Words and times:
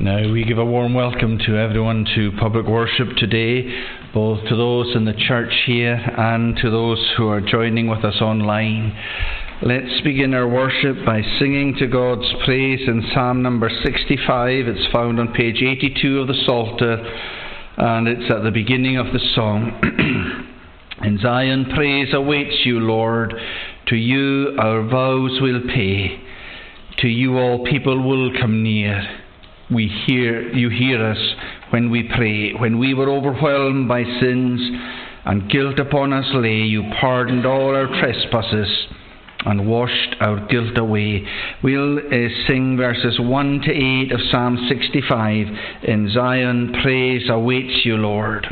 Now, 0.00 0.32
we 0.32 0.44
give 0.44 0.56
a 0.56 0.64
warm 0.64 0.94
welcome 0.94 1.36
to 1.44 1.58
everyone 1.58 2.06
to 2.14 2.32
public 2.40 2.64
worship 2.64 3.08
today, 3.18 3.70
both 4.14 4.42
to 4.48 4.56
those 4.56 4.96
in 4.96 5.04
the 5.04 5.12
church 5.12 5.52
here 5.66 5.92
and 5.92 6.56
to 6.56 6.70
those 6.70 7.12
who 7.18 7.28
are 7.28 7.42
joining 7.42 7.86
with 7.86 8.02
us 8.02 8.18
online. 8.22 8.96
Let's 9.60 10.00
begin 10.02 10.32
our 10.32 10.48
worship 10.48 11.04
by 11.04 11.20
singing 11.38 11.76
to 11.80 11.86
God's 11.86 12.32
praise 12.46 12.80
in 12.88 13.10
Psalm 13.12 13.42
number 13.42 13.68
65. 13.68 14.68
It's 14.68 14.90
found 14.90 15.20
on 15.20 15.34
page 15.34 15.56
82 15.56 16.20
of 16.20 16.28
the 16.28 16.44
Psalter, 16.46 16.96
and 17.76 18.08
it's 18.08 18.30
at 18.30 18.42
the 18.42 18.50
beginning 18.50 18.96
of 18.96 19.12
the 19.12 19.20
song. 19.34 20.46
in 21.04 21.18
Zion, 21.18 21.66
praise 21.74 22.08
awaits 22.14 22.64
you, 22.64 22.80
Lord. 22.80 23.34
To 23.88 23.96
you 23.96 24.56
our 24.58 24.82
vows 24.82 25.42
will 25.42 25.60
pay. 25.68 26.22
To 27.00 27.08
you 27.08 27.36
all 27.36 27.66
people 27.66 28.02
will 28.02 28.30
come 28.40 28.62
near 28.62 29.26
we 29.72 29.88
hear 30.06 30.52
you 30.52 30.68
hear 30.68 31.04
us 31.04 31.34
when 31.70 31.90
we 31.90 32.08
pray. 32.16 32.52
When 32.52 32.78
we 32.78 32.94
were 32.94 33.10
overwhelmed 33.10 33.88
by 33.88 34.04
sins 34.04 34.60
and 35.24 35.50
guilt 35.50 35.78
upon 35.78 36.12
us 36.12 36.26
lay, 36.34 36.62
you 36.62 36.82
pardoned 37.00 37.46
all 37.46 37.74
our 37.74 37.86
trespasses 38.00 38.86
and 39.46 39.66
washed 39.66 40.16
our 40.20 40.46
guilt 40.48 40.76
away. 40.76 41.26
We'll 41.62 41.98
uh, 41.98 42.28
sing 42.46 42.76
verses 42.76 43.18
1 43.18 43.60
to 43.62 43.70
8 43.70 44.12
of 44.12 44.20
Psalm 44.30 44.66
65. 44.68 45.46
In 45.84 46.10
Zion, 46.12 46.74
praise 46.82 47.28
awaits 47.30 47.84
you, 47.84 47.96
Lord. 47.96 48.46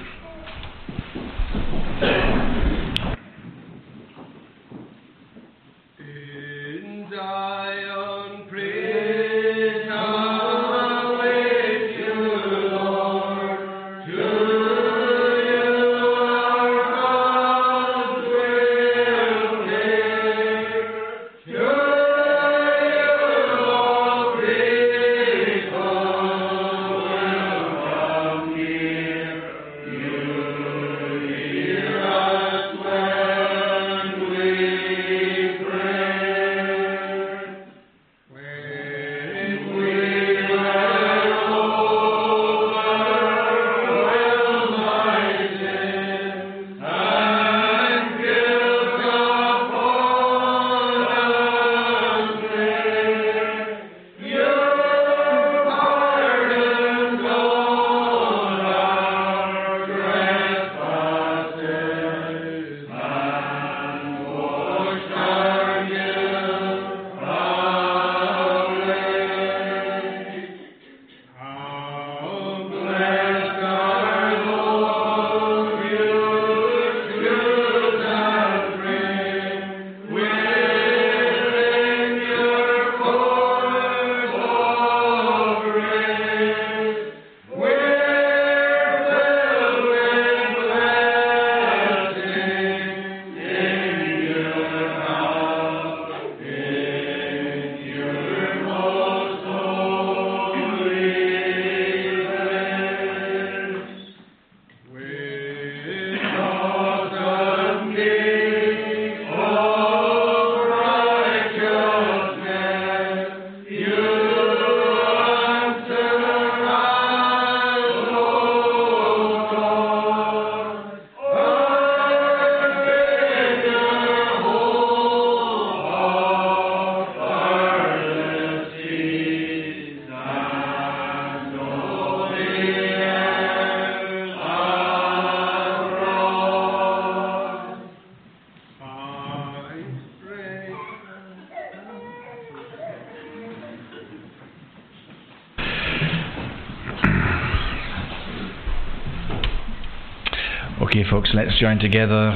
Let's 151.39 151.57
join 151.61 151.79
together 151.79 152.31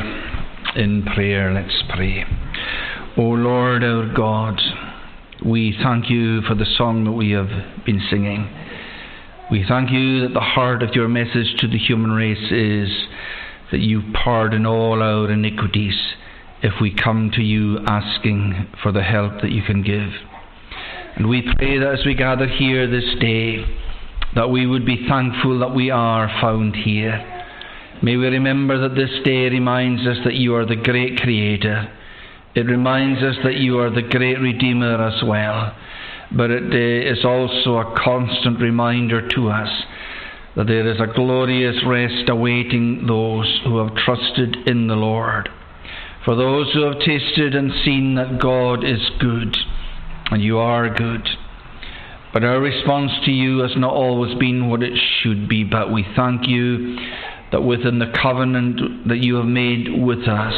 in 0.76 1.02
prayer. 1.02 1.52
Let's 1.52 1.82
pray. 1.92 2.24
O 3.16 3.22
Lord 3.22 3.82
our 3.82 4.14
God, 4.14 4.60
we 5.44 5.76
thank 5.82 6.08
you 6.08 6.40
for 6.42 6.54
the 6.54 6.66
song 6.76 7.02
that 7.06 7.10
we 7.10 7.32
have 7.32 7.48
been 7.84 8.00
singing. 8.08 8.48
We 9.50 9.64
thank 9.68 9.90
you 9.90 10.20
that 10.20 10.34
the 10.34 10.40
heart 10.40 10.84
of 10.84 10.90
your 10.94 11.08
message 11.08 11.56
to 11.58 11.66
the 11.66 11.78
human 11.78 12.12
race 12.12 12.52
is 12.52 12.90
that 13.72 13.80
you 13.80 14.02
pardon 14.22 14.66
all 14.66 15.02
our 15.02 15.32
iniquities 15.32 15.98
if 16.62 16.74
we 16.80 16.94
come 16.94 17.32
to 17.34 17.42
you 17.42 17.78
asking 17.84 18.68
for 18.84 18.92
the 18.92 19.02
help 19.02 19.42
that 19.42 19.50
you 19.50 19.62
can 19.62 19.82
give. 19.82 20.10
And 21.16 21.28
we 21.28 21.42
pray 21.56 21.76
that 21.78 21.98
as 21.98 22.06
we 22.06 22.14
gather 22.14 22.46
here 22.46 22.88
this 22.88 23.18
day, 23.20 23.64
that 24.36 24.48
we 24.50 24.64
would 24.64 24.86
be 24.86 25.08
thankful 25.08 25.58
that 25.58 25.74
we 25.74 25.90
are 25.90 26.28
found 26.40 26.76
here 26.76 27.31
May 28.02 28.16
we 28.16 28.26
remember 28.26 28.80
that 28.80 28.96
this 28.96 29.22
day 29.24 29.48
reminds 29.48 30.04
us 30.08 30.16
that 30.24 30.34
you 30.34 30.56
are 30.56 30.66
the 30.66 30.74
great 30.74 31.20
Creator. 31.20 31.88
It 32.56 32.66
reminds 32.66 33.22
us 33.22 33.36
that 33.44 33.54
you 33.54 33.78
are 33.78 33.90
the 33.90 34.02
great 34.02 34.40
Redeemer 34.40 35.00
as 35.00 35.22
well. 35.22 35.72
But 36.36 36.50
it 36.50 36.64
uh, 36.72 37.12
is 37.12 37.24
also 37.24 37.76
a 37.76 37.94
constant 38.02 38.60
reminder 38.60 39.28
to 39.28 39.50
us 39.50 39.68
that 40.56 40.66
there 40.66 40.90
is 40.90 40.98
a 41.00 41.14
glorious 41.14 41.76
rest 41.86 42.28
awaiting 42.28 43.06
those 43.06 43.60
who 43.64 43.78
have 43.78 43.94
trusted 43.94 44.56
in 44.66 44.88
the 44.88 44.96
Lord. 44.96 45.48
For 46.24 46.34
those 46.34 46.72
who 46.72 46.82
have 46.82 46.98
tasted 46.98 47.54
and 47.54 47.70
seen 47.84 48.16
that 48.16 48.40
God 48.40 48.82
is 48.84 49.10
good, 49.20 49.56
and 50.32 50.42
you 50.42 50.58
are 50.58 50.92
good. 50.92 51.28
But 52.32 52.42
our 52.42 52.58
response 52.58 53.12
to 53.26 53.30
you 53.30 53.58
has 53.58 53.76
not 53.76 53.92
always 53.92 54.36
been 54.38 54.68
what 54.68 54.82
it 54.82 54.98
should 55.20 55.48
be, 55.48 55.62
but 55.62 55.92
we 55.92 56.04
thank 56.16 56.48
you 56.48 56.96
that 57.52 57.62
within 57.62 57.98
the 57.98 58.12
covenant 58.20 59.08
that 59.08 59.18
you 59.18 59.36
have 59.36 59.46
made 59.46 60.02
with 60.02 60.26
us, 60.26 60.54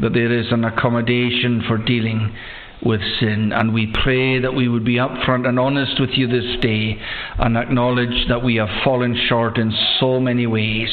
that 0.00 0.12
there 0.12 0.32
is 0.32 0.46
an 0.50 0.64
accommodation 0.64 1.62
for 1.66 1.78
dealing 1.78 2.34
with 2.82 3.00
sin. 3.20 3.52
And 3.52 3.72
we 3.72 3.92
pray 4.02 4.40
that 4.40 4.54
we 4.54 4.68
would 4.68 4.84
be 4.84 4.96
upfront 4.96 5.48
and 5.48 5.58
honest 5.58 5.98
with 5.98 6.10
you 6.10 6.26
this 6.26 6.60
day 6.60 7.00
and 7.38 7.56
acknowledge 7.56 8.28
that 8.28 8.42
we 8.44 8.56
have 8.56 8.68
fallen 8.84 9.18
short 9.28 9.56
in 9.56 9.72
so 9.98 10.20
many 10.20 10.46
ways. 10.46 10.90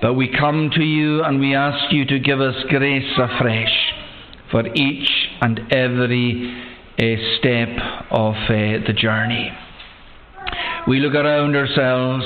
But 0.00 0.14
we 0.14 0.28
come 0.28 0.70
to 0.74 0.82
you 0.82 1.22
and 1.22 1.40
we 1.40 1.54
ask 1.54 1.92
you 1.92 2.04
to 2.06 2.18
give 2.18 2.40
us 2.40 2.54
grace 2.68 3.18
afresh 3.18 3.92
for 4.50 4.66
each 4.74 5.10
and 5.40 5.72
every 5.72 6.62
uh, 6.98 7.02
step 7.38 7.68
of 8.10 8.34
uh, 8.34 8.86
the 8.86 8.94
journey. 8.96 9.50
We 10.86 11.00
look 11.00 11.14
around 11.14 11.56
ourselves 11.56 12.24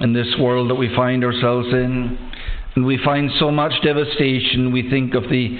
in 0.00 0.12
this 0.12 0.34
world 0.38 0.70
that 0.70 0.74
we 0.74 0.94
find 0.94 1.24
ourselves 1.24 1.68
in. 1.68 2.18
And 2.74 2.86
we 2.86 2.98
find 3.04 3.30
so 3.38 3.50
much 3.50 3.72
devastation. 3.82 4.72
We 4.72 4.88
think 4.88 5.14
of 5.14 5.24
the 5.24 5.58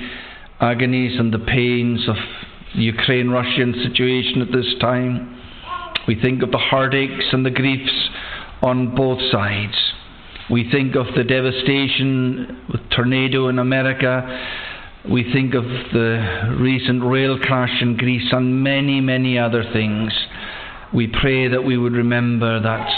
agonies 0.61 1.19
and 1.19 1.33
the 1.33 1.39
pains 1.39 2.09
of 2.09 2.17
the 2.75 2.83
Ukraine 2.83 3.31
Russian 3.31 3.75
situation 3.83 4.43
at 4.43 4.53
this 4.53 4.75
time. 4.81 5.37
We 6.07 6.21
think 6.21 6.43
of 6.43 6.51
the 6.51 6.59
heartaches 6.59 7.27
and 7.33 7.45
the 7.45 7.51
griefs 7.51 8.09
on 8.63 8.95
both 8.95 9.19
sides. 9.31 9.75
We 10.51 10.69
think 10.71 10.97
of 10.97 11.07
the 11.17 11.25
devastation 11.25 12.65
with 12.73 12.81
tornado 12.91 13.49
in 13.49 13.59
America. 13.59 14.25
We 15.09 15.31
think 15.33 15.55
of 15.55 15.65
the 15.65 16.57
recent 16.59 17.03
rail 17.05 17.39
crash 17.39 17.81
in 17.81 17.97
Greece 17.97 18.33
and 18.33 18.63
many, 18.63 19.01
many 19.01 19.39
other 19.39 19.65
things. 19.73 20.13
We 20.93 21.07
pray 21.07 21.49
that 21.49 21.63
we 21.63 21.77
would 21.79 21.93
remember 21.93 22.61
that 22.61 22.89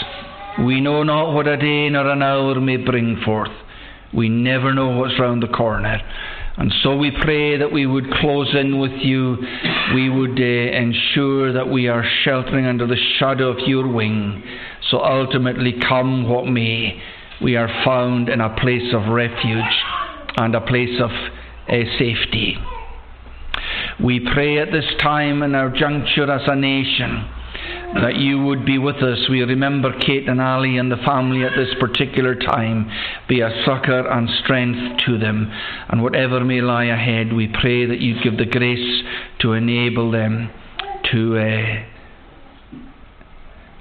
we 0.61 0.81
know 0.81 1.03
not 1.03 1.33
what 1.33 1.47
a 1.47 1.57
day 1.57 1.89
nor 1.89 2.09
an 2.11 2.23
hour 2.23 2.61
may 2.61 2.77
bring 2.77 3.21
forth. 3.25 3.53
We 4.13 4.29
never 4.29 4.75
know 4.75 4.91
what's 4.91 5.19
round 5.19 5.43
the 5.43 5.49
corner. 5.49 5.99
And 6.59 6.71
so 6.83 6.95
we 6.97 7.11
pray 7.11 7.57
that 7.57 7.73
we 7.73 7.87
would 7.87 8.11
close 8.21 8.55
in 8.55 8.79
with 8.79 8.93
you. 9.01 9.39
We 9.95 10.11
would 10.11 10.39
uh, 10.39 10.77
ensure 10.77 11.55
that 11.55 11.69
we 11.69 11.89
are 11.89 12.05
sheltering 12.25 12.67
under 12.67 12.87
the 12.87 12.99
shadow 13.19 13.49
of 13.49 13.67
your 13.67 13.89
wing. 13.89 14.43
So 14.91 15.01
ultimately, 15.01 15.75
come 15.89 16.29
what 16.29 16.47
may, 16.47 17.01
we 17.43 17.57
are 17.57 17.71
found 17.85 18.29
in 18.29 18.43
a 18.43 18.55
place 18.61 18.93
of 18.93 19.11
refuge 19.11 19.65
and 20.37 20.55
a 20.55 20.61
place 20.61 21.01
of 21.01 21.11
uh, 21.11 21.73
safety. 21.99 22.59
We 24.05 24.21
pray 24.35 24.59
at 24.59 24.71
this 24.71 24.85
time 25.01 25.43
in 25.43 25.55
our 25.55 25.71
juncture 25.71 26.31
as 26.31 26.43
a 26.47 26.55
nation 26.57 27.25
that 27.95 28.17
you 28.17 28.43
would 28.43 28.65
be 28.65 28.79
with 28.79 28.97
us. 28.97 29.29
We 29.29 29.43
remember 29.43 29.93
Kate 29.99 30.29
and 30.29 30.41
Ali 30.41 30.79
and 30.79 30.91
the 30.91 30.97
family 30.97 31.45
at 31.45 31.53
this 31.57 31.75
particular 31.79 32.35
time. 32.35 32.91
Be 33.29 33.41
a 33.41 33.63
succor 33.65 34.07
and 34.09 34.29
strength 34.43 35.05
to 35.07 35.19
them. 35.19 35.51
And 35.89 36.03
whatever 36.03 36.45
may 36.45 36.61
lie 36.61 36.87
ahead, 36.87 37.33
we 37.33 37.49
pray 37.49 37.87
that 37.87 38.01
you 38.01 38.23
give 38.23 38.39
the 38.39 38.47
grace 38.47 39.03
to 39.41 39.53
enable 39.53 40.11
them 40.11 40.51
to, 41.13 41.39
uh, 41.39 41.85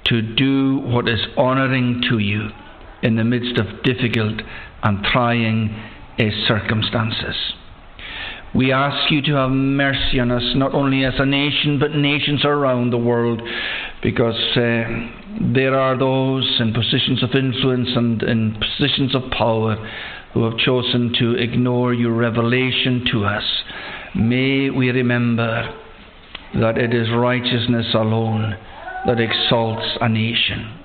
to 0.06 0.22
do 0.22 0.78
what 0.78 1.08
is 1.08 1.20
honouring 1.36 2.02
to 2.10 2.18
you 2.18 2.50
in 3.02 3.16
the 3.16 3.24
midst 3.24 3.58
of 3.58 3.82
difficult 3.82 4.42
and 4.82 5.04
trying 5.04 5.70
uh, 6.18 6.24
circumstances. 6.46 7.36
We 8.54 8.70
ask 8.70 9.10
you 9.10 9.22
to 9.22 9.32
have 9.36 9.50
mercy 9.50 10.20
on 10.20 10.30
us, 10.30 10.42
not 10.56 10.74
only 10.74 11.04
as 11.04 11.14
a 11.18 11.24
nation, 11.24 11.78
but 11.78 11.94
nations 11.94 12.44
around 12.44 12.90
the 12.90 12.98
world, 12.98 13.40
because 14.02 14.38
uh, 14.56 14.84
there 15.54 15.78
are 15.78 15.98
those 15.98 16.60
in 16.60 16.74
positions 16.74 17.22
of 17.22 17.30
influence 17.34 17.88
and 17.96 18.22
in 18.22 18.58
positions 18.60 19.14
of 19.14 19.30
power 19.30 19.76
who 20.34 20.44
have 20.44 20.58
chosen 20.58 21.14
to 21.18 21.34
ignore 21.34 21.94
your 21.94 22.12
revelation 22.12 23.06
to 23.12 23.24
us. 23.24 23.44
May 24.14 24.68
we 24.68 24.90
remember 24.90 25.74
that 26.54 26.76
it 26.76 26.92
is 26.92 27.08
righteousness 27.10 27.86
alone 27.94 28.56
that 29.06 29.18
exalts 29.18 29.96
a 30.00 30.08
nation. 30.08 30.81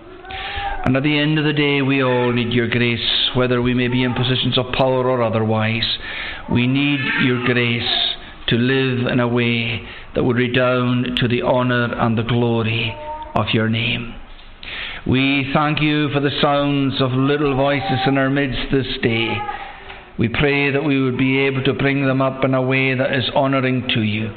And 0.88 0.96
at 0.96 1.04
the 1.04 1.20
end 1.20 1.38
of 1.38 1.44
the 1.44 1.52
day, 1.52 1.82
we 1.82 2.02
all 2.02 2.32
need 2.32 2.54
your 2.54 2.70
grace, 2.70 3.30
whether 3.36 3.62
we 3.62 3.74
may 3.74 3.90
be 3.90 4.04
in 4.04 4.14
positions 4.14 4.58
of 4.58 4.72
power 4.72 5.10
or 5.10 5.22
otherwise. 5.22 5.98
We 6.50 6.66
need 6.66 7.02
your 7.26 7.44
grace 7.44 8.16
to 8.48 8.56
live 8.56 9.06
in 9.12 9.20
a 9.20 9.28
way 9.28 9.86
that 10.16 10.24
would 10.24 10.38
redound 10.38 11.18
to 11.18 11.28
the 11.28 11.44
honour 11.44 11.94
and 11.94 12.18
the 12.18 12.24
glory 12.24 12.96
of 13.36 13.48
your 13.52 13.68
name. 13.68 14.16
We 15.06 15.52
thank 15.54 15.82
you 15.82 16.08
for 16.14 16.22
the 16.22 16.40
sounds 16.42 17.02
of 17.02 17.12
little 17.12 17.58
voices 17.58 18.00
in 18.08 18.18
our 18.18 18.30
midst 18.30 18.72
this 18.72 18.88
day. 19.04 19.38
We 20.18 20.30
pray 20.30 20.72
that 20.72 20.86
we 20.86 21.04
would 21.04 21.18
be 21.18 21.40
able 21.40 21.66
to 21.66 21.74
bring 21.74 22.06
them 22.06 22.22
up 22.22 22.46
in 22.46 22.54
a 22.54 22.62
way 22.62 22.96
that 22.96 23.14
is 23.14 23.30
honouring 23.36 23.90
to 23.90 24.04
you. 24.04 24.34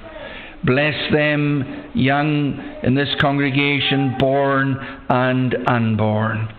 Bless 0.65 0.95
them, 1.13 1.91
young 1.95 2.61
in 2.83 2.95
this 2.95 3.09
congregation, 3.21 4.17
born 4.19 4.77
and 5.09 5.57
unborn. 5.67 6.53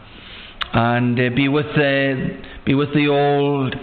And 0.74 1.20
uh, 1.20 1.30
be 1.36 1.48
with 1.48 1.68
the 1.76 2.42
be 2.66 2.74
with 2.74 2.94
the 2.94 3.08
old, 3.08 3.76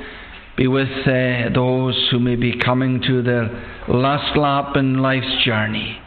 be 0.57 0.67
with 0.67 0.89
uh, 1.07 1.53
those 1.55 2.09
who 2.11 2.19
may 2.19 2.37
be 2.37 2.59
coming 2.59 3.01
to 3.03 3.23
their 3.23 3.49
last 3.89 4.37
lap 4.37 4.77
in 4.77 4.99
life's 4.99 5.45
journey. 5.45 6.01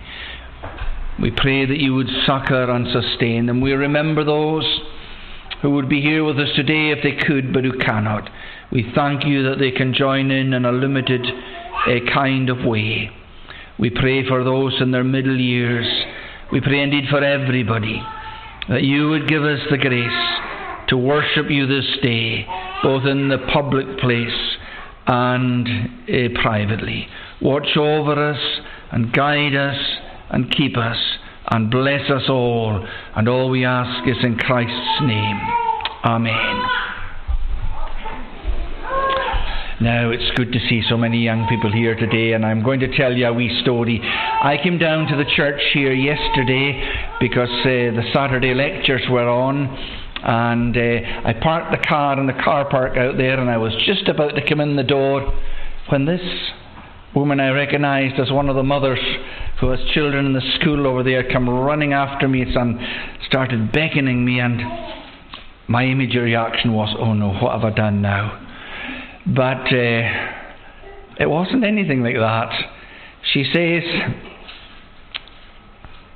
We 1.21 1.31
pray 1.31 1.65
that 1.65 1.77
you 1.77 1.93
would 1.93 2.09
succour 2.25 2.69
and 2.69 2.87
sustain 2.91 3.45
them. 3.45 3.61
We 3.61 3.73
remember 3.73 4.23
those 4.23 4.65
who 5.61 5.69
would 5.71 5.87
be 5.87 6.01
here 6.01 6.23
with 6.23 6.39
us 6.39 6.49
today 6.55 6.89
if 6.89 7.03
they 7.03 7.15
could, 7.25 7.53
but 7.53 7.63
who 7.63 7.77
cannot. 7.77 8.29
We 8.71 8.91
thank 8.95 9.25
you 9.25 9.43
that 9.49 9.59
they 9.59 9.71
can 9.71 9.93
join 9.93 10.31
in 10.31 10.53
in 10.53 10.65
a 10.65 10.71
limited 10.71 11.25
uh, 11.25 12.11
kind 12.11 12.49
of 12.49 12.65
way. 12.65 13.11
We 13.81 13.89
pray 13.89 14.27
for 14.27 14.43
those 14.43 14.79
in 14.79 14.91
their 14.91 15.03
middle 15.03 15.39
years. 15.39 15.87
We 16.51 16.61
pray 16.61 16.81
indeed 16.81 17.05
for 17.09 17.23
everybody 17.23 18.01
that 18.69 18.83
you 18.83 19.09
would 19.09 19.27
give 19.27 19.43
us 19.43 19.59
the 19.71 19.77
grace 19.77 20.87
to 20.89 20.97
worship 20.97 21.49
you 21.49 21.65
this 21.65 21.97
day, 22.03 22.45
both 22.83 23.05
in 23.05 23.29
the 23.29 23.39
public 23.51 23.97
place 23.97 24.57
and 25.07 25.67
uh, 25.67 26.41
privately. 26.41 27.07
Watch 27.41 27.75
over 27.75 28.31
us 28.31 28.61
and 28.91 29.11
guide 29.11 29.55
us 29.55 29.79
and 30.29 30.51
keep 30.55 30.77
us 30.77 30.97
and 31.49 31.71
bless 31.71 32.09
us 32.09 32.29
all. 32.29 32.85
And 33.15 33.27
all 33.27 33.49
we 33.49 33.65
ask 33.65 34.07
is 34.07 34.23
in 34.23 34.37
Christ's 34.37 35.01
name. 35.01 35.39
Amen. 36.05 36.80
Now, 39.81 40.11
it's 40.11 40.29
good 40.37 40.51
to 40.51 40.59
see 40.69 40.83
so 40.87 40.95
many 40.95 41.23
young 41.23 41.47
people 41.47 41.71
here 41.71 41.95
today, 41.95 42.33
and 42.33 42.45
I'm 42.45 42.61
going 42.61 42.81
to 42.81 42.95
tell 42.95 43.17
you 43.17 43.25
a 43.25 43.33
wee 43.33 43.59
story. 43.63 43.99
I 43.99 44.59
came 44.61 44.77
down 44.77 45.07
to 45.07 45.15
the 45.15 45.25
church 45.35 45.59
here 45.73 45.91
yesterday 45.91 46.79
because 47.19 47.49
uh, 47.49 47.89
the 47.97 48.03
Saturday 48.13 48.53
lectures 48.53 49.01
were 49.09 49.27
on, 49.27 49.65
and 50.21 50.77
uh, 50.77 51.27
I 51.27 51.33
parked 51.33 51.71
the 51.71 51.83
car 51.83 52.19
in 52.19 52.27
the 52.27 52.43
car 52.43 52.69
park 52.69 52.95
out 52.95 53.17
there, 53.17 53.39
and 53.39 53.49
I 53.49 53.57
was 53.57 53.73
just 53.83 54.07
about 54.07 54.35
to 54.35 54.47
come 54.47 54.61
in 54.61 54.75
the 54.75 54.83
door 54.83 55.33
when 55.89 56.05
this 56.05 56.21
woman 57.15 57.39
I 57.39 57.49
recognised 57.49 58.19
as 58.19 58.31
one 58.31 58.49
of 58.49 58.55
the 58.55 58.61
mothers 58.61 59.01
who 59.61 59.71
has 59.71 59.79
children 59.95 60.27
in 60.27 60.33
the 60.33 60.59
school 60.59 60.85
over 60.85 61.01
there 61.01 61.27
come 61.27 61.49
running 61.49 61.93
after 61.93 62.27
me 62.27 62.43
and 62.43 62.79
started 63.25 63.71
beckoning 63.71 64.23
me, 64.23 64.41
and 64.41 64.61
my 65.67 65.85
immediate 65.85 66.21
reaction 66.21 66.73
was, 66.73 66.95
Oh 66.99 67.15
no, 67.15 67.33
what 67.33 67.59
have 67.59 67.63
I 67.63 67.75
done 67.75 68.03
now? 68.03 68.49
But 69.25 69.67
uh, 69.71 70.01
it 71.19 71.29
wasn't 71.29 71.63
anything 71.63 72.01
like 72.03 72.15
that. 72.15 72.51
She 73.31 73.43
says, 73.43 73.83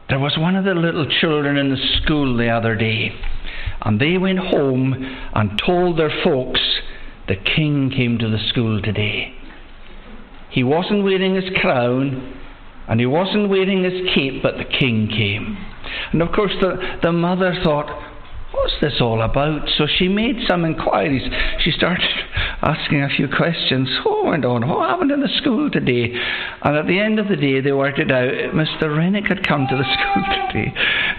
There 0.09 0.19
was 0.19 0.37
one 0.37 0.55
of 0.55 0.65
the 0.65 0.73
little 0.73 1.07
children 1.21 1.57
in 1.57 1.69
the 1.69 1.99
school 2.01 2.37
the 2.37 2.49
other 2.49 2.75
day, 2.75 3.11
and 3.81 3.99
they 3.99 4.17
went 4.17 4.39
home 4.39 4.93
and 5.33 5.61
told 5.65 5.97
their 5.99 6.11
folks 6.23 6.61
the 7.27 7.35
king 7.35 7.91
came 7.95 8.17
to 8.19 8.29
the 8.29 8.39
school 8.49 8.81
today. 8.81 9.33
He 10.49 10.63
wasn't 10.63 11.03
wearing 11.03 11.35
his 11.35 11.49
crown 11.59 12.41
and 12.87 12.99
he 12.99 13.05
wasn't 13.05 13.49
wearing 13.49 13.83
his 13.83 14.13
cape, 14.13 14.43
but 14.43 14.57
the 14.57 14.63
king 14.63 15.07
came. 15.07 15.57
And 16.11 16.21
of 16.21 16.31
course, 16.31 16.53
the, 16.61 16.99
the 17.01 17.11
mother 17.11 17.55
thought, 17.63 17.89
What's 18.55 18.75
this 18.79 19.01
all 19.01 19.21
about? 19.21 19.67
So 19.77 19.85
she 19.85 20.07
made 20.07 20.37
some 20.47 20.63
inquiries. 20.63 21.23
She 21.59 21.71
started 21.71 22.07
asking 22.61 23.01
a 23.01 23.09
few 23.09 23.27
questions. 23.27 23.89
What 24.03 24.25
went 24.25 24.45
on? 24.45 24.67
What 24.67 24.89
happened 24.89 25.11
in 25.11 25.19
the 25.21 25.29
school 25.41 25.69
today? 25.69 26.13
And 26.63 26.77
at 26.77 26.87
the 26.87 26.99
end 26.99 27.19
of 27.19 27.27
the 27.27 27.35
day, 27.35 27.59
they 27.59 27.73
worked 27.73 27.99
it 27.99 28.11
out. 28.11 28.31
Mr. 28.53 28.95
Rennick 28.95 29.27
had 29.27 29.45
come 29.45 29.67
to 29.67 29.75
the 29.75 29.83
school 29.93 30.23
today. 30.47 30.73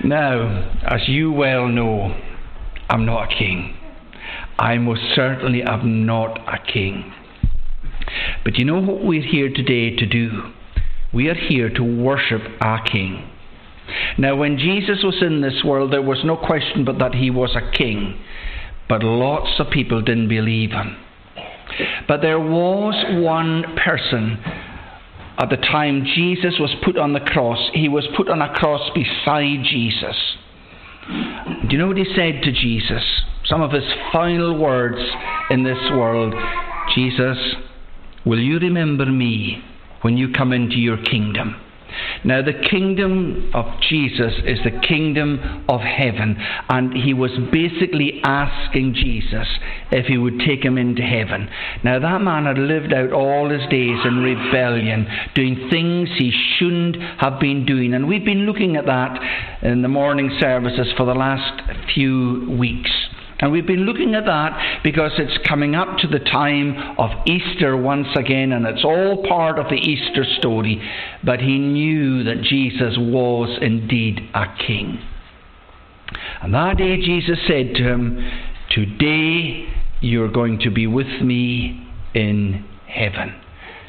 Now, 0.04 0.70
as 0.86 1.08
you 1.08 1.30
well 1.30 1.68
know, 1.68 2.16
I'm 2.88 3.04
not 3.04 3.30
a 3.30 3.36
king. 3.36 3.76
I 4.58 4.78
most 4.78 5.02
certainly 5.14 5.62
am 5.62 6.06
not 6.06 6.38
a 6.48 6.58
king. 6.72 7.12
But 8.44 8.56
you 8.58 8.64
know 8.64 8.80
what 8.80 9.04
we're 9.04 9.22
here 9.22 9.50
today 9.52 9.94
to 9.96 10.06
do? 10.06 10.52
We 11.12 11.28
are 11.28 11.34
here 11.34 11.68
to 11.70 11.82
worship 11.82 12.42
our 12.60 12.82
King. 12.84 13.30
Now, 14.18 14.36
when 14.36 14.58
Jesus 14.58 15.02
was 15.02 15.16
in 15.20 15.40
this 15.40 15.62
world, 15.64 15.92
there 15.92 16.02
was 16.02 16.24
no 16.24 16.36
question 16.36 16.84
but 16.84 16.98
that 16.98 17.14
he 17.14 17.30
was 17.30 17.54
a 17.54 17.70
king. 17.76 18.18
But 18.88 19.02
lots 19.02 19.58
of 19.58 19.70
people 19.70 20.02
didn't 20.02 20.28
believe 20.28 20.70
him. 20.70 20.96
But 22.08 22.22
there 22.22 22.38
was 22.38 22.94
one 23.22 23.76
person 23.84 24.38
at 25.38 25.50
the 25.50 25.56
time 25.56 26.06
Jesus 26.14 26.54
was 26.58 26.74
put 26.84 26.96
on 26.96 27.12
the 27.12 27.20
cross. 27.20 27.70
He 27.74 27.88
was 27.88 28.06
put 28.16 28.28
on 28.28 28.40
a 28.40 28.54
cross 28.54 28.90
beside 28.94 29.64
Jesus. 29.64 30.16
Do 31.08 31.68
you 31.70 31.78
know 31.78 31.88
what 31.88 31.96
he 31.96 32.06
said 32.16 32.42
to 32.42 32.52
Jesus? 32.52 33.02
Some 33.44 33.62
of 33.62 33.72
his 33.72 33.84
final 34.12 34.58
words 34.58 34.98
in 35.50 35.62
this 35.62 35.78
world 35.92 36.34
Jesus, 36.94 37.36
will 38.24 38.40
you 38.40 38.58
remember 38.58 39.06
me 39.06 39.62
when 40.02 40.16
you 40.16 40.32
come 40.32 40.52
into 40.52 40.76
your 40.76 40.96
kingdom? 40.96 41.56
Now, 42.24 42.42
the 42.42 42.52
kingdom 42.52 43.50
of 43.54 43.66
Jesus 43.88 44.32
is 44.44 44.58
the 44.64 44.80
kingdom 44.86 45.64
of 45.68 45.80
heaven, 45.80 46.36
and 46.68 46.92
he 46.92 47.14
was 47.14 47.30
basically 47.52 48.20
asking 48.24 48.94
Jesus 48.94 49.46
if 49.90 50.06
he 50.06 50.18
would 50.18 50.40
take 50.40 50.64
him 50.64 50.78
into 50.78 51.02
heaven. 51.02 51.48
Now, 51.84 51.98
that 51.98 52.20
man 52.22 52.46
had 52.46 52.58
lived 52.58 52.92
out 52.92 53.12
all 53.12 53.50
his 53.50 53.68
days 53.70 53.98
in 54.04 54.22
rebellion, 54.22 55.06
doing 55.34 55.68
things 55.70 56.08
he 56.16 56.32
shouldn't 56.58 56.96
have 57.20 57.38
been 57.40 57.64
doing, 57.64 57.94
and 57.94 58.08
we've 58.08 58.24
been 58.24 58.46
looking 58.46 58.76
at 58.76 58.86
that 58.86 59.62
in 59.62 59.82
the 59.82 59.88
morning 59.88 60.36
services 60.40 60.92
for 60.96 61.06
the 61.06 61.14
last 61.14 61.62
few 61.94 62.56
weeks. 62.58 62.90
And 63.38 63.52
we've 63.52 63.66
been 63.66 63.84
looking 63.84 64.14
at 64.14 64.24
that 64.24 64.80
because 64.82 65.12
it's 65.18 65.46
coming 65.46 65.74
up 65.74 65.98
to 65.98 66.08
the 66.08 66.18
time 66.18 66.96
of 66.98 67.10
Easter 67.26 67.76
once 67.76 68.08
again, 68.16 68.52
and 68.52 68.66
it's 68.66 68.84
all 68.84 69.26
part 69.28 69.58
of 69.58 69.68
the 69.68 69.76
Easter 69.76 70.24
story. 70.38 70.80
But 71.22 71.40
he 71.40 71.58
knew 71.58 72.24
that 72.24 72.42
Jesus 72.42 72.96
was 72.98 73.58
indeed 73.60 74.20
a 74.34 74.46
king. 74.66 75.00
And 76.40 76.54
that 76.54 76.78
day 76.78 76.96
Jesus 76.96 77.38
said 77.46 77.74
to 77.74 77.82
him, 77.82 78.30
Today 78.70 79.68
you're 80.00 80.30
going 80.30 80.60
to 80.60 80.70
be 80.70 80.86
with 80.86 81.20
me 81.22 81.86
in 82.14 82.64
heaven. 82.86 83.34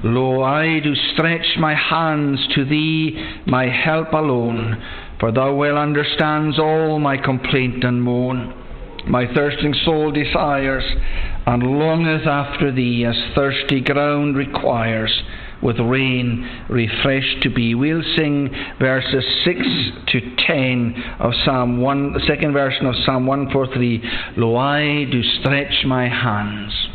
Lo, 0.04 0.42
I 0.42 0.78
do 0.78 0.94
stretch 1.12 1.56
my 1.58 1.74
hands 1.74 2.46
to 2.54 2.64
thee, 2.64 3.40
my 3.46 3.66
help 3.66 4.12
alone, 4.12 4.80
for 5.18 5.32
thou 5.32 5.54
well 5.54 5.76
understands 5.76 6.56
all 6.58 7.00
my 7.00 7.16
complaint 7.16 7.82
and 7.82 8.00
moan. 8.00 8.54
My 9.08 9.26
thirsting 9.34 9.74
soul 9.84 10.12
desires 10.12 10.84
and 11.46 11.62
longeth 11.62 12.26
after 12.26 12.70
thee, 12.70 13.04
as 13.04 13.16
thirsty 13.34 13.80
ground 13.80 14.36
requires, 14.36 15.22
with 15.62 15.80
rain 15.80 16.48
refreshed 16.68 17.42
to 17.42 17.50
be. 17.50 17.74
We'll 17.74 18.04
sing 18.16 18.50
verses 18.78 19.24
6 19.44 19.58
to 20.12 20.36
10 20.46 21.16
of 21.18 21.32
Psalm 21.44 21.80
1, 21.80 22.12
the 22.12 22.26
second 22.28 22.52
version 22.52 22.86
of 22.86 22.94
Psalm 23.04 23.26
143. 23.26 24.36
Lo, 24.36 24.56
I 24.56 25.06
do 25.10 25.22
stretch 25.40 25.84
my 25.86 26.08
hands. 26.08 26.87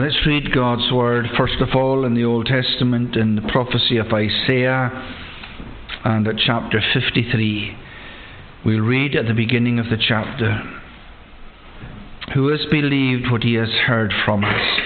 Let's 0.00 0.26
read 0.26 0.54
God's 0.54 0.90
Word 0.90 1.26
first 1.36 1.60
of 1.60 1.76
all 1.76 2.06
in 2.06 2.14
the 2.14 2.24
Old 2.24 2.46
Testament 2.46 3.16
in 3.16 3.36
the 3.36 3.42
prophecy 3.42 3.98
of 3.98 4.06
Isaiah 4.06 4.88
and 6.04 6.26
at 6.26 6.36
chapter 6.38 6.80
53. 6.94 7.76
We'll 8.64 8.80
read 8.80 9.14
at 9.14 9.26
the 9.26 9.34
beginning 9.34 9.78
of 9.78 9.90
the 9.90 9.98
chapter. 9.98 10.62
Who 12.32 12.48
has 12.48 12.60
believed 12.70 13.30
what 13.30 13.42
he 13.42 13.52
has 13.56 13.68
heard 13.86 14.14
from 14.24 14.42
us? 14.42 14.80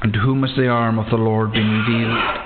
And 0.00 0.14
to 0.14 0.20
whom 0.20 0.44
has 0.44 0.56
the 0.56 0.68
arm 0.68 0.98
of 0.98 1.10
the 1.10 1.18
Lord 1.18 1.52
been 1.52 1.70
revealed? 1.70 2.38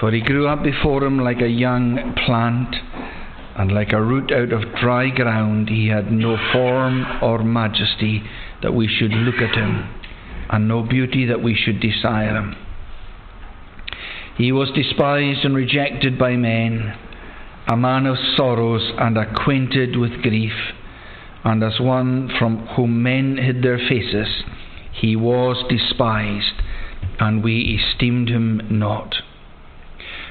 For 0.00 0.10
he 0.12 0.22
grew 0.22 0.48
up 0.48 0.62
before 0.62 1.04
him 1.04 1.18
like 1.18 1.42
a 1.42 1.46
young 1.46 2.14
plant, 2.24 2.74
and 3.54 3.70
like 3.70 3.92
a 3.92 4.02
root 4.02 4.32
out 4.32 4.50
of 4.50 4.74
dry 4.80 5.10
ground. 5.10 5.68
He 5.68 5.88
had 5.88 6.10
no 6.10 6.38
form 6.54 7.04
or 7.20 7.44
majesty 7.44 8.22
that 8.62 8.74
we 8.74 8.88
should 8.88 9.12
look 9.12 9.36
at 9.36 9.54
him, 9.54 9.88
and 10.50 10.68
no 10.68 10.82
beauty 10.82 11.26
that 11.26 11.42
we 11.42 11.54
should 11.54 11.80
desire 11.80 12.36
him. 12.36 12.56
He 14.36 14.52
was 14.52 14.70
despised 14.70 15.44
and 15.44 15.54
rejected 15.54 16.18
by 16.18 16.36
men, 16.36 16.94
a 17.68 17.76
man 17.76 18.06
of 18.06 18.16
sorrows 18.36 18.90
and 18.98 19.16
acquainted 19.16 19.96
with 19.96 20.22
grief, 20.22 20.72
and 21.44 21.62
as 21.62 21.78
one 21.80 22.30
from 22.38 22.66
whom 22.68 23.02
men 23.02 23.36
hid 23.36 23.62
their 23.62 23.78
faces, 23.78 24.42
he 24.92 25.16
was 25.16 25.64
despised, 25.68 26.62
and 27.18 27.44
we 27.44 27.78
esteemed 27.80 28.28
him 28.28 28.60
not. 28.70 29.14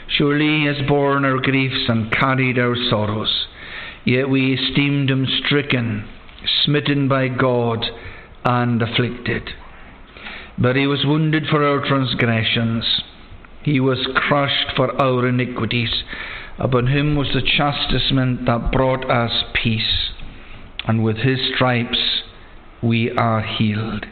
Surely 0.08 0.60
he 0.60 0.66
has 0.66 0.88
borne 0.88 1.24
our 1.24 1.40
griefs 1.40 1.88
and 1.88 2.12
carried 2.12 2.58
our 2.58 2.76
sorrows, 2.90 3.48
yet 4.06 4.28
we 4.28 4.54
esteemed 4.54 5.10
him 5.10 5.26
stricken, 5.46 6.08
smitten 6.64 7.08
by 7.08 7.28
God, 7.28 7.86
and 8.43 8.81
afflicted. 8.81 9.50
But 10.58 10.75
he 10.75 10.88
was 10.88 11.05
wounded 11.05 11.48
for 11.50 11.63
our 11.63 11.86
transgressions, 11.88 13.01
he 13.63 13.79
was 13.79 14.08
crushed 14.15 14.75
for 14.75 15.00
our 15.01 15.27
iniquities. 15.27 16.03
Upon 16.58 16.88
him 16.88 17.15
was 17.15 17.29
the 17.34 17.41
chastisement 17.41 18.46
that 18.46 18.72
brought 18.72 19.10
us 19.10 19.43
peace, 19.53 20.12
and 20.86 21.03
with 21.03 21.17
his 21.17 21.39
stripes 21.53 22.22
we 22.81 23.12
are 23.12 23.41
healed. 23.41 24.05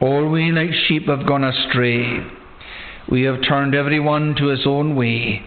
All 0.00 0.28
we 0.28 0.50
like 0.50 0.70
sheep 0.72 1.06
have 1.06 1.26
gone 1.26 1.44
astray. 1.44 2.26
We 3.10 3.22
have 3.22 3.42
turned 3.46 3.74
every 3.74 4.00
one 4.00 4.34
to 4.36 4.46
his 4.46 4.66
own 4.66 4.96
way, 4.96 5.44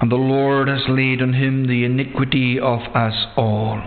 and 0.00 0.10
the 0.10 0.16
Lord 0.16 0.68
has 0.68 0.82
laid 0.88 1.22
on 1.22 1.32
him 1.32 1.66
the 1.66 1.84
iniquity 1.84 2.58
of 2.60 2.80
us 2.94 3.26
all. 3.36 3.82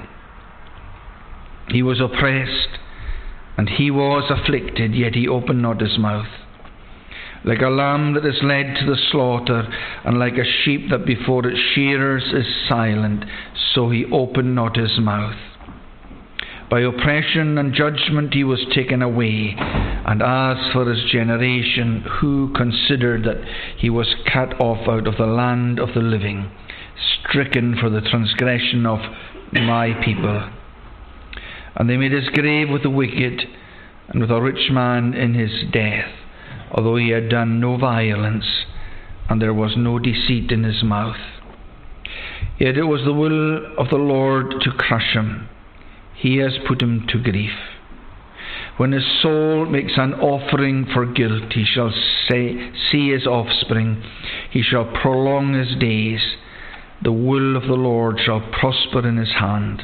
He 1.70 1.84
was 1.84 2.02
oppressed, 2.02 2.80
and 3.60 3.68
he 3.68 3.92
was 3.92 4.24
afflicted, 4.32 4.96
yet 4.96 5.16
he 5.16 5.28
opened 5.28 5.62
not 5.62 5.82
his 5.82 5.98
mouth. 6.00 6.30
Like 7.44 7.60
a 7.60 7.68
lamb 7.68 8.14
that 8.14 8.26
is 8.26 8.40
led 8.42 8.78
to 8.78 8.86
the 8.86 8.96
slaughter, 9.12 9.68
and 10.06 10.18
like 10.18 10.38
a 10.38 10.50
sheep 10.64 10.90
that 10.90 11.06
before 11.06 11.46
its 11.46 11.60
shearers 11.76 12.24
is 12.34 12.46
silent, 12.70 13.26
so 13.74 13.90
he 13.90 14.06
opened 14.14 14.56
not 14.56 14.78
his 14.78 14.98
mouth. 14.98 15.36
By 16.70 16.80
oppression 16.80 17.58
and 17.58 17.74
judgment 17.74 18.34
he 18.34 18.46
was 18.46 18.66
taken 18.74 19.02
away. 19.02 19.56
And 19.58 20.22
as 20.22 20.72
for 20.72 20.90
his 20.90 21.12
generation, 21.12 22.06
who 22.22 22.54
considered 22.56 23.26
that 23.26 23.44
he 23.78 23.90
was 23.90 24.16
cut 24.32 24.58
off 24.62 24.88
out 24.88 25.06
of 25.06 25.18
the 25.18 25.26
land 25.26 25.80
of 25.80 25.90
the 25.94 26.00
living, 26.00 26.50
stricken 26.96 27.76
for 27.78 27.90
the 27.90 28.08
transgression 28.10 28.86
of 28.86 29.00
my 29.52 30.00
people? 30.06 30.50
And 31.76 31.90
they 31.90 31.98
made 31.98 32.12
his 32.12 32.30
grave 32.30 32.70
with 32.70 32.84
the 32.84 32.90
wicked, 32.90 33.42
and 34.08 34.22
with 34.22 34.32
a 34.32 34.42
rich 34.42 34.72
man 34.72 35.14
in 35.14 35.34
his 35.34 35.52
death 35.72 36.10
although 36.72 36.96
he 36.96 37.10
had 37.10 37.30
done 37.30 37.60
no 37.60 37.78
violence, 37.78 38.66
and 39.30 39.42
there 39.42 39.54
was 39.54 39.76
no 39.78 40.00
deceit 40.00 40.52
in 40.52 40.64
his 40.64 40.84
mouth. 40.84 41.18
Yet 42.60 42.78
it 42.78 42.84
was 42.84 43.02
the 43.04 43.14
will 43.14 43.78
of 43.78 43.90
the 43.90 43.98
Lord 43.98 44.62
to 44.62 44.72
crush 44.72 45.14
him. 45.14 45.50
He 46.16 46.38
has 46.38 46.58
put 46.68 46.82
him 46.82 47.06
to 47.10 47.22
grief. 47.22 47.54
When 48.78 48.92
his 48.92 49.06
soul 49.22 49.66
makes 49.66 49.94
an 49.98 50.14
offering 50.14 50.86
for 50.94 51.06
guilt, 51.06 51.54
he 51.54 51.66
shall 51.66 51.92
say, 52.30 52.72
see 52.92 53.12
his 53.12 53.28
offspring. 53.28 54.04
He 54.52 54.62
shall 54.62 54.86
prolong 54.86 55.54
his 55.54 55.76
days. 55.80 56.22
The 57.02 57.12
will 57.12 57.56
of 57.56 57.64
the 57.64 57.74
Lord 57.74 58.20
shall 58.20 58.42
prosper 58.42 59.08
in 59.08 59.18
his 59.18 59.34
hand. 59.40 59.84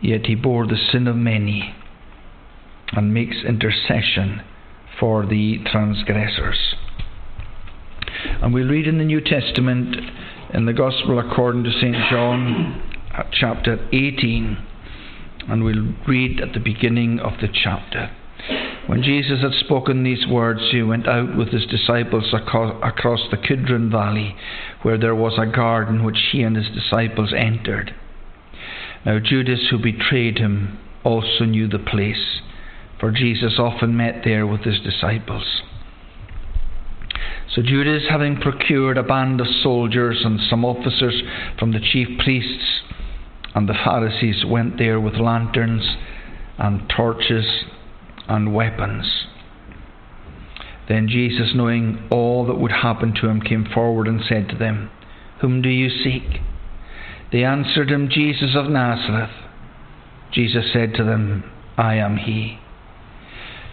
Yet 0.00 0.26
he 0.26 0.34
bore 0.34 0.66
the 0.66 0.78
sin 0.90 1.06
of 1.06 1.16
many, 1.16 1.74
and 2.92 3.14
makes 3.14 3.44
intercession 3.46 4.42
for 4.98 5.24
the 5.26 5.58
transgressors. 5.66 6.74
And 8.42 8.52
we'll 8.52 8.68
read 8.68 8.86
in 8.86 8.98
the 8.98 9.04
New 9.04 9.20
Testament, 9.20 9.96
in 10.52 10.66
the 10.66 10.72
Gospel 10.72 11.18
according 11.18 11.64
to 11.64 11.72
St. 11.72 11.96
John, 12.10 12.82
chapter 13.32 13.88
18, 13.92 14.58
and 15.48 15.64
we'll 15.64 15.94
read 16.08 16.40
at 16.40 16.52
the 16.52 16.60
beginning 16.60 17.20
of 17.20 17.32
the 17.40 17.48
chapter. 17.52 18.10
When 18.86 19.02
Jesus 19.02 19.40
had 19.42 19.52
spoken 19.52 20.02
these 20.02 20.26
words, 20.26 20.60
he 20.72 20.82
went 20.82 21.06
out 21.06 21.36
with 21.36 21.48
his 21.48 21.66
disciples 21.66 22.32
across 22.32 23.20
the 23.30 23.36
Kidron 23.36 23.90
Valley, 23.90 24.34
where 24.82 24.98
there 24.98 25.14
was 25.14 25.38
a 25.38 25.46
garden 25.46 26.02
which 26.04 26.18
he 26.32 26.42
and 26.42 26.56
his 26.56 26.68
disciples 26.70 27.32
entered. 27.36 27.94
Now 29.04 29.18
Judas, 29.18 29.68
who 29.70 29.78
betrayed 29.78 30.38
him, 30.38 30.78
also 31.04 31.44
knew 31.44 31.66
the 31.68 31.78
place 31.78 32.40
for 33.00 33.10
Jesus 33.10 33.54
often 33.58 33.96
met 33.96 34.20
there 34.24 34.46
with 34.46 34.60
his 34.60 34.78
disciples. 34.80 35.62
So 37.54 37.62
Judas, 37.62 38.04
having 38.08 38.36
procured 38.36 38.98
a 38.98 39.02
band 39.02 39.40
of 39.40 39.46
soldiers 39.62 40.20
and 40.22 40.38
some 40.48 40.64
officers 40.64 41.22
from 41.58 41.72
the 41.72 41.80
chief 41.80 42.06
priests 42.22 42.82
and 43.54 43.68
the 43.68 43.74
Pharisees, 43.84 44.44
went 44.46 44.78
there 44.78 45.00
with 45.00 45.14
lanterns 45.14 45.96
and 46.58 46.88
torches 46.94 47.46
and 48.28 48.54
weapons. 48.54 49.26
Then 50.88 51.08
Jesus, 51.08 51.52
knowing 51.54 52.06
all 52.10 52.46
that 52.46 52.60
would 52.60 52.70
happen 52.70 53.14
to 53.20 53.28
him, 53.28 53.40
came 53.40 53.64
forward 53.64 54.06
and 54.06 54.20
said 54.28 54.48
to 54.50 54.56
them, 54.56 54.90
Whom 55.40 55.62
do 55.62 55.68
you 55.68 55.88
seek? 55.88 56.40
They 57.32 57.44
answered 57.44 57.90
him, 57.90 58.08
Jesus 58.10 58.56
of 58.56 58.70
Nazareth. 58.70 59.30
Jesus 60.32 60.72
said 60.72 60.94
to 60.94 61.04
them, 61.04 61.44
I 61.76 61.94
am 61.94 62.16
he. 62.16 62.58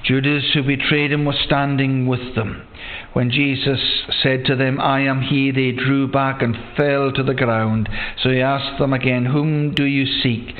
Judas, 0.03 0.43
who 0.53 0.63
betrayed 0.63 1.11
him, 1.11 1.25
was 1.25 1.35
standing 1.45 2.07
with 2.07 2.35
them. 2.35 2.65
When 3.13 3.31
Jesus 3.31 3.79
said 4.23 4.45
to 4.45 4.55
them, 4.55 4.79
I 4.79 5.01
am 5.01 5.21
he, 5.21 5.51
they 5.51 5.71
drew 5.71 6.07
back 6.07 6.41
and 6.41 6.55
fell 6.77 7.11
to 7.11 7.23
the 7.23 7.33
ground. 7.33 7.89
So 8.21 8.29
he 8.29 8.41
asked 8.41 8.79
them 8.79 8.93
again, 8.93 9.25
Whom 9.25 9.73
do 9.73 9.83
you 9.83 10.05
seek? 10.05 10.55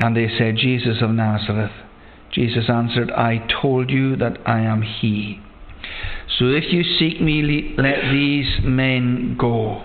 And 0.00 0.16
they 0.16 0.28
said, 0.38 0.56
Jesus 0.56 0.98
of 1.02 1.10
Nazareth. 1.10 1.72
Jesus 2.30 2.68
answered, 2.68 3.10
I 3.10 3.46
told 3.62 3.90
you 3.90 4.16
that 4.16 4.38
I 4.46 4.60
am 4.60 4.82
he. 4.82 5.40
So 6.38 6.46
if 6.46 6.72
you 6.72 6.82
seek 6.82 7.20
me, 7.20 7.74
let 7.76 8.10
these 8.10 8.60
men 8.62 9.36
go. 9.38 9.84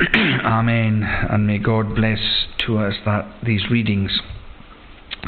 Amen. 0.44 1.02
And 1.02 1.46
may 1.46 1.58
God 1.58 1.94
bless 1.94 2.18
to 2.66 2.78
us 2.78 2.94
that 3.04 3.40
these 3.44 3.70
readings 3.70 4.20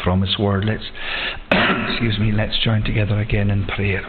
from 0.03 0.23
His 0.23 0.39
Word. 0.39 0.65
Let's, 0.65 0.85
excuse 1.91 2.19
me, 2.19 2.33
let's 2.33 2.59
join 2.63 2.83
together 2.83 3.21
again 3.21 3.51
in 3.51 3.67
prayer. 3.67 4.03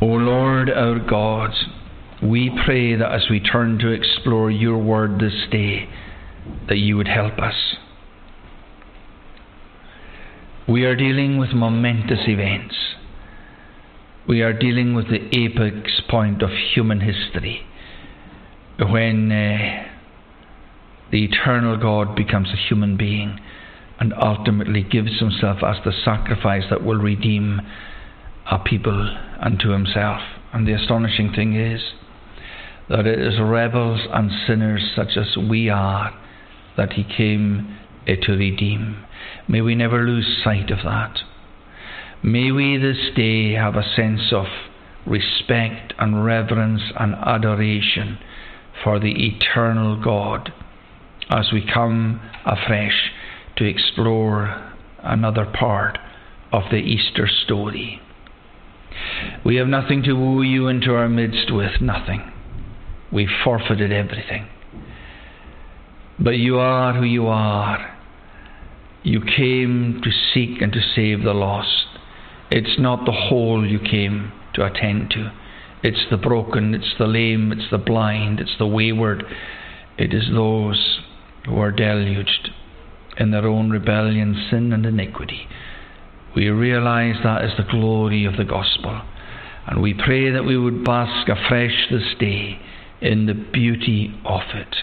O 0.00 0.06
Lord 0.06 0.70
our 0.70 0.98
God, 0.98 1.50
we 2.22 2.50
pray 2.64 2.96
that 2.96 3.12
as 3.12 3.26
we 3.30 3.40
turn 3.40 3.78
to 3.80 3.88
explore 3.88 4.50
your 4.50 4.78
Word 4.78 5.20
this 5.20 5.46
day, 5.50 5.88
that 6.68 6.78
you 6.78 6.96
would 6.96 7.08
help 7.08 7.38
us. 7.38 7.76
We 10.68 10.84
are 10.84 10.96
dealing 10.96 11.38
with 11.38 11.50
momentous 11.50 12.20
events. 12.26 12.74
We 14.26 14.42
are 14.42 14.52
dealing 14.52 14.94
with 14.94 15.08
the 15.08 15.28
apex 15.36 16.00
point 16.08 16.42
of 16.42 16.50
human 16.50 17.00
history 17.00 17.66
when 18.78 19.30
uh, 19.30 19.86
the 21.10 21.24
eternal 21.24 21.76
God 21.76 22.16
becomes 22.16 22.48
a 22.48 22.56
human 22.56 22.96
being 22.96 23.38
and 24.00 24.14
ultimately 24.14 24.82
gives 24.82 25.18
himself 25.20 25.58
as 25.62 25.76
the 25.84 25.92
sacrifice 26.04 26.64
that 26.70 26.82
will 26.82 26.98
redeem 26.98 27.60
a 28.50 28.58
people 28.58 29.16
unto 29.40 29.70
himself. 29.70 30.20
And 30.52 30.66
the 30.66 30.72
astonishing 30.72 31.32
thing 31.32 31.54
is 31.54 31.80
that 32.88 33.06
it 33.06 33.20
is 33.20 33.38
rebels 33.40 34.00
and 34.12 34.30
sinners 34.46 34.92
such 34.96 35.16
as 35.16 35.36
we 35.36 35.68
are 35.68 36.18
that 36.76 36.94
he 36.94 37.04
came 37.04 37.78
uh, 38.08 38.12
to 38.22 38.32
redeem. 38.32 39.04
May 39.46 39.60
we 39.60 39.74
never 39.74 40.02
lose 40.02 40.40
sight 40.42 40.70
of 40.70 40.78
that. 40.84 41.18
May 42.22 42.50
we 42.50 42.78
this 42.78 43.14
day 43.14 43.52
have 43.52 43.76
a 43.76 43.94
sense 43.94 44.32
of 44.32 44.46
respect 45.06 45.92
and 45.98 46.24
reverence 46.24 46.82
and 46.98 47.14
adoration 47.14 48.18
for 48.82 48.98
the 48.98 49.26
eternal 49.26 50.02
God 50.02 50.52
as 51.30 51.50
we 51.52 51.66
come 51.72 52.20
afresh 52.44 53.10
to 53.56 53.64
explore 53.64 54.72
another 55.02 55.46
part 55.46 55.98
of 56.52 56.64
the 56.70 56.76
Easter 56.76 57.28
story. 57.44 58.00
We 59.44 59.56
have 59.56 59.68
nothing 59.68 60.02
to 60.04 60.12
woo 60.12 60.42
you 60.42 60.68
into 60.68 60.94
our 60.94 61.08
midst 61.08 61.52
with, 61.52 61.80
nothing. 61.80 62.30
We've 63.12 63.28
forfeited 63.44 63.92
everything. 63.92 64.48
But 66.18 66.36
you 66.36 66.58
are 66.58 66.94
who 66.94 67.04
you 67.04 67.26
are. 67.26 67.98
You 69.02 69.20
came 69.20 70.00
to 70.04 70.10
seek 70.10 70.60
and 70.60 70.72
to 70.72 70.80
save 70.94 71.22
the 71.22 71.34
lost. 71.34 71.86
It's 72.50 72.78
not 72.78 73.04
the 73.04 73.12
whole 73.12 73.66
you 73.66 73.78
came 73.78 74.32
to 74.54 74.64
attend 74.64 75.10
to. 75.12 75.32
It's 75.82 76.06
the 76.10 76.16
broken, 76.16 76.74
it's 76.74 76.94
the 76.98 77.06
lame, 77.06 77.52
it's 77.52 77.70
the 77.70 77.78
blind, 77.78 78.38
it's 78.40 78.56
the 78.58 78.66
wayward. 78.66 79.24
It 79.98 80.14
is 80.14 80.30
those 80.32 81.00
who 81.44 81.58
are 81.58 81.72
deluged 81.72 82.50
in 83.16 83.30
their 83.30 83.46
own 83.46 83.70
rebellion, 83.70 84.46
sin, 84.50 84.72
and 84.72 84.86
iniquity. 84.86 85.48
We 86.34 86.48
realize 86.48 87.16
that 87.24 87.44
is 87.44 87.52
the 87.56 87.70
glory 87.70 88.24
of 88.24 88.36
the 88.36 88.44
gospel. 88.44 89.02
And 89.66 89.82
we 89.82 89.94
pray 89.94 90.30
that 90.30 90.44
we 90.44 90.56
would 90.56 90.84
bask 90.84 91.28
afresh 91.28 91.88
this 91.90 92.14
day 92.18 92.58
in 93.00 93.26
the 93.26 93.34
beauty 93.34 94.14
of 94.24 94.42
it. 94.54 94.76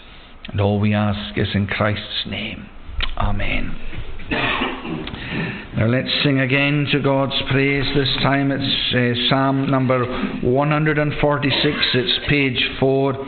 And 0.48 0.60
all 0.60 0.80
we 0.80 0.94
ask 0.94 1.38
is 1.38 1.50
in 1.54 1.68
Christ's 1.68 2.26
name. 2.28 2.70
Amen. 3.18 4.09
Now 4.32 5.88
let's 5.88 6.10
sing 6.24 6.40
again 6.40 6.88
to 6.92 7.00
God's 7.00 7.42
praise. 7.52 7.86
This 7.96 8.16
time 8.22 8.52
it's 8.52 8.94
uh, 8.94 9.30
Psalm 9.30 9.70
number 9.70 10.06
146. 10.42 11.76
It's 11.94 12.30
page 12.30 12.62
4, 12.80 13.26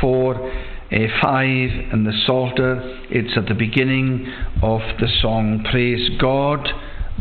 4, 0.00 0.34
uh, 0.34 0.98
5 1.22 1.48
in 1.92 2.04
the 2.04 2.12
Psalter. 2.26 2.80
It's 3.10 3.36
at 3.36 3.46
the 3.46 3.54
beginning 3.54 4.32
of 4.62 4.80
the 5.00 5.08
song. 5.20 5.64
Praise 5.70 6.10
God, 6.20 6.68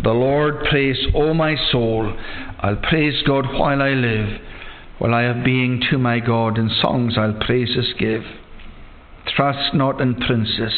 the 0.04 0.12
Lord, 0.12 0.66
praise, 0.70 1.00
O 1.16 1.34
my 1.34 1.56
soul. 1.72 2.16
I'll 2.60 2.76
praise 2.76 3.24
God 3.26 3.46
while 3.54 3.82
I 3.82 3.90
live. 3.90 4.42
While 5.00 5.14
I 5.14 5.24
have 5.24 5.44
being 5.44 5.82
to 5.90 5.98
my 5.98 6.20
God, 6.20 6.58
in 6.58 6.70
songs 6.82 7.18
I'll 7.18 7.40
praises 7.46 7.94
give. 7.98 8.24
Trust 9.36 9.74
not 9.74 10.00
in 10.00 10.16
princes 10.16 10.74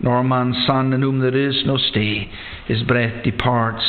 nor 0.00 0.22
man's 0.22 0.66
son 0.66 0.92
in 0.92 1.02
whom 1.02 1.20
there 1.20 1.36
is 1.36 1.62
no 1.66 1.76
stay. 1.76 2.30
His 2.66 2.82
breath 2.82 3.24
departs, 3.24 3.84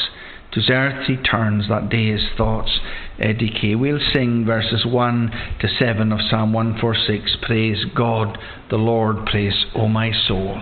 to 0.54 0.74
earth 0.74 1.08
he 1.08 1.18
turns, 1.18 1.68
that 1.68 1.90
day 1.90 2.12
his 2.12 2.26
thoughts 2.38 2.80
uh, 3.20 3.34
decay. 3.34 3.76
We'll 3.76 4.00
sing 4.14 4.46
verses 4.46 4.86
1 4.86 5.32
to 5.60 5.68
7 5.68 6.12
of 6.12 6.20
Psalm 6.30 6.54
146. 6.54 7.38
Praise 7.44 7.86
God, 7.96 8.38
the 8.70 8.78
Lord, 8.78 9.26
praise, 9.26 9.66
O 9.76 9.88
my 9.88 10.12
soul. 10.28 10.58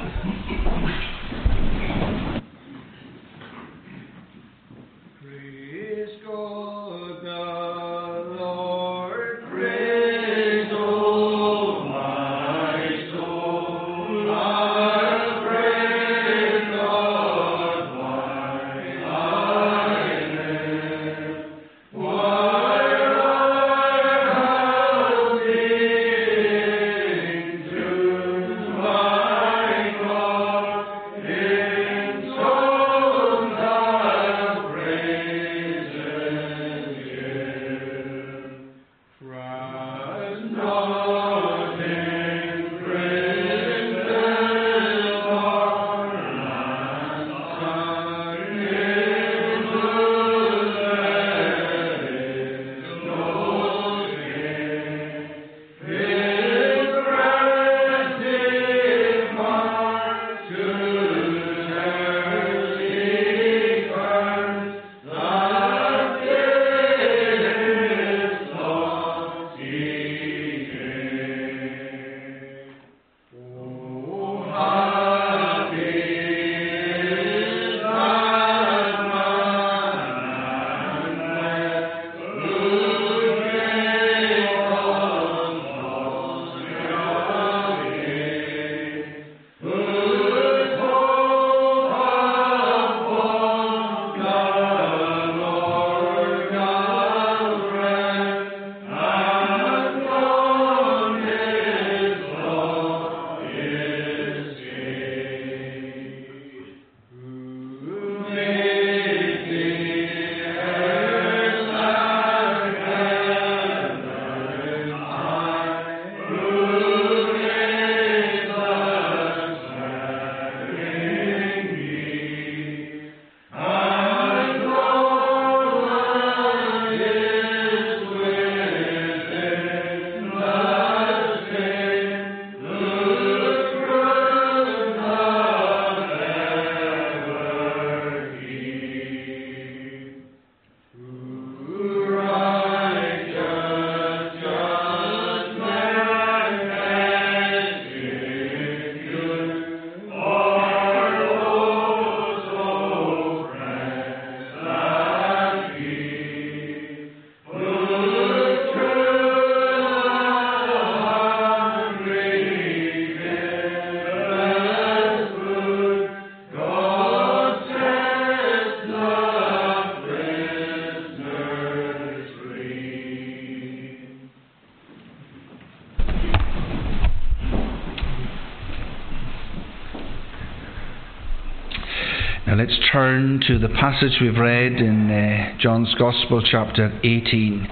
To 183.41 183.59
the 183.59 183.69
passage 183.69 184.19
we've 184.21 184.37
read 184.37 184.73
in 184.73 185.09
uh, 185.09 185.57
John's 185.59 185.93
Gospel, 185.95 186.43
chapter 186.43 186.99
18, 187.03 187.67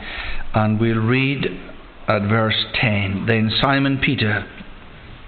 and 0.53 0.79
we'll 0.79 0.97
read 0.97 1.45
at 2.07 2.21
verse 2.27 2.65
10. 2.81 3.25
Then 3.27 3.51
Simon 3.61 3.99
Peter, 4.03 4.47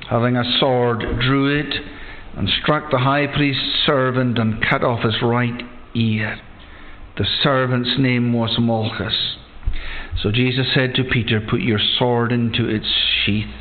having 0.10 0.36
a 0.36 0.43
sword, 0.60 1.00
drew 1.19 1.60
it 1.60 1.74
and 2.36 2.50
struck 2.62 2.91
the 2.91 2.98
high 2.98 3.28
priest's 3.28 3.86
servant 3.86 4.38
and 4.38 4.63
cut 4.67 4.84
off 4.84 5.04
his 5.04 5.21
right 5.21 5.62
ear. 5.93 6.39
The 7.17 7.26
servant's 7.43 7.95
name 7.98 8.34
was 8.34 8.58
Malchus. 8.60 9.38
So 10.21 10.32
Jesus 10.32 10.67
said 10.74 10.95
to 10.95 11.04
Peter, 11.04 11.39
Put 11.39 11.62
your 11.62 11.80
sword 12.00 12.32
into 12.32 12.67
its 12.67 12.88
sheath. 13.24 13.54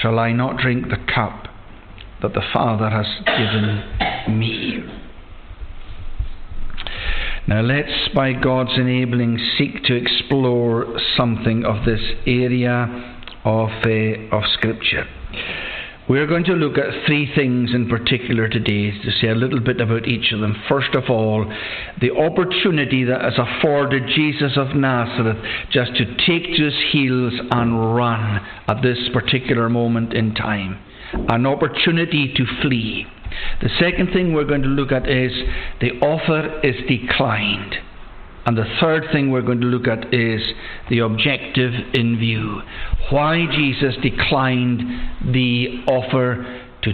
Shall 0.00 0.18
I 0.18 0.32
not 0.32 0.56
drink 0.56 0.88
the 0.88 1.12
cup 1.14 1.48
that 2.22 2.34
the 2.34 2.42
Father 2.52 2.88
has 2.88 3.06
given 3.26 4.38
me? 4.38 5.01
Now 7.52 7.60
let's, 7.60 8.08
by 8.14 8.32
God's 8.32 8.78
enabling, 8.78 9.38
seek 9.58 9.84
to 9.84 9.94
explore 9.94 10.86
something 11.18 11.66
of 11.66 11.84
this 11.84 12.00
area 12.26 13.18
of, 13.44 13.68
uh, 13.84 14.34
of 14.34 14.42
Scripture. 14.54 15.04
We're 16.08 16.26
going 16.26 16.44
to 16.44 16.54
look 16.54 16.78
at 16.78 17.04
three 17.06 17.30
things 17.34 17.74
in 17.74 17.90
particular 17.90 18.48
today 18.48 18.92
to 18.92 19.10
say 19.20 19.28
a 19.28 19.34
little 19.34 19.60
bit 19.60 19.82
about 19.82 20.08
each 20.08 20.32
of 20.32 20.40
them. 20.40 20.62
First 20.66 20.94
of 20.94 21.10
all, 21.10 21.44
the 22.00 22.12
opportunity 22.12 23.04
that 23.04 23.22
is 23.26 23.38
afforded 23.38 24.04
Jesus 24.16 24.56
of 24.56 24.74
Nazareth 24.74 25.36
just 25.70 25.94
to 25.96 26.06
take 26.24 26.56
to 26.56 26.64
his 26.64 26.84
heels 26.90 27.34
and 27.50 27.94
run 27.94 28.40
at 28.66 28.80
this 28.80 29.10
particular 29.12 29.68
moment 29.68 30.14
in 30.14 30.34
time. 30.34 30.82
An 31.28 31.44
opportunity 31.44 32.32
to 32.34 32.46
flee. 32.62 33.06
The 33.62 33.70
second 33.78 34.12
thing 34.12 34.32
we're 34.32 34.44
going 34.44 34.62
to 34.62 34.68
look 34.68 34.90
at 34.90 35.08
is 35.08 35.32
the 35.80 35.92
offer 36.00 36.60
is 36.64 36.74
declined. 36.88 37.76
And 38.44 38.58
the 38.58 38.66
third 38.80 39.04
thing 39.12 39.30
we're 39.30 39.42
going 39.42 39.60
to 39.60 39.68
look 39.68 39.86
at 39.86 40.12
is 40.12 40.42
the 40.90 40.98
objective 40.98 41.72
in 41.94 42.18
view. 42.18 42.62
Why 43.10 43.46
Jesus 43.46 43.94
declined 44.02 44.80
the 45.32 45.84
offer 45.86 46.64
to 46.82 46.92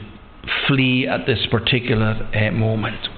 flee 0.67 1.09
at 1.09 1.27
this 1.27 1.47
particular 1.51 2.29
uh, 2.35 2.51
moment. 2.51 3.09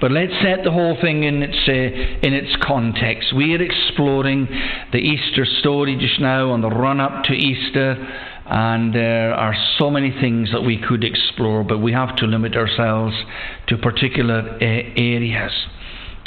But 0.00 0.10
let's 0.10 0.32
set 0.42 0.64
the 0.64 0.70
whole 0.70 0.96
thing 1.00 1.24
in 1.24 1.42
its, 1.42 1.56
uh, 1.66 1.72
in 1.72 2.34
its 2.34 2.56
context. 2.62 3.34
We 3.34 3.54
are 3.54 3.62
exploring 3.62 4.46
the 4.92 4.98
Easter 4.98 5.46
story 5.60 5.96
just 5.96 6.20
now 6.20 6.50
on 6.50 6.60
the 6.60 6.68
run 6.68 7.00
up 7.00 7.24
to 7.24 7.32
Easter, 7.32 7.96
and 8.46 8.94
there 8.94 9.34
are 9.34 9.54
so 9.78 9.90
many 9.90 10.10
things 10.10 10.50
that 10.52 10.62
we 10.62 10.76
could 10.76 11.02
explore, 11.04 11.64
but 11.64 11.78
we 11.78 11.92
have 11.92 12.14
to 12.16 12.26
limit 12.26 12.56
ourselves 12.56 13.16
to 13.68 13.78
particular 13.78 14.40
uh, 14.40 14.58
areas. 14.60 15.52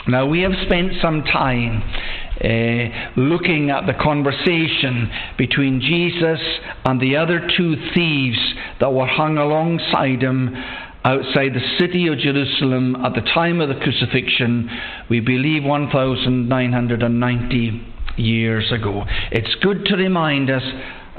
Now, 0.08 0.26
we 0.26 0.40
have 0.42 0.54
spent 0.66 0.94
some 1.02 1.24
time 1.24 1.84
uh, 2.44 2.88
looking 3.20 3.70
at 3.72 3.88
the 3.88 3.94
conversation 4.02 5.12
between 5.38 5.82
Jesus 5.82 6.40
and 6.86 7.02
the 7.02 7.18
other 7.18 7.46
two 7.58 7.76
thieves 7.94 8.40
that 8.80 8.94
were 8.94 9.08
hung 9.08 9.38
alongside 9.38 10.22
him 10.22 10.56
outside 11.04 11.54
the 11.54 11.78
city 11.80 12.08
of 12.08 12.18
Jerusalem 12.20 12.96
at 13.06 13.16
the 13.16 13.22
time 13.22 13.60
of 13.62 13.70
the 13.70 13.76
crucifixion, 13.76 14.70
we 15.10 15.20
believe 15.20 15.64
1990 15.64 17.94
years 18.18 18.72
ago. 18.72 19.06
It's 19.32 19.54
good 19.62 19.86
to 19.86 19.96
remind 19.96 20.50
us 20.50 20.64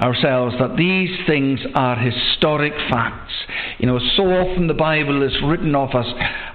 ourselves 0.00 0.54
that 0.58 0.76
these 0.76 1.10
things 1.26 1.60
are 1.74 1.96
historic 1.96 2.72
facts. 2.88 3.32
You 3.78 3.86
know, 3.86 3.98
so 4.16 4.24
often 4.24 4.66
the 4.66 4.74
Bible 4.74 5.22
is 5.22 5.32
written 5.44 5.74
off 5.74 5.94
as, 5.94 6.06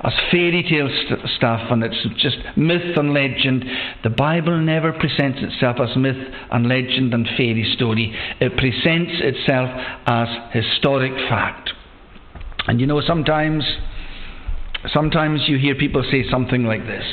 as 0.02 0.14
fairy 0.32 0.64
tale 0.64 0.90
st- 0.90 1.30
stuff 1.36 1.62
and 1.72 1.84
it's 1.84 2.06
just 2.18 2.38
myth 2.56 2.98
and 2.98 3.14
legend. 3.14 3.66
The 4.04 4.10
Bible 4.10 4.60
never 4.60 4.94
presents 4.94 5.40
itself 5.42 5.78
as 5.80 5.96
myth 5.98 6.18
and 6.52 6.68
legend 6.68 7.14
and 7.14 7.28
fairy 7.38 7.72
story, 7.76 8.16
it 8.40 8.58
presents 8.58 9.14
itself 9.20 9.70
as 10.06 10.28
historic 10.52 11.14
fact. 11.30 11.72
And 12.68 12.80
you 12.80 12.88
know, 12.88 13.02
sometimes, 13.02 13.64
sometimes 14.94 15.42
you 15.48 15.58
hear 15.58 15.76
people 15.76 16.04
say 16.10 16.24
something 16.30 16.64
like 16.64 16.86
this. 16.86 17.06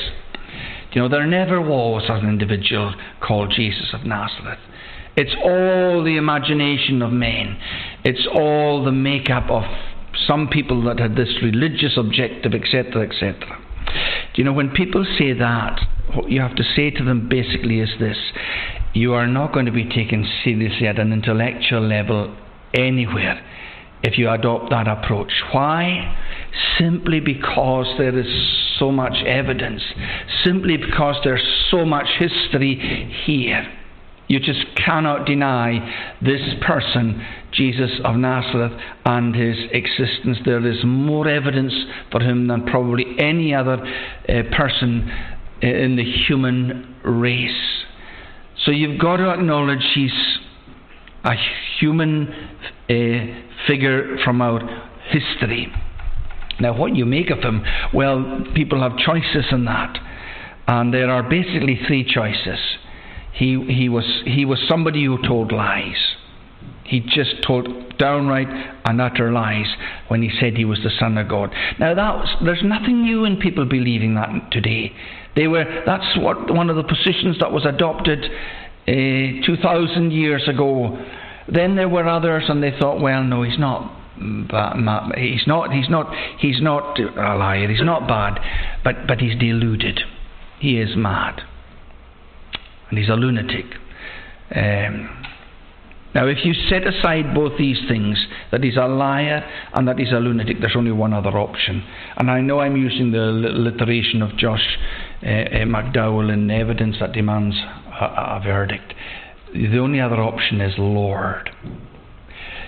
You 0.92 1.02
know, 1.02 1.08
there 1.08 1.26
never 1.26 1.60
was 1.60 2.04
an 2.08 2.28
individual 2.28 2.94
called 3.20 3.52
Jesus 3.54 3.92
of 3.92 4.04
Nazareth. 4.04 4.58
It's 5.20 5.36
all 5.44 6.02
the 6.02 6.16
imagination 6.16 7.02
of 7.02 7.12
men. 7.12 7.58
It's 8.04 8.26
all 8.32 8.82
the 8.82 8.90
makeup 8.90 9.50
of 9.50 9.64
some 10.26 10.48
people 10.48 10.82
that 10.84 10.98
had 10.98 11.14
this 11.14 11.28
religious 11.42 11.98
objective, 11.98 12.54
etc., 12.54 13.06
etc. 13.06 13.34
Do 14.32 14.40
you 14.40 14.44
know, 14.44 14.54
when 14.54 14.70
people 14.70 15.04
say 15.18 15.34
that, 15.34 15.78
what 16.14 16.30
you 16.30 16.40
have 16.40 16.56
to 16.56 16.64
say 16.74 16.90
to 16.92 17.04
them 17.04 17.28
basically 17.28 17.80
is 17.80 17.90
this 18.00 18.16
you 18.94 19.12
are 19.12 19.26
not 19.26 19.52
going 19.52 19.66
to 19.66 19.72
be 19.72 19.84
taken 19.84 20.26
seriously 20.42 20.86
at 20.86 20.98
an 20.98 21.12
intellectual 21.12 21.86
level 21.86 22.34
anywhere 22.72 23.44
if 24.02 24.16
you 24.16 24.30
adopt 24.30 24.70
that 24.70 24.88
approach. 24.88 25.32
Why? 25.52 26.16
Simply 26.78 27.20
because 27.20 27.86
there 27.98 28.18
is 28.18 28.26
so 28.78 28.90
much 28.90 29.22
evidence, 29.26 29.82
simply 30.42 30.78
because 30.78 31.16
there's 31.24 31.46
so 31.70 31.84
much 31.84 32.08
history 32.18 33.12
here. 33.26 33.70
You 34.30 34.38
just 34.38 34.64
cannot 34.76 35.26
deny 35.26 36.14
this 36.22 36.40
person, 36.64 37.20
Jesus 37.50 37.90
of 38.04 38.14
Nazareth, 38.14 38.70
and 39.04 39.34
his 39.34 39.56
existence. 39.72 40.38
There 40.44 40.64
is 40.64 40.84
more 40.84 41.26
evidence 41.26 41.74
for 42.12 42.20
him 42.20 42.46
than 42.46 42.64
probably 42.64 43.06
any 43.18 43.52
other 43.52 43.72
uh, 43.74 44.56
person 44.56 45.10
uh, 45.60 45.66
in 45.66 45.96
the 45.96 46.04
human 46.04 46.94
race. 47.02 47.82
So 48.64 48.70
you've 48.70 49.00
got 49.00 49.16
to 49.16 49.30
acknowledge 49.30 49.84
he's 49.96 50.38
a 51.24 51.34
human 51.80 52.28
uh, 52.28 53.66
figure 53.66 54.16
from 54.24 54.42
our 54.42 54.60
history. 55.08 55.72
Now, 56.60 56.78
what 56.78 56.94
you 56.94 57.04
make 57.04 57.30
of 57.30 57.40
him, 57.40 57.64
well, 57.92 58.44
people 58.54 58.80
have 58.80 58.96
choices 58.96 59.46
in 59.50 59.64
that. 59.64 59.98
And 60.68 60.94
there 60.94 61.10
are 61.10 61.28
basically 61.28 61.80
three 61.88 62.04
choices. 62.08 62.60
He, 63.32 63.64
he, 63.68 63.88
was, 63.88 64.22
he 64.26 64.44
was 64.44 64.58
somebody 64.68 65.04
who 65.04 65.20
told 65.26 65.52
lies. 65.52 66.16
He 66.84 67.00
just 67.00 67.42
told 67.46 67.96
downright 67.98 68.48
and 68.84 69.00
utter 69.00 69.30
lies 69.30 69.66
when 70.08 70.22
he 70.22 70.30
said 70.40 70.56
he 70.56 70.64
was 70.64 70.80
the 70.82 70.90
Son 70.98 71.16
of 71.18 71.28
God. 71.28 71.54
Now, 71.78 71.94
that 71.94 72.14
was, 72.16 72.28
there's 72.44 72.64
nothing 72.64 73.02
new 73.02 73.24
in 73.24 73.36
people 73.36 73.64
believing 73.64 74.14
that 74.16 74.50
today. 74.50 74.92
They 75.36 75.46
were, 75.46 75.64
that's 75.86 76.18
what, 76.18 76.52
one 76.52 76.68
of 76.68 76.76
the 76.76 76.82
positions 76.82 77.38
that 77.38 77.52
was 77.52 77.64
adopted 77.64 78.24
uh, 78.88 79.46
2,000 79.46 80.10
years 80.10 80.48
ago. 80.48 80.98
Then 81.46 81.76
there 81.76 81.88
were 81.88 82.08
others, 82.08 82.44
and 82.48 82.60
they 82.60 82.76
thought, 82.78 83.00
well, 83.00 83.22
no, 83.22 83.42
he's 83.44 83.58
not. 83.58 83.96
Bad, 84.18 85.16
he's 85.16 85.46
not. 85.46 85.72
He's 85.72 85.88
not. 85.88 86.14
He's 86.38 86.60
not 86.60 86.98
a 86.98 87.36
liar. 87.36 87.68
He's 87.68 87.82
not 87.82 88.06
bad, 88.06 88.38
but 88.84 89.06
but 89.06 89.18
he's 89.18 89.38
deluded. 89.38 90.00
He 90.58 90.78
is 90.78 90.94
mad 90.94 91.40
and 92.90 92.98
he's 92.98 93.08
a 93.08 93.14
lunatic. 93.14 93.66
Um, 94.54 95.20
now, 96.12 96.26
if 96.26 96.38
you 96.44 96.54
set 96.68 96.84
aside 96.86 97.34
both 97.34 97.56
these 97.56 97.78
things, 97.86 98.18
that 98.50 98.64
he's 98.64 98.76
a 98.76 98.86
liar 98.86 99.48
and 99.74 99.86
that 99.86 99.98
he's 99.98 100.10
a 100.10 100.18
lunatic, 100.18 100.56
there's 100.60 100.74
only 100.76 100.90
one 100.90 101.12
other 101.12 101.30
option. 101.38 101.84
And 102.16 102.28
I 102.28 102.40
know 102.40 102.58
I'm 102.58 102.76
using 102.76 103.12
the 103.12 103.30
alliteration 103.30 104.20
of 104.20 104.36
Josh 104.36 104.76
uh, 105.22 105.26
uh, 105.26 105.64
McDowell 105.66 106.32
in 106.32 106.50
evidence 106.50 106.96
that 106.98 107.12
demands 107.12 107.54
a, 107.56 108.04
a 108.04 108.40
verdict. 108.44 108.92
The 109.54 109.78
only 109.78 110.00
other 110.00 110.20
option 110.20 110.60
is 110.60 110.74
Lord. 110.78 111.50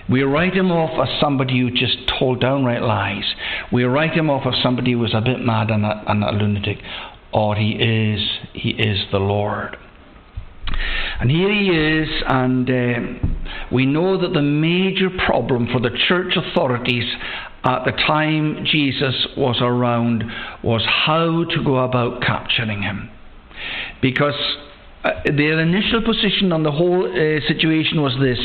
We 0.08 0.22
write 0.22 0.54
him 0.54 0.70
off 0.70 1.08
as 1.08 1.20
somebody 1.20 1.60
who 1.60 1.70
just 1.70 1.96
told 2.18 2.40
downright 2.40 2.82
lies. 2.82 3.24
We 3.72 3.84
write 3.84 4.12
him 4.12 4.30
off 4.30 4.46
as 4.46 4.60
somebody 4.62 4.92
who 4.92 4.98
was 4.98 5.14
a 5.14 5.20
bit 5.20 5.40
mad 5.40 5.70
and 5.70 5.84
a, 5.84 6.02
and 6.06 6.22
a 6.22 6.30
lunatic. 6.30 6.78
Or 7.32 7.56
he 7.56 7.70
is, 7.72 8.20
he 8.52 8.70
is 8.70 8.98
the 9.10 9.18
Lord. 9.18 9.76
And 11.20 11.30
here 11.30 11.52
he 11.52 11.68
is, 11.68 12.08
and 12.26 12.68
uh, 12.68 13.28
we 13.72 13.86
know 13.86 14.20
that 14.20 14.32
the 14.32 14.42
major 14.42 15.08
problem 15.26 15.68
for 15.72 15.80
the 15.80 15.96
church 16.08 16.34
authorities 16.36 17.04
at 17.64 17.84
the 17.84 17.92
time 17.92 18.64
Jesus 18.64 19.28
was 19.36 19.58
around 19.60 20.24
was 20.62 20.84
how 20.86 21.44
to 21.44 21.64
go 21.64 21.78
about 21.78 22.22
capturing 22.22 22.82
him. 22.82 23.10
Because 24.00 24.34
uh, 25.04 25.10
their 25.24 25.60
initial 25.60 26.02
position 26.02 26.52
on 26.52 26.62
the 26.62 26.72
whole 26.72 27.04
uh, 27.06 27.40
situation 27.46 28.02
was 28.02 28.14
this 28.20 28.38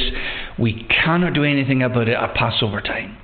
we 0.60 0.86
cannot 0.86 1.34
do 1.34 1.44
anything 1.44 1.84
about 1.84 2.08
it 2.08 2.16
at 2.16 2.34
Passover 2.36 2.82
time. 2.82 3.18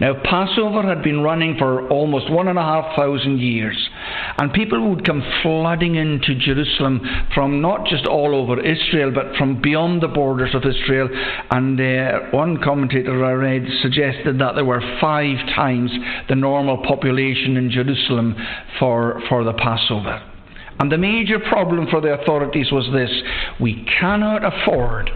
Now, 0.00 0.14
Passover 0.22 0.82
had 0.82 1.02
been 1.02 1.20
running 1.20 1.56
for 1.58 1.88
almost 1.88 2.30
one 2.30 2.48
and 2.48 2.58
a 2.58 2.62
half 2.62 2.96
thousand 2.96 3.40
years, 3.40 3.76
and 4.38 4.52
people 4.52 4.88
would 4.90 5.04
come 5.04 5.22
flooding 5.42 5.96
into 5.96 6.34
Jerusalem 6.34 7.00
from 7.34 7.60
not 7.60 7.86
just 7.86 8.06
all 8.06 8.34
over 8.34 8.60
Israel, 8.60 9.10
but 9.12 9.36
from 9.36 9.60
beyond 9.60 10.02
the 10.02 10.08
borders 10.08 10.54
of 10.54 10.64
Israel. 10.64 11.08
And 11.50 11.80
uh, 11.80 12.30
one 12.30 12.62
commentator 12.62 13.24
I 13.24 13.32
read 13.32 13.66
suggested 13.82 14.38
that 14.40 14.54
there 14.54 14.64
were 14.64 14.98
five 15.00 15.36
times 15.54 15.90
the 16.28 16.36
normal 16.36 16.78
population 16.78 17.56
in 17.56 17.70
Jerusalem 17.70 18.36
for, 18.78 19.20
for 19.28 19.44
the 19.44 19.54
Passover. 19.54 20.22
And 20.80 20.92
the 20.92 20.98
major 20.98 21.40
problem 21.40 21.88
for 21.90 22.00
the 22.00 22.14
authorities 22.14 22.70
was 22.70 22.88
this 22.92 23.10
we 23.60 23.84
cannot 23.98 24.44
afford 24.44 25.10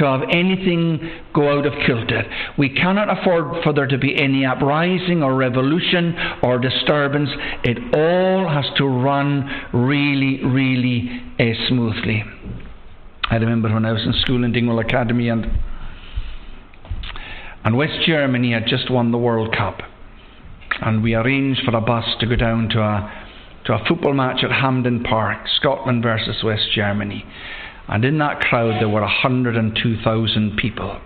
to 0.00 0.06
have 0.06 0.22
anything 0.30 0.98
go 1.34 1.58
out 1.58 1.66
of 1.66 1.72
kilter. 1.86 2.24
We 2.58 2.70
cannot 2.70 3.08
afford 3.10 3.62
for 3.62 3.72
there 3.72 3.86
to 3.86 3.98
be 3.98 4.20
any 4.20 4.44
uprising 4.44 5.22
or 5.22 5.34
revolution 5.34 6.16
or 6.42 6.58
disturbance. 6.58 7.30
It 7.62 7.78
all 7.94 8.48
has 8.48 8.64
to 8.78 8.86
run 8.86 9.48
really, 9.72 10.42
really 10.42 11.22
uh, 11.38 11.68
smoothly. 11.68 12.24
I 13.30 13.36
remember 13.36 13.72
when 13.72 13.84
I 13.84 13.92
was 13.92 14.02
in 14.04 14.14
school 14.22 14.42
in 14.42 14.52
Dingwall 14.52 14.80
Academy 14.80 15.28
and 15.28 15.46
and 17.62 17.76
West 17.76 18.06
Germany 18.06 18.52
had 18.52 18.66
just 18.66 18.90
won 18.90 19.12
the 19.12 19.18
World 19.18 19.54
Cup. 19.54 19.80
And 20.80 21.02
we 21.02 21.14
arranged 21.14 21.60
for 21.62 21.76
a 21.76 21.80
bus 21.82 22.04
to 22.20 22.26
go 22.26 22.34
down 22.34 22.70
to 22.70 22.80
a 22.80 23.26
to 23.66 23.74
a 23.74 23.84
football 23.86 24.14
match 24.14 24.42
at 24.42 24.50
Hampden 24.50 25.02
Park, 25.04 25.46
Scotland 25.56 26.02
versus 26.02 26.42
West 26.42 26.72
Germany. 26.74 27.26
And 27.90 28.04
in 28.04 28.18
that 28.18 28.40
crowd, 28.40 28.80
there 28.80 28.88
were 28.88 29.00
102,000 29.00 30.56
people. 30.56 31.00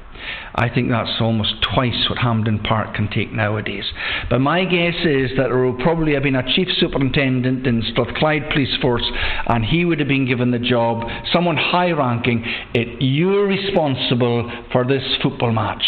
I 0.54 0.68
think 0.68 0.90
that's 0.90 1.20
almost 1.20 1.54
twice 1.74 2.08
what 2.08 2.18
Hampden 2.18 2.60
Park 2.60 2.94
can 2.94 3.08
take 3.08 3.32
nowadays. 3.32 3.84
But 4.28 4.40
my 4.40 4.64
guess 4.64 4.94
is 5.04 5.30
that 5.36 5.48
there 5.48 5.64
will 5.64 5.82
probably 5.82 6.12
have 6.14 6.22
been 6.22 6.36
a 6.36 6.54
chief 6.54 6.68
superintendent 6.78 7.66
in 7.66 7.82
Strathclyde 7.90 8.50
Police 8.50 8.76
Force, 8.80 9.10
and 9.46 9.64
he 9.64 9.84
would 9.84 9.98
have 9.98 10.08
been 10.08 10.26
given 10.26 10.50
the 10.50 10.58
job, 10.58 11.08
someone 11.32 11.56
high 11.56 11.90
ranking, 11.90 12.44
it, 12.74 13.02
you're 13.02 13.46
responsible 13.46 14.50
for 14.70 14.84
this 14.84 15.02
football 15.22 15.52
match. 15.52 15.84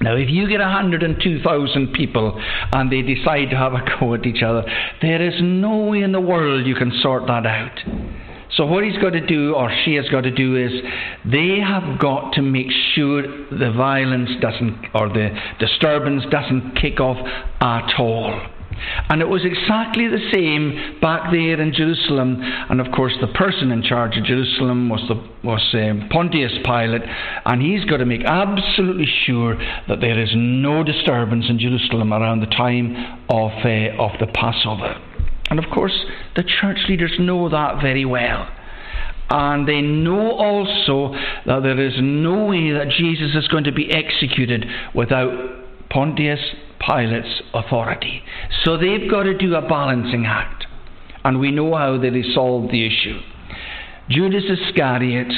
Now, 0.00 0.16
if 0.16 0.28
you 0.28 0.48
get 0.48 0.60
102,000 0.60 1.92
people 1.94 2.38
and 2.72 2.92
they 2.92 3.00
decide 3.00 3.50
to 3.50 3.56
have 3.56 3.72
a 3.72 3.82
go 3.98 4.14
at 4.14 4.26
each 4.26 4.42
other, 4.42 4.62
there 5.00 5.22
is 5.26 5.34
no 5.40 5.86
way 5.86 6.02
in 6.02 6.12
the 6.12 6.20
world 6.20 6.66
you 6.66 6.74
can 6.74 6.92
sort 7.00 7.26
that 7.26 7.46
out. 7.46 7.78
So 8.56 8.66
what 8.66 8.84
he's 8.84 8.96
got 8.98 9.10
to 9.10 9.26
do, 9.26 9.54
or 9.54 9.70
she 9.84 9.94
has 9.96 10.08
got 10.10 10.22
to 10.22 10.30
do, 10.30 10.56
is 10.56 10.70
they 11.24 11.58
have 11.58 11.98
got 11.98 12.34
to 12.34 12.42
make 12.42 12.70
sure 12.94 13.22
the 13.22 13.72
violence 13.76 14.30
doesn't, 14.40 14.86
or 14.94 15.08
the 15.08 15.30
disturbance 15.58 16.24
doesn't 16.30 16.76
kick 16.80 17.00
off 17.00 17.18
at 17.60 17.98
all. 17.98 18.48
And 19.08 19.20
it 19.20 19.28
was 19.28 19.44
exactly 19.44 20.08
the 20.08 20.30
same 20.32 20.98
back 21.00 21.30
there 21.30 21.60
in 21.60 21.72
Jerusalem. 21.72 22.38
And 22.42 22.80
of 22.80 22.92
course, 22.92 23.14
the 23.20 23.28
person 23.28 23.70
in 23.70 23.82
charge 23.82 24.16
of 24.16 24.24
Jerusalem 24.24 24.88
was, 24.88 25.00
the, 25.08 25.14
was 25.46 25.62
um, 25.74 26.08
Pontius 26.10 26.52
Pilate. 26.64 27.02
And 27.44 27.62
he's 27.62 27.84
got 27.84 27.98
to 27.98 28.04
make 28.04 28.24
absolutely 28.24 29.08
sure 29.26 29.56
that 29.88 30.00
there 30.00 30.20
is 30.20 30.30
no 30.34 30.82
disturbance 30.82 31.46
in 31.48 31.58
Jerusalem 31.58 32.12
around 32.12 32.40
the 32.40 32.46
time 32.46 32.96
of, 33.28 33.52
uh, 33.64 34.02
of 34.02 34.18
the 34.20 34.26
Passover. 34.34 35.00
And 35.50 35.58
of 35.62 35.70
course, 35.72 36.04
the 36.36 36.42
church 36.42 36.78
leaders 36.88 37.12
know 37.18 37.48
that 37.48 37.80
very 37.82 38.04
well. 38.04 38.48
And 39.30 39.66
they 39.66 39.80
know 39.80 40.32
also 40.32 41.14
that 41.46 41.62
there 41.62 41.80
is 41.80 41.94
no 41.98 42.46
way 42.46 42.72
that 42.72 42.88
Jesus 42.88 43.34
is 43.34 43.48
going 43.48 43.64
to 43.64 43.72
be 43.72 43.90
executed 43.90 44.66
without 44.94 45.88
Pontius 45.90 46.40
Pilate's 46.78 47.42
authority. 47.54 48.22
So 48.64 48.76
they've 48.76 49.10
got 49.10 49.24
to 49.24 49.36
do 49.36 49.54
a 49.54 49.66
balancing 49.66 50.26
act. 50.26 50.66
And 51.24 51.40
we 51.40 51.50
know 51.50 51.74
how 51.74 51.98
they 51.98 52.10
resolved 52.10 52.70
the 52.70 52.86
issue. 52.86 53.18
Judas 54.10 54.44
Iscariot. 54.48 55.32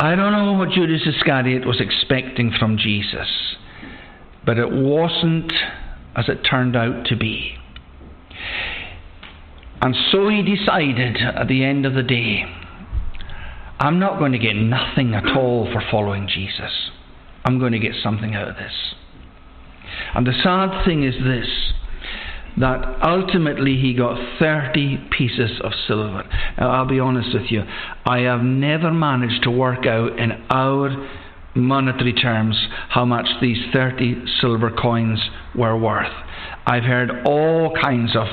I 0.00 0.16
don't 0.16 0.32
know 0.32 0.54
what 0.54 0.70
Judas 0.70 1.02
Iscariot 1.06 1.66
was 1.66 1.80
expecting 1.80 2.52
from 2.58 2.78
Jesus, 2.78 3.28
but 4.44 4.58
it 4.58 4.72
wasn't 4.72 5.52
as 6.16 6.28
it 6.28 6.42
turned 6.48 6.76
out 6.76 7.06
to 7.06 7.16
be. 7.16 7.56
And 9.82 9.94
so 10.12 10.28
he 10.28 10.42
decided 10.42 11.16
at 11.16 11.48
the 11.48 11.64
end 11.64 11.86
of 11.86 11.94
the 11.94 12.02
day 12.02 12.44
I'm 13.80 13.98
not 13.98 14.18
going 14.18 14.32
to 14.32 14.38
get 14.38 14.54
nothing 14.56 15.14
at 15.14 15.34
all 15.34 15.66
for 15.72 15.82
following 15.90 16.28
Jesus. 16.28 16.90
I'm 17.46 17.58
going 17.58 17.72
to 17.72 17.78
get 17.78 17.94
something 18.02 18.34
out 18.34 18.48
of 18.48 18.56
this. 18.56 18.94
And 20.14 20.26
the 20.26 20.34
sad 20.42 20.84
thing 20.84 21.02
is 21.02 21.14
this 21.24 21.72
that 22.58 22.84
ultimately 23.02 23.80
he 23.80 23.94
got 23.94 24.18
30 24.38 25.08
pieces 25.16 25.60
of 25.62 25.72
silver. 25.86 26.24
Now, 26.58 26.70
I'll 26.72 26.88
be 26.88 27.00
honest 27.00 27.32
with 27.32 27.50
you, 27.50 27.62
I 28.04 28.18
have 28.20 28.42
never 28.42 28.92
managed 28.92 29.44
to 29.44 29.50
work 29.50 29.86
out 29.86 30.18
in 30.18 30.32
our 30.50 30.90
monetary 31.60 32.12
terms 32.12 32.56
how 32.88 33.04
much 33.04 33.28
these 33.40 33.58
30 33.72 34.24
silver 34.40 34.70
coins 34.70 35.20
were 35.54 35.76
worth. 35.76 36.12
I've 36.66 36.84
heard 36.84 37.10
all 37.24 37.74
kinds 37.80 38.16
of 38.16 38.26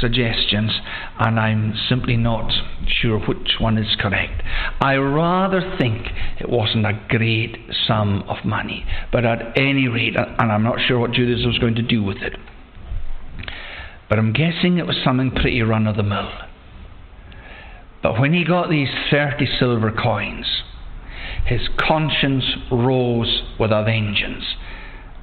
suggestions, 0.00 0.72
and 1.18 1.38
I'm 1.38 1.74
simply 1.88 2.16
not 2.16 2.50
sure 2.86 3.18
which 3.20 3.54
one 3.58 3.78
is 3.78 3.96
correct. 3.98 4.42
I 4.80 4.96
rather 4.96 5.76
think 5.78 6.06
it 6.40 6.48
wasn't 6.48 6.86
a 6.86 7.00
great 7.08 7.56
sum 7.86 8.22
of 8.28 8.44
money, 8.44 8.84
but 9.12 9.24
at 9.24 9.56
any 9.56 9.88
rate, 9.88 10.16
and 10.16 10.52
I'm 10.52 10.62
not 10.62 10.78
sure 10.86 10.98
what 10.98 11.12
Judas 11.12 11.46
was 11.46 11.58
going 11.58 11.76
to 11.76 11.82
do 11.82 12.02
with 12.02 12.18
it, 12.18 12.34
but 14.08 14.18
I'm 14.18 14.32
guessing 14.32 14.78
it 14.78 14.86
was 14.86 14.96
something 15.04 15.30
pretty 15.30 15.62
run 15.62 15.86
of 15.86 15.96
the 15.96 16.02
mill. 16.02 16.30
But 18.02 18.20
when 18.20 18.34
he 18.34 18.44
got 18.44 18.68
these 18.68 18.90
30 19.10 19.46
silver 19.58 19.90
coins, 19.90 20.46
his 21.46 21.68
conscience 21.78 22.44
rose 22.70 23.42
with 23.58 23.70
a 23.70 23.84
vengeance 23.84 24.44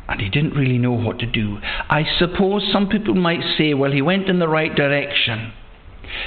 and 0.08 0.20
he 0.20 0.30
didn't 0.30 0.54
really 0.54 0.78
know 0.78 0.92
what 0.92 1.20
to 1.20 1.26
do. 1.26 1.58
I 1.90 2.04
suppose 2.20 2.70
some 2.72 2.90
people 2.90 3.16
might 3.16 3.44
say, 3.58 3.74
well, 3.74 3.92
he 3.92 4.02
went 4.02 4.28
in 4.28 4.40
the 4.40 4.48
right 4.48 4.76
direction 4.76 5.54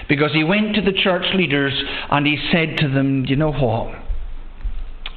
because 0.09 0.33
he 0.33 0.45
went 0.45 0.75
to 0.75 0.83
the 0.83 0.93
church 0.93 1.27
leaders 1.35 1.75
and 2.11 2.27
he 2.27 2.39
said 2.51 2.79
to 2.79 2.89
them, 2.89 3.25
You 3.27 3.37
know 3.37 3.53
what? 3.53 3.95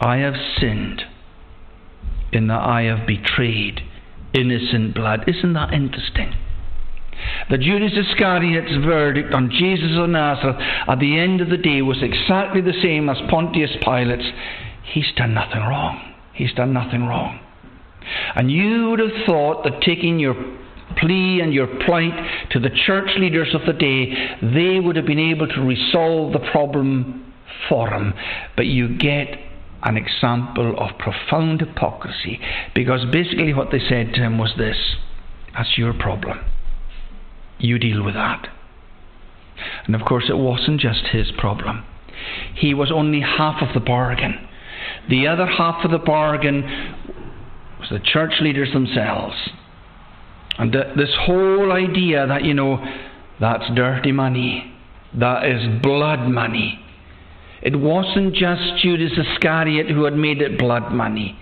I 0.01 0.17
have 0.17 0.35
sinned 0.59 1.03
in 2.31 2.47
that 2.47 2.61
I 2.61 2.83
have 2.83 3.07
betrayed 3.07 3.81
innocent 4.33 4.93
blood. 4.93 5.23
Isn't 5.27 5.53
that 5.53 5.73
interesting? 5.73 6.33
The 7.49 7.57
Judas 7.57 7.93
Iscariot's 7.93 8.85
verdict 8.85 9.33
on 9.33 9.49
Jesus 9.49 9.97
of 9.97 10.09
Nazareth 10.09 10.57
at 10.59 10.99
the 10.99 11.17
end 11.17 11.41
of 11.41 11.49
the 11.49 11.57
day 11.57 11.81
was 11.81 12.03
exactly 12.03 12.61
the 12.61 12.79
same 12.81 13.09
as 13.09 13.17
Pontius 13.29 13.71
Pilate's. 13.81 14.29
He's 14.93 15.11
done 15.15 15.33
nothing 15.33 15.59
wrong. 15.59 16.13
He's 16.33 16.53
done 16.53 16.73
nothing 16.73 17.05
wrong. 17.05 17.39
And 18.35 18.51
you 18.51 18.89
would 18.89 18.99
have 18.99 19.25
thought 19.25 19.63
that 19.63 19.81
taking 19.81 20.19
your 20.19 20.35
plea 20.97 21.41
and 21.41 21.53
your 21.53 21.67
plight 21.85 22.49
to 22.51 22.59
the 22.59 22.69
church 22.85 23.09
leaders 23.17 23.53
of 23.53 23.61
the 23.65 23.73
day, 23.73 24.13
they 24.41 24.79
would 24.79 24.95
have 24.95 25.05
been 25.05 25.19
able 25.19 25.47
to 25.47 25.61
resolve 25.61 26.33
the 26.33 26.51
problem 26.51 27.33
for 27.67 27.89
him. 27.89 28.13
But 28.55 28.67
you 28.67 28.97
get 28.97 29.27
an 29.83 29.97
example 29.97 30.75
of 30.77 30.97
profound 30.97 31.61
hypocrisy 31.61 32.39
because 32.73 33.05
basically 33.11 33.53
what 33.53 33.71
they 33.71 33.79
said 33.79 34.13
to 34.13 34.21
him 34.21 34.37
was 34.37 34.53
this 34.57 34.95
that's 35.53 35.77
your 35.77 35.93
problem. 35.93 36.39
You 37.57 37.79
deal 37.79 38.03
with 38.03 38.13
that. 38.13 38.47
And 39.85 39.95
of 39.95 40.05
course, 40.05 40.25
it 40.29 40.37
wasn't 40.37 40.79
just 40.79 41.07
his 41.07 41.31
problem. 41.35 41.83
He 42.55 42.75
was 42.75 42.91
only 42.91 43.21
half 43.21 43.61
of 43.61 43.73
the 43.73 43.79
bargain. 43.79 44.47
The 45.09 45.27
other 45.27 45.45
half 45.45 45.83
of 45.85 45.91
the 45.91 45.97
bargain 45.97 46.63
was 47.79 47.89
the 47.89 47.99
church 47.99 48.33
leaders 48.41 48.71
themselves. 48.73 49.35
And 50.57 50.73
this 50.73 51.13
whole 51.21 51.71
idea 51.71 52.25
that, 52.27 52.43
you 52.43 52.53
know, 52.53 52.83
that's 53.39 53.63
dirty 53.75 54.11
money, 54.11 54.73
that 55.19 55.45
is 55.45 55.81
blood 55.81 56.27
money. 56.27 56.83
It 57.61 57.75
wasn't 57.79 58.33
just 58.33 58.81
Judas 58.81 59.11
Iscariot 59.17 59.89
who 59.89 60.03
had 60.05 60.15
made 60.15 60.41
it 60.41 60.57
blood 60.57 60.91
money. 60.91 61.37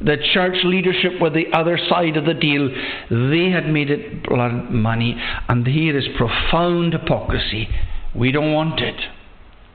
The 0.00 0.16
church 0.32 0.56
leadership 0.64 1.20
were 1.20 1.30
the 1.30 1.46
other 1.52 1.78
side 1.88 2.16
of 2.16 2.24
the 2.24 2.34
deal. 2.34 2.68
They 3.10 3.50
had 3.50 3.68
made 3.68 3.90
it 3.90 4.24
blood 4.24 4.70
money. 4.70 5.16
And 5.48 5.66
here 5.66 5.96
is 5.96 6.06
profound 6.16 6.92
hypocrisy. 6.92 7.68
We 8.14 8.32
don't 8.32 8.52
want 8.52 8.80
it. 8.80 9.00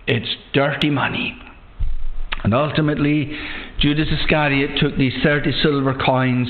It's 0.06 0.36
dirty 0.54 0.90
money. 0.90 1.40
And 2.44 2.54
ultimately, 2.54 3.38
Judas 3.80 4.08
Iscariot 4.12 4.80
took 4.80 4.96
these 4.98 5.14
30 5.24 5.52
silver 5.62 5.94
coins 5.94 6.48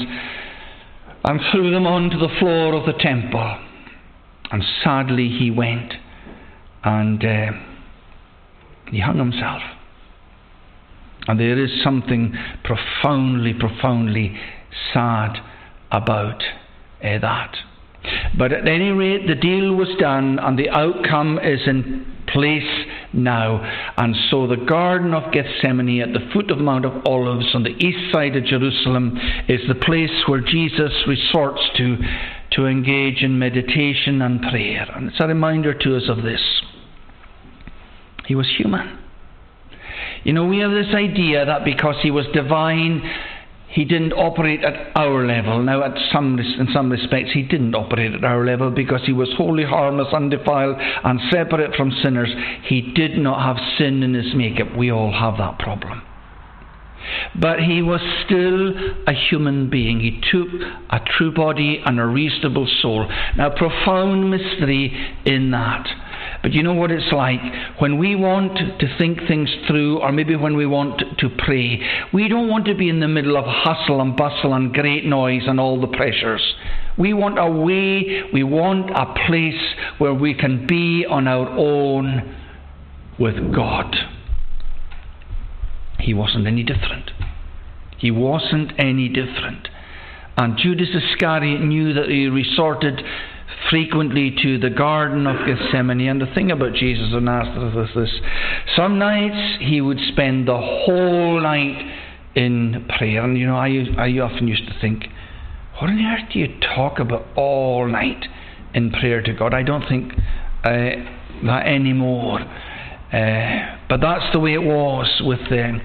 and 1.24 1.40
threw 1.52 1.72
them 1.72 1.88
onto 1.88 2.18
the 2.18 2.34
floor 2.40 2.74
of 2.74 2.86
the 2.86 2.94
temple. 3.00 3.58
And 4.52 4.64
sadly, 4.84 5.30
he 5.30 5.52
went 5.52 5.94
and 6.84 7.24
uh, 7.24 7.52
he 8.90 9.00
hung 9.00 9.18
himself. 9.18 9.62
And 11.28 11.40
there 11.40 11.62
is 11.62 11.84
something 11.84 12.34
profoundly, 12.64 13.54
profoundly 13.54 14.38
sad 14.94 15.40
about 15.92 16.42
uh, 17.04 17.20
that. 17.20 17.56
But 18.38 18.54
at 18.54 18.68
any 18.68 18.92
rate, 18.92 19.28
the 19.28 19.36
deal 19.36 19.76
was 19.76 19.90
done 20.00 20.40
and 20.40 20.58
the 20.58 20.70
outcome 20.70 21.40
is 21.40 21.60
in 21.68 22.06
place 22.28 22.86
now. 23.14 23.62
And 23.98 24.16
so 24.30 24.48
the 24.48 24.58
Garden 24.58 25.14
of 25.14 25.32
Gethsemane 25.32 26.02
at 26.02 26.14
the 26.14 26.30
foot 26.34 26.52
of 26.52 26.60
Mount 26.60 26.86
of 26.86 27.06
Olives 27.06 27.54
on 27.54 27.64
the 27.64 27.70
east 27.70 28.12
side 28.12 28.36
of 28.36 28.46
Jerusalem 28.46 29.18
is 29.48 29.62
the 29.68 29.76
place 29.76 30.12
where 30.28 30.42
Jesus 30.42 30.92
resorts 31.08 31.62
to 31.78 31.98
to 32.52 32.66
engage 32.66 33.24
in 33.24 33.38
meditation 33.38 34.22
and 34.22 34.42
prayer. 34.42 34.88
And 34.96 35.10
it's 35.10 35.20
a 35.20 35.28
reminder 35.28 35.74
to 35.74 35.98
us 35.98 36.04
of 36.08 36.24
this. 36.24 36.42
He 38.26 38.36
was 38.36 38.48
human. 38.58 39.00
You 40.24 40.34
know, 40.34 40.46
we 40.46 40.60
have 40.60 40.72
this 40.72 40.94
idea 40.94 41.46
that 41.46 41.64
because 41.64 41.96
he 42.02 42.12
was 42.12 42.26
divine, 42.34 43.02
he 43.70 43.84
didn't 43.86 44.14
operate 44.14 44.64
at 44.64 44.96
our 44.96 45.26
level. 45.26 45.62
Now, 45.62 45.84
at 45.84 45.94
some, 46.12 46.40
in 46.40 46.68
some 46.74 46.90
respects, 46.90 47.32
he 47.34 47.44
didn't 47.44 47.76
operate 47.76 48.14
at 48.14 48.24
our 48.24 48.46
level 48.46 48.72
because 48.72 49.02
he 49.06 49.14
was 49.14 49.30
wholly 49.38 49.66
harmless, 49.66 50.14
undefiled, 50.14 50.78
and 50.80 51.20
separate 51.30 51.76
from 51.76 51.92
sinners. 52.02 52.30
He 52.64 52.94
did 52.94 53.18
not 53.18 53.44
have 53.44 53.64
sin 53.78 54.04
in 54.04 54.14
his 54.14 54.34
makeup. 54.34 54.76
We 54.76 54.92
all 54.92 55.12
have 55.12 55.38
that 55.38 55.60
problem. 55.60 56.02
But 57.40 57.60
he 57.60 57.82
was 57.82 58.02
still 58.26 58.74
a 59.06 59.14
human 59.14 59.70
being. 59.70 60.00
He 60.00 60.22
took 60.32 60.48
a 60.90 61.00
true 61.18 61.34
body 61.34 61.82
and 61.86 62.00
a 62.00 62.06
reasonable 62.06 62.68
soul. 62.82 63.08
Now, 63.38 63.50
profound 63.50 64.32
mystery 64.32 65.16
in 65.26 65.52
that. 65.52 65.88
But 66.48 66.54
you 66.54 66.64
know 66.64 66.76
what 66.76 66.92
it's 66.92 67.12
like? 67.12 67.42
When 67.80 67.98
we 67.98 68.16
want 68.16 68.80
to 68.80 68.98
think 68.98 69.20
things 69.28 69.54
through, 69.68 69.98
or 69.98 70.14
maybe 70.14 70.38
when 70.38 70.56
we 70.56 70.66
want 70.66 71.04
to 71.18 71.30
pray, 71.30 71.82
we 72.14 72.30
don't 72.30 72.48
want 72.48 72.68
to 72.68 72.74
be 72.74 72.88
in 72.88 73.02
the 73.02 73.08
middle 73.10 73.36
of 73.36 73.44
hustle 73.46 74.00
and 74.00 74.16
bustle 74.16 74.54
and 74.54 74.74
great 74.74 75.04
noise 75.04 75.42
and 75.46 75.60
all 75.60 75.82
the 75.82 75.88
pressures. 75.88 76.56
We 76.98 77.14
want 77.14 77.38
a 77.38 77.52
way, 77.52 78.22
we 78.32 78.44
want 78.44 78.92
a 78.92 79.14
place 79.28 79.62
where 79.98 80.14
we 80.14 80.34
can 80.34 80.66
be 80.66 81.06
on 81.06 81.28
our 81.28 81.50
own 81.50 82.34
with 83.20 83.54
God. 83.54 83.94
He 86.00 86.14
wasn't 86.14 86.48
any 86.48 86.64
different. 86.64 87.12
He 87.98 88.10
wasn't 88.10 88.72
any 88.80 89.10
different. 89.10 89.68
And 90.38 90.58
Judas 90.58 90.96
Iscariot 90.96 91.60
knew 91.60 91.94
that 91.94 92.08
he 92.08 92.28
resorted 92.28 93.02
frequently 93.70 94.36
to 94.44 94.58
the 94.58 94.70
Garden 94.70 95.28
of 95.28 95.46
Gethsemane. 95.46 96.08
And 96.08 96.22
the 96.22 96.34
thing 96.34 96.52
about 96.52 96.74
Jesus 96.74 97.14
of 97.14 97.24
Nazareth 97.24 97.90
is 97.90 97.96
this 97.96 98.22
some 98.76 99.00
nights 99.00 99.58
he 99.62 99.82
would 99.82 100.00
spend 100.12 100.48
the 100.48 100.58
whole 100.58 101.42
night 101.42 101.96
in 102.36 102.88
prayer. 102.98 103.24
And 103.24 103.38
you 103.38 103.48
know, 103.48 103.58
I, 103.58 103.86
I 103.98 104.10
often 104.20 104.48
used 104.48 104.68
to 104.68 104.80
think, 104.80 105.06
what 105.80 105.90
on 105.90 106.00
earth 106.00 106.32
do 106.34 106.40
you 106.40 106.60
talk 106.76 107.00
about 107.00 107.26
all 107.36 107.88
night 107.88 108.26
in 108.74 108.92
prayer 108.92 109.22
to 109.22 109.34
God? 109.34 109.54
I 109.54 109.64
don't 109.64 109.88
think 109.88 110.14
uh, 110.64 110.70
that 111.46 111.68
anymore. 111.68 112.42
Uh, 112.42 113.78
but 113.88 114.02
that's 114.02 114.32
the 114.34 114.40
way 114.40 114.54
it 114.54 114.64
was 114.64 115.22
with 115.24 115.40
uh, 115.52 115.80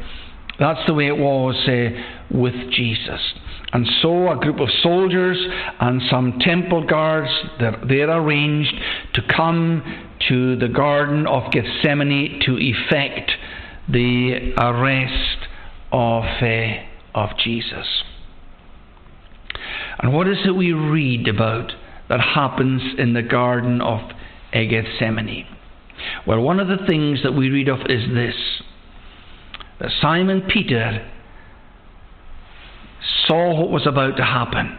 that's 0.58 0.86
the 0.86 0.94
way 0.94 1.06
it 1.06 1.16
was 1.16 1.56
uh, 1.68 1.90
with 2.30 2.54
Jesus. 2.70 3.20
And 3.72 3.86
so 4.02 4.30
a 4.30 4.36
group 4.36 4.60
of 4.60 4.68
soldiers 4.82 5.38
and 5.80 6.02
some 6.10 6.38
temple 6.40 6.86
guards, 6.86 7.30
they're, 7.58 7.80
they're 7.88 8.10
arranged 8.10 8.74
to 9.14 9.22
come 9.34 9.82
to 10.28 10.56
the 10.56 10.68
Garden 10.68 11.26
of 11.26 11.50
Gethsemane 11.52 12.40
to 12.44 12.58
effect 12.58 13.30
the 13.88 14.52
arrest 14.58 15.48
of, 15.90 16.24
uh, 16.24 17.18
of 17.18 17.30
Jesus. 17.38 18.02
And 19.98 20.12
what 20.12 20.28
is 20.28 20.38
it 20.44 20.54
we 20.54 20.72
read 20.72 21.28
about 21.28 21.72
that 22.08 22.20
happens 22.20 22.82
in 22.98 23.14
the 23.14 23.22
Garden 23.22 23.80
of 23.80 24.00
Gethsemane? 24.52 25.46
Well, 26.26 26.40
one 26.40 26.60
of 26.60 26.68
the 26.68 26.84
things 26.86 27.22
that 27.22 27.32
we 27.32 27.48
read 27.48 27.68
of 27.68 27.80
is 27.88 28.12
this 28.12 28.34
that 29.80 29.90
Simon 30.00 30.42
Peter 30.42 31.10
saw 33.26 33.60
what 33.60 33.70
was 33.70 33.86
about 33.86 34.16
to 34.16 34.24
happen, 34.24 34.78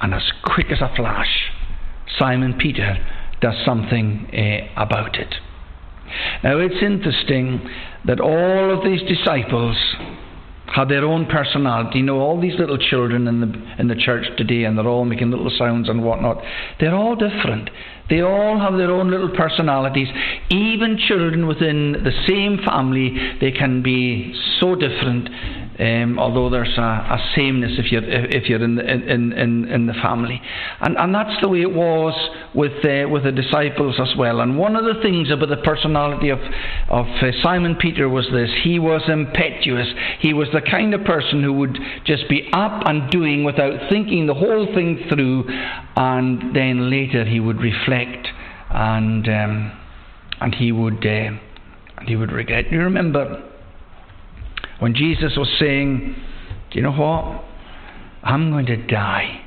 and 0.00 0.14
as 0.14 0.32
quick 0.42 0.66
as 0.70 0.80
a 0.80 0.94
flash, 0.94 1.50
Simon 2.18 2.54
Peter 2.58 2.96
does 3.40 3.54
something 3.64 4.28
uh, 4.32 4.82
about 4.82 5.18
it. 5.18 5.34
Now 6.42 6.58
it's 6.58 6.82
interesting 6.82 7.68
that 8.06 8.20
all 8.20 8.70
of 8.76 8.84
these 8.84 9.02
disciples 9.02 9.76
have 10.74 10.88
their 10.88 11.04
own 11.04 11.26
personality. 11.26 11.98
You 11.98 12.04
know, 12.04 12.18
all 12.18 12.40
these 12.40 12.58
little 12.58 12.78
children 12.78 13.28
in 13.28 13.40
the 13.40 13.74
in 13.78 13.88
the 13.88 13.94
church 13.94 14.26
today, 14.36 14.64
and 14.64 14.76
they're 14.76 14.88
all 14.88 15.04
making 15.04 15.30
little 15.30 15.50
sounds 15.56 15.88
and 15.88 16.04
whatnot. 16.04 16.42
They're 16.80 16.94
all 16.94 17.16
different. 17.16 17.70
They 18.10 18.20
all 18.20 18.58
have 18.58 18.76
their 18.76 18.90
own 18.90 19.10
little 19.10 19.30
personalities. 19.30 20.08
Even 20.50 20.98
children 20.98 21.46
within 21.46 21.92
the 21.92 22.12
same 22.26 22.58
family, 22.64 23.36
they 23.40 23.50
can 23.50 23.82
be 23.82 24.34
so 24.60 24.74
different 24.74 25.28
um, 25.78 26.18
although 26.18 26.50
there's 26.50 26.76
a, 26.78 26.80
a, 26.80 27.32
sameness 27.34 27.72
if 27.78 27.90
you're 27.90 28.04
if 28.04 28.48
you're 28.48 28.62
in 28.62 28.76
the, 28.76 28.92
in, 28.92 29.32
in, 29.32 29.64
in 29.64 29.86
the 29.86 29.94
family, 29.94 30.40
and 30.80 30.96
and 30.96 31.12
that's 31.12 31.40
the 31.42 31.48
way 31.48 31.62
it 31.62 31.72
was 31.72 32.14
with 32.54 32.84
uh, 32.84 33.08
with 33.08 33.24
the 33.24 33.32
disciples 33.32 33.96
as 33.98 34.16
well. 34.16 34.40
And 34.40 34.56
one 34.56 34.76
of 34.76 34.84
the 34.84 35.02
things 35.02 35.30
about 35.32 35.48
the 35.48 35.56
personality 35.56 36.28
of 36.28 36.38
of 36.88 37.06
uh, 37.06 37.32
Simon 37.42 37.74
Peter 37.74 38.08
was 38.08 38.26
this: 38.32 38.50
he 38.62 38.78
was 38.78 39.02
impetuous. 39.08 39.88
He 40.20 40.32
was 40.32 40.48
the 40.52 40.60
kind 40.60 40.94
of 40.94 41.02
person 41.04 41.42
who 41.42 41.52
would 41.54 41.76
just 42.04 42.28
be 42.28 42.48
up 42.52 42.82
and 42.86 43.10
doing 43.10 43.42
without 43.42 43.90
thinking 43.90 44.26
the 44.26 44.34
whole 44.34 44.66
thing 44.74 45.06
through, 45.08 45.44
and 45.96 46.54
then 46.54 46.88
later 46.88 47.24
he 47.24 47.40
would 47.40 47.60
reflect 47.60 48.28
and 48.70 49.28
um, 49.28 49.72
and 50.40 50.54
he 50.54 50.72
would 50.72 51.04
uh, 51.04 51.30
and 51.98 52.08
he 52.08 52.16
would 52.16 52.32
regret. 52.32 52.70
You 52.70 52.80
remember 52.80 53.50
when 54.78 54.94
Jesus 54.94 55.36
was 55.36 55.48
saying, 55.58 56.16
Do 56.70 56.78
you 56.78 56.82
know 56.82 56.92
what? 56.92 57.44
I'm 58.22 58.50
going 58.50 58.66
to 58.66 58.76
die. 58.76 59.42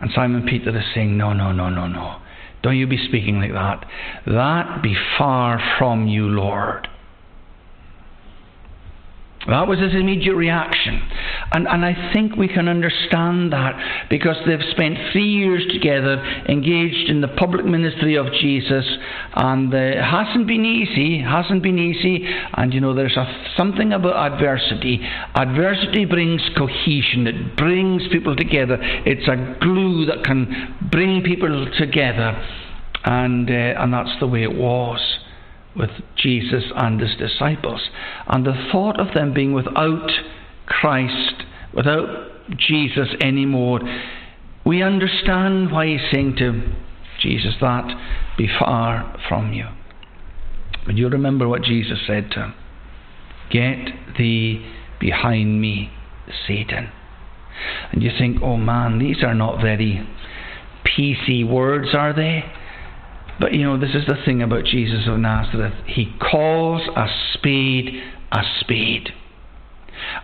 And 0.00 0.10
Simon 0.14 0.46
Peter 0.46 0.76
is 0.76 0.84
saying, 0.94 1.16
No, 1.16 1.32
no, 1.32 1.52
no, 1.52 1.68
no, 1.68 1.86
no. 1.86 2.20
Don't 2.62 2.76
you 2.76 2.86
be 2.86 2.98
speaking 3.08 3.40
like 3.40 3.52
that. 3.52 3.86
That 4.26 4.82
be 4.82 4.94
far 5.16 5.60
from 5.78 6.06
you, 6.06 6.26
Lord. 6.26 6.88
That 9.48 9.66
was 9.66 9.78
his 9.78 9.94
immediate 9.94 10.34
reaction. 10.34 11.00
And, 11.52 11.66
and 11.66 11.82
I 11.82 12.12
think 12.12 12.36
we 12.36 12.46
can 12.46 12.68
understand 12.68 13.52
that 13.54 14.06
because 14.10 14.36
they've 14.46 14.60
spent 14.72 14.98
three 15.12 15.28
years 15.28 15.64
together 15.72 16.22
engaged 16.46 17.08
in 17.08 17.22
the 17.22 17.28
public 17.28 17.64
ministry 17.64 18.16
of 18.16 18.26
Jesus, 18.38 18.84
and 19.34 19.72
uh, 19.72 19.76
it 19.78 20.02
hasn't 20.02 20.46
been 20.46 20.66
easy, 20.66 21.22
hasn't 21.22 21.62
been 21.62 21.78
easy. 21.78 22.28
And 22.52 22.74
you 22.74 22.80
know, 22.80 22.94
there's 22.94 23.16
a, 23.16 23.52
something 23.56 23.94
about 23.94 24.32
adversity. 24.32 25.00
Adversity 25.34 26.04
brings 26.04 26.42
cohesion, 26.56 27.26
it 27.26 27.56
brings 27.56 28.02
people 28.12 28.36
together. 28.36 28.76
It's 28.80 29.26
a 29.26 29.56
glue 29.58 30.04
that 30.06 30.22
can 30.22 30.76
bring 30.92 31.22
people 31.22 31.66
together. 31.78 32.36
And, 33.04 33.48
uh, 33.48 33.80
and 33.80 33.94
that's 33.94 34.20
the 34.20 34.26
way 34.26 34.42
it 34.42 34.54
was 34.54 35.00
with 35.76 35.90
Jesus 36.16 36.64
and 36.74 37.00
his 37.00 37.16
disciples. 37.16 37.88
And 38.26 38.44
the 38.44 38.68
thought 38.72 38.98
of 38.98 39.14
them 39.14 39.32
being 39.32 39.52
without 39.52 40.10
Christ, 40.66 41.44
without 41.74 42.30
Jesus 42.56 43.08
anymore, 43.20 43.80
we 44.64 44.82
understand 44.82 45.70
why 45.70 45.86
he's 45.86 46.00
saying 46.10 46.36
to 46.38 46.72
Jesus 47.20 47.54
that 47.60 47.86
be 48.36 48.48
far 48.58 49.16
from 49.28 49.52
you. 49.52 49.66
But 50.86 50.96
you 50.96 51.08
remember 51.08 51.48
what 51.48 51.62
Jesus 51.62 51.98
said 52.06 52.30
to 52.32 52.40
him 52.40 52.54
Get 53.50 54.16
thee 54.16 54.64
behind 55.00 55.60
me, 55.60 55.90
Satan. 56.46 56.90
And 57.92 58.02
you 58.02 58.10
think, 58.16 58.38
oh 58.42 58.56
man, 58.56 58.98
these 58.98 59.22
are 59.22 59.34
not 59.34 59.60
very 59.60 60.08
PC 60.84 61.48
words, 61.48 61.88
are 61.94 62.12
they? 62.12 62.44
But 63.40 63.54
you 63.54 63.64
know, 63.64 63.80
this 63.80 63.94
is 63.94 64.06
the 64.06 64.16
thing 64.24 64.42
about 64.42 64.64
Jesus 64.64 65.08
of 65.08 65.18
Nazareth. 65.18 65.74
He 65.86 66.14
calls 66.20 66.82
a 66.94 67.06
spade 67.34 68.02
a 68.32 68.42
spade. 68.60 69.10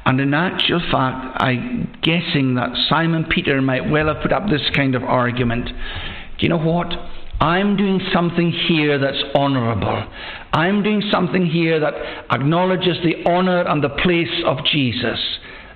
And 0.04 0.20
in 0.20 0.32
actual 0.32 0.80
fact, 0.90 1.36
I'm 1.42 1.94
guessing 2.02 2.54
that 2.54 2.70
Simon 2.88 3.26
Peter 3.28 3.60
might 3.60 3.90
well 3.90 4.06
have 4.06 4.22
put 4.22 4.32
up 4.32 4.48
this 4.48 4.62
kind 4.74 4.94
of 4.94 5.02
argument. 5.02 5.66
Do 5.66 6.46
you 6.46 6.48
know 6.48 6.58
what? 6.58 6.92
I'm 7.40 7.76
doing 7.76 8.00
something 8.12 8.50
here 8.50 8.98
that's 8.98 9.22
honourable. 9.34 10.08
I'm 10.52 10.82
doing 10.82 11.02
something 11.10 11.44
here 11.46 11.78
that 11.80 11.94
acknowledges 12.30 12.96
the 13.04 13.28
honour 13.28 13.62
and 13.62 13.84
the 13.84 13.90
place 13.90 14.42
of 14.46 14.64
Jesus. 14.64 15.18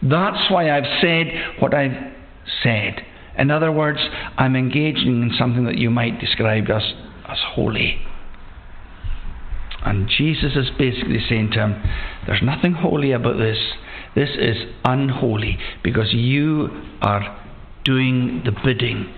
That's 0.03 0.51
why 0.51 0.71
I've 0.71 1.01
said 1.03 1.27
what 1.59 1.75
I've 1.75 2.15
said. 2.63 3.05
In 3.37 3.51
other 3.51 3.71
words, 3.71 3.99
I'm 4.39 4.57
engaging 4.57 5.23
in 5.23 5.33
something 5.39 5.65
that 5.65 5.77
you 5.77 5.91
might 5.91 6.19
describe 6.19 6.71
as 6.71 6.83
as 7.31 7.39
holy. 7.55 8.01
And 9.85 10.09
Jesus 10.09 10.57
is 10.57 10.69
basically 10.79 11.21
saying 11.29 11.53
to 11.53 11.61
him, 11.61 11.83
There's 12.27 12.43
nothing 12.43 12.73
holy 12.73 13.13
about 13.13 13.39
this. 13.39 13.59
This 14.15 14.31
is 14.39 14.57
unholy 14.85 15.59
because 15.83 16.13
you 16.13 16.69
are 17.01 17.39
doing 17.85 18.43
the 18.45 18.53
bidding 18.65 19.13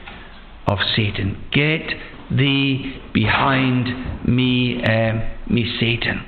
of 0.66 0.78
Satan. 0.94 1.42
Get 1.52 1.82
thee 2.30 3.00
behind 3.12 4.26
me, 4.26 4.82
uh, 4.84 5.52
me, 5.52 5.76
Satan. 5.80 6.24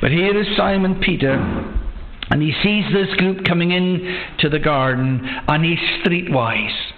But 0.00 0.10
here 0.10 0.38
is 0.38 0.56
Simon 0.56 1.00
Peter, 1.00 1.32
and 2.30 2.42
he 2.42 2.52
sees 2.62 2.84
this 2.92 3.14
group 3.16 3.44
coming 3.44 3.72
in 3.72 4.20
to 4.40 4.48
the 4.48 4.58
garden, 4.58 5.20
and 5.48 5.64
he's 5.64 5.78
streetwise. 6.02 6.93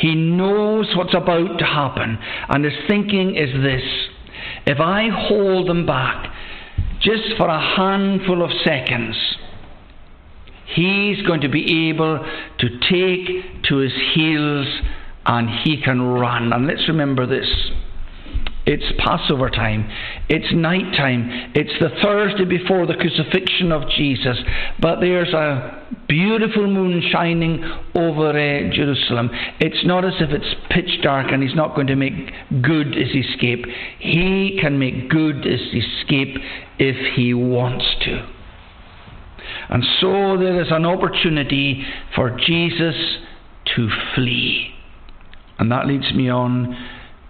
He 0.00 0.14
knows 0.14 0.90
what's 0.96 1.14
about 1.14 1.58
to 1.58 1.64
happen, 1.64 2.18
and 2.48 2.64
his 2.64 2.74
thinking 2.88 3.36
is 3.36 3.52
this 3.62 3.82
if 4.66 4.80
I 4.80 5.08
hold 5.08 5.68
them 5.68 5.86
back 5.86 6.32
just 7.00 7.36
for 7.36 7.48
a 7.48 7.60
handful 7.60 8.42
of 8.42 8.50
seconds, 8.64 9.16
he's 10.74 11.22
going 11.22 11.40
to 11.42 11.48
be 11.48 11.88
able 11.88 12.24
to 12.58 12.68
take 12.90 13.62
to 13.64 13.76
his 13.78 13.92
heels 14.14 14.66
and 15.26 15.48
he 15.64 15.80
can 15.82 16.00
run. 16.00 16.52
And 16.52 16.66
let's 16.66 16.86
remember 16.88 17.26
this. 17.26 17.48
It's 18.66 18.84
Passover 18.98 19.48
time. 19.50 19.90
It's 20.28 20.52
night 20.54 20.94
time. 20.96 21.52
It's 21.54 21.72
the 21.80 21.88
Thursday 22.02 22.44
before 22.44 22.86
the 22.86 22.94
crucifixion 22.94 23.72
of 23.72 23.88
Jesus. 23.90 24.36
But 24.80 25.00
there's 25.00 25.32
a 25.32 25.86
beautiful 26.08 26.66
moon 26.66 27.02
shining 27.10 27.64
over 27.94 28.30
uh, 28.30 28.70
Jerusalem. 28.72 29.30
It's 29.60 29.84
not 29.86 30.04
as 30.04 30.14
if 30.20 30.30
it's 30.30 30.54
pitch 30.70 31.02
dark 31.02 31.32
and 31.32 31.42
he's 31.42 31.54
not 31.54 31.74
going 31.74 31.86
to 31.86 31.96
make 31.96 32.12
good 32.62 32.94
his 32.94 33.08
escape. 33.14 33.64
He 33.98 34.58
can 34.60 34.78
make 34.78 35.08
good 35.08 35.44
his 35.44 35.60
escape 35.60 36.36
if 36.78 37.14
he 37.16 37.32
wants 37.32 37.86
to. 38.04 38.28
And 39.70 39.84
so 40.00 40.36
there 40.36 40.60
is 40.60 40.68
an 40.70 40.84
opportunity 40.84 41.84
for 42.14 42.36
Jesus 42.36 42.94
to 43.76 43.88
flee. 44.14 44.74
And 45.58 45.70
that 45.70 45.86
leads 45.86 46.12
me 46.12 46.28
on 46.28 46.76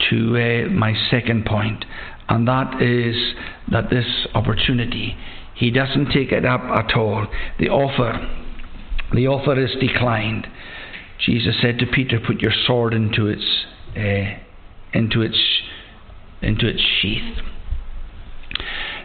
to 0.08 0.36
uh, 0.36 0.70
my 0.70 0.94
second 1.10 1.44
point, 1.44 1.84
and 2.28 2.46
that 2.48 2.80
is 2.82 3.34
that 3.70 3.90
this 3.90 4.06
opportunity, 4.34 5.16
he 5.54 5.70
doesn't 5.70 6.06
take 6.12 6.32
it 6.32 6.44
up 6.44 6.62
at 6.62 6.96
all. 6.96 7.26
The 7.58 7.68
offer, 7.68 8.28
the 9.12 9.26
offer 9.26 9.62
is 9.62 9.70
declined. 9.80 10.46
Jesus 11.18 11.56
said 11.60 11.78
to 11.78 11.86
Peter, 11.86 12.18
"Put 12.24 12.40
your 12.40 12.52
sword 12.66 12.94
into 12.94 13.26
its 13.26 13.44
uh, 13.96 14.38
into 14.92 15.22
its 15.22 15.38
into 16.40 16.66
its 16.66 16.80
sheath." 16.80 17.38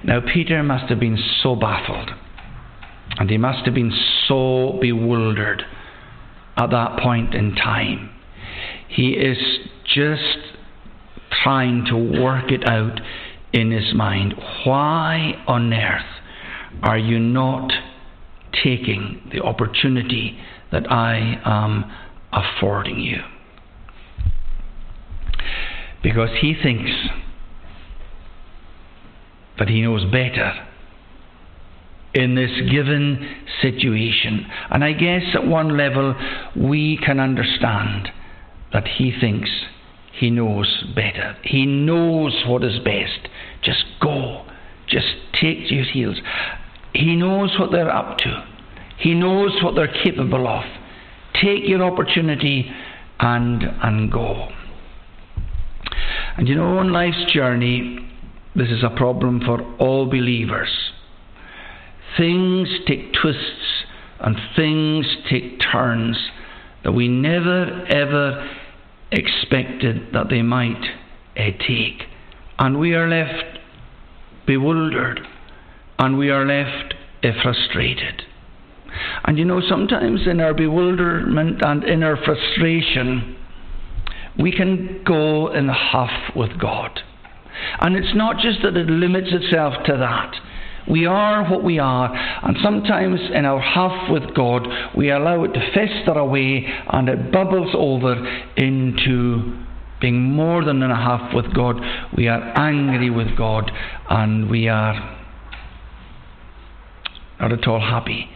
Now 0.03 0.21
Peter 0.21 0.61
must 0.63 0.85
have 0.85 0.99
been 0.99 1.17
so 1.41 1.55
baffled, 1.55 2.11
and 3.17 3.29
he 3.29 3.37
must 3.37 3.65
have 3.65 3.73
been 3.73 3.93
so 4.27 4.77
bewildered 4.79 5.63
at 6.57 6.69
that 6.69 6.99
point 6.99 7.33
in 7.33 7.55
time 7.55 8.11
he 8.95 9.09
is 9.09 9.37
just 9.93 10.54
trying 11.43 11.85
to 11.85 12.21
work 12.21 12.51
it 12.51 12.67
out 12.67 12.99
in 13.53 13.71
his 13.71 13.93
mind. 13.93 14.33
Why 14.65 15.43
on 15.47 15.73
earth 15.73 16.05
are 16.81 16.97
you 16.97 17.19
not 17.19 17.71
taking 18.63 19.29
the 19.31 19.41
opportunity 19.41 20.37
that 20.71 20.91
I 20.91 21.41
am 21.45 21.91
affording 22.31 22.99
you? 22.99 23.19
Because 26.03 26.29
he 26.41 26.53
thinks 26.61 26.91
that 29.57 29.69
he 29.69 29.81
knows 29.81 30.03
better 30.11 30.67
in 32.13 32.35
this 32.35 32.51
given 32.71 33.43
situation. 33.61 34.45
And 34.69 34.83
I 34.83 34.93
guess 34.93 35.23
at 35.33 35.45
one 35.45 35.77
level 35.77 36.15
we 36.55 36.97
can 37.03 37.19
understand 37.19 38.09
that 38.71 38.87
he 38.87 39.11
thinks 39.19 39.49
he 40.17 40.29
knows 40.29 40.85
better. 40.95 41.35
He 41.43 41.65
knows 41.65 42.43
what 42.47 42.63
is 42.63 42.79
best. 42.79 43.27
Just 43.61 43.83
go. 44.01 44.45
Just 44.87 45.07
take 45.33 45.59
his 45.67 45.89
heels. 45.91 46.17
He 46.93 47.15
knows 47.15 47.57
what 47.59 47.71
they're 47.71 47.91
up 47.91 48.17
to. 48.19 48.47
He 48.97 49.13
knows 49.13 49.51
what 49.61 49.75
they're 49.75 49.93
capable 50.03 50.47
of. 50.47 50.63
Take 51.33 51.67
your 51.67 51.83
opportunity 51.83 52.71
and 53.19 53.63
and 53.83 54.11
go. 54.11 54.47
And 56.37 56.47
you 56.47 56.55
know, 56.55 56.77
on 56.77 56.93
life's 56.93 57.31
journey, 57.33 57.99
this 58.55 58.69
is 58.69 58.83
a 58.83 58.95
problem 58.95 59.41
for 59.41 59.61
all 59.77 60.05
believers. 60.05 60.69
Things 62.17 62.69
take 62.87 63.11
twists 63.13 63.83
and 64.21 64.37
things 64.55 65.05
take 65.29 65.59
turns 65.59 66.17
that 66.85 66.93
we 66.93 67.09
never 67.09 67.85
ever 67.89 68.49
expected 69.11 70.13
that 70.13 70.29
they 70.29 70.41
might 70.41 70.83
uh, 71.37 71.51
take. 71.67 72.03
And 72.57 72.79
we 72.79 72.93
are 72.93 73.07
left 73.07 73.59
bewildered 74.45 75.19
and 75.99 76.17
we 76.17 76.29
are 76.29 76.45
left 76.45 76.93
uh, 77.23 77.29
frustrated. 77.41 78.23
And 79.25 79.37
you 79.37 79.45
know, 79.45 79.61
sometimes 79.67 80.21
in 80.27 80.39
our 80.39 80.53
bewilderment 80.53 81.61
and 81.61 81.83
in 81.83 82.03
our 82.03 82.17
frustration, 82.17 83.37
we 84.39 84.51
can 84.51 85.01
go 85.05 85.51
in 85.53 85.67
the 85.67 85.73
huff 85.73 86.35
with 86.35 86.59
God. 86.59 86.99
And 87.79 87.95
it's 87.95 88.15
not 88.15 88.37
just 88.41 88.61
that 88.63 88.77
it 88.77 88.87
limits 88.87 89.29
itself 89.31 89.73
to 89.85 89.97
that. 89.97 90.35
We 90.89 91.05
are 91.05 91.49
what 91.49 91.63
we 91.63 91.79
are, 91.79 92.13
and 92.13 92.57
sometimes 92.63 93.19
in 93.33 93.43
our 93.45 93.59
huff 93.59 94.09
with 94.11 94.35
God, 94.35 94.67
we 94.95 95.09
allow 95.09 95.43
it 95.43 95.53
to 95.53 95.71
fester 95.73 96.17
away 96.17 96.65
and 96.89 97.09
it 97.09 97.31
bubbles 97.31 97.73
over 97.75 98.13
into 98.55 99.65
being 99.99 100.21
more 100.21 100.63
than 100.63 100.83
in 100.83 100.91
a 100.91 100.95
huff 100.95 101.33
with 101.33 101.53
God. 101.53 101.77
We 102.15 102.27
are 102.27 102.41
angry 102.55 103.09
with 103.09 103.35
God 103.37 103.71
and 104.09 104.49
we 104.49 104.67
are 104.67 105.17
not 107.39 107.51
at 107.51 107.67
all 107.67 107.79
happy 107.79 108.29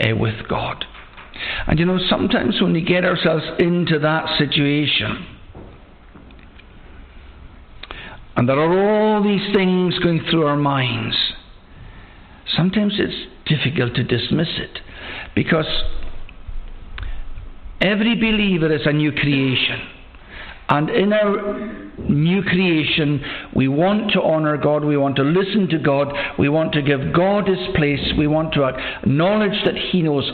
uh, 0.00 0.16
with 0.16 0.46
God. 0.48 0.84
And 1.66 1.78
you 1.78 1.86
know, 1.86 1.98
sometimes 2.08 2.60
when 2.60 2.72
we 2.72 2.82
get 2.82 3.04
ourselves 3.04 3.44
into 3.58 3.98
that 4.00 4.38
situation, 4.38 5.26
and 8.36 8.48
there 8.48 8.58
are 8.58 9.14
all 9.16 9.22
these 9.22 9.54
things 9.54 9.98
going 10.00 10.20
through 10.30 10.46
our 10.46 10.56
minds, 10.56 11.16
sometimes 12.56 12.94
it's 12.98 13.14
difficult 13.46 13.94
to 13.94 14.04
dismiss 14.04 14.48
it 14.58 14.80
because 15.34 15.66
every 17.80 18.14
believer 18.14 18.72
is 18.74 18.82
a 18.86 18.92
new 18.92 19.12
creation. 19.12 19.80
And 20.66 20.88
in 20.88 21.12
our 21.12 21.92
new 22.08 22.42
creation, 22.42 23.22
we 23.54 23.68
want 23.68 24.12
to 24.12 24.22
honour 24.22 24.56
God, 24.56 24.82
we 24.82 24.96
want 24.96 25.16
to 25.16 25.22
listen 25.22 25.68
to 25.68 25.78
God, 25.78 26.14
we 26.38 26.48
want 26.48 26.72
to 26.72 26.80
give 26.82 27.12
God 27.12 27.46
His 27.46 27.58
place, 27.76 28.00
we 28.16 28.26
want 28.26 28.54
to 28.54 28.64
acknowledge 28.64 29.62
that 29.66 29.76
He 29.76 30.00
knows 30.00 30.30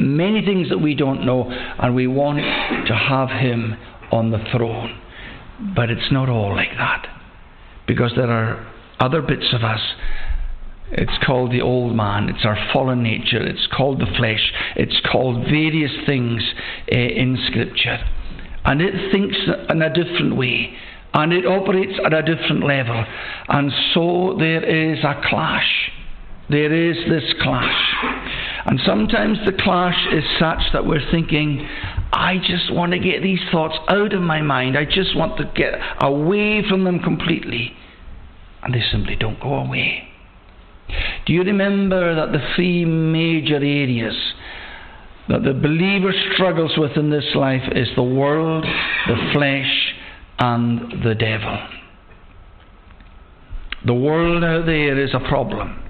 many 0.00 0.44
things 0.44 0.68
that 0.70 0.78
we 0.78 0.94
don't 0.96 1.24
know, 1.24 1.48
and 1.48 1.94
we 1.94 2.08
want 2.08 2.38
to 2.38 2.94
have 2.94 3.28
Him 3.30 3.76
on 4.10 4.32
the 4.32 4.44
throne. 4.50 5.00
But 5.76 5.90
it's 5.90 6.10
not 6.10 6.28
all 6.28 6.54
like 6.54 6.76
that, 6.76 7.06
because 7.86 8.12
there 8.16 8.30
are 8.30 8.66
other 8.98 9.22
bits 9.22 9.54
of 9.54 9.62
us 9.62 9.80
it's 10.92 11.18
called 11.24 11.50
the 11.50 11.62
old 11.62 11.96
man. 11.96 12.28
It's 12.28 12.44
our 12.44 12.56
fallen 12.72 13.02
nature. 13.02 13.44
It's 13.44 13.66
called 13.74 14.00
the 14.00 14.12
flesh. 14.16 14.52
It's 14.76 15.00
called 15.10 15.44
various 15.44 15.92
things 16.06 16.42
uh, 16.92 16.96
in 16.96 17.38
Scripture. 17.48 17.98
And 18.64 18.80
it 18.80 19.12
thinks 19.12 19.36
in 19.68 19.82
a 19.82 19.92
different 19.92 20.36
way. 20.36 20.76
And 21.12 21.32
it 21.32 21.46
operates 21.46 21.98
at 22.04 22.12
a 22.12 22.22
different 22.22 22.64
level. 22.64 23.04
And 23.48 23.72
so 23.94 24.36
there 24.38 24.62
is 24.62 24.98
a 25.02 25.20
clash. 25.28 25.90
There 26.48 26.72
is 26.72 26.96
this 27.08 27.34
clash. 27.42 27.94
And 28.66 28.80
sometimes 28.86 29.38
the 29.44 29.52
clash 29.52 29.98
is 30.12 30.24
such 30.38 30.72
that 30.72 30.86
we're 30.86 31.10
thinking, 31.10 31.66
I 32.12 32.38
just 32.38 32.72
want 32.72 32.92
to 32.92 32.98
get 32.98 33.22
these 33.22 33.40
thoughts 33.50 33.76
out 33.88 34.12
of 34.12 34.22
my 34.22 34.42
mind. 34.42 34.76
I 34.76 34.84
just 34.84 35.16
want 35.16 35.38
to 35.38 35.50
get 35.56 35.74
away 36.00 36.62
from 36.68 36.84
them 36.84 37.00
completely. 37.00 37.72
And 38.62 38.72
they 38.74 38.82
simply 38.92 39.16
don't 39.16 39.40
go 39.40 39.54
away. 39.54 40.08
Do 41.26 41.32
you 41.32 41.42
remember 41.42 42.14
that 42.14 42.32
the 42.32 42.44
three 42.54 42.84
major 42.84 43.56
areas 43.56 44.16
that 45.28 45.42
the 45.42 45.52
believer 45.52 46.12
struggles 46.34 46.72
with 46.76 46.96
in 46.96 47.10
this 47.10 47.34
life 47.34 47.62
is 47.72 47.88
the 47.96 48.02
world, 48.02 48.64
the 49.08 49.30
flesh, 49.32 49.94
and 50.38 51.02
the 51.02 51.14
devil? 51.14 51.58
The 53.86 53.94
world 53.94 54.44
out 54.44 54.66
there 54.66 54.98
is 54.98 55.14
a 55.14 55.20
problem. 55.28 55.82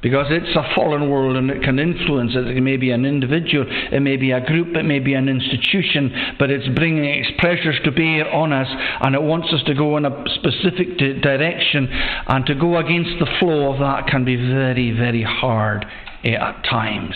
Because 0.00 0.26
it's 0.30 0.54
a 0.54 0.74
fallen 0.74 1.10
world 1.10 1.36
and 1.36 1.50
it 1.50 1.62
can 1.62 1.78
influence 1.78 2.32
it. 2.34 2.46
It 2.46 2.60
may 2.60 2.76
be 2.76 2.90
an 2.90 3.04
individual, 3.04 3.66
it 3.68 4.00
may 4.00 4.16
be 4.16 4.30
a 4.30 4.44
group, 4.44 4.76
it 4.76 4.84
may 4.84 5.00
be 5.00 5.14
an 5.14 5.28
institution, 5.28 6.36
but 6.38 6.50
it's 6.50 6.68
bringing 6.76 7.04
its 7.04 7.30
pressures 7.38 7.78
to 7.84 7.90
bear 7.90 8.32
on 8.32 8.52
us 8.52 8.68
and 9.00 9.14
it 9.14 9.22
wants 9.22 9.52
us 9.52 9.62
to 9.66 9.74
go 9.74 9.96
in 9.96 10.04
a 10.04 10.24
specific 10.34 10.98
direction. 10.98 11.88
And 12.28 12.46
to 12.46 12.54
go 12.54 12.76
against 12.78 13.18
the 13.18 13.26
flow 13.40 13.72
of 13.72 13.80
that 13.80 14.06
can 14.06 14.24
be 14.24 14.36
very, 14.36 14.92
very 14.92 15.24
hard 15.24 15.84
eh, 16.24 16.34
at 16.34 16.62
times. 16.64 17.14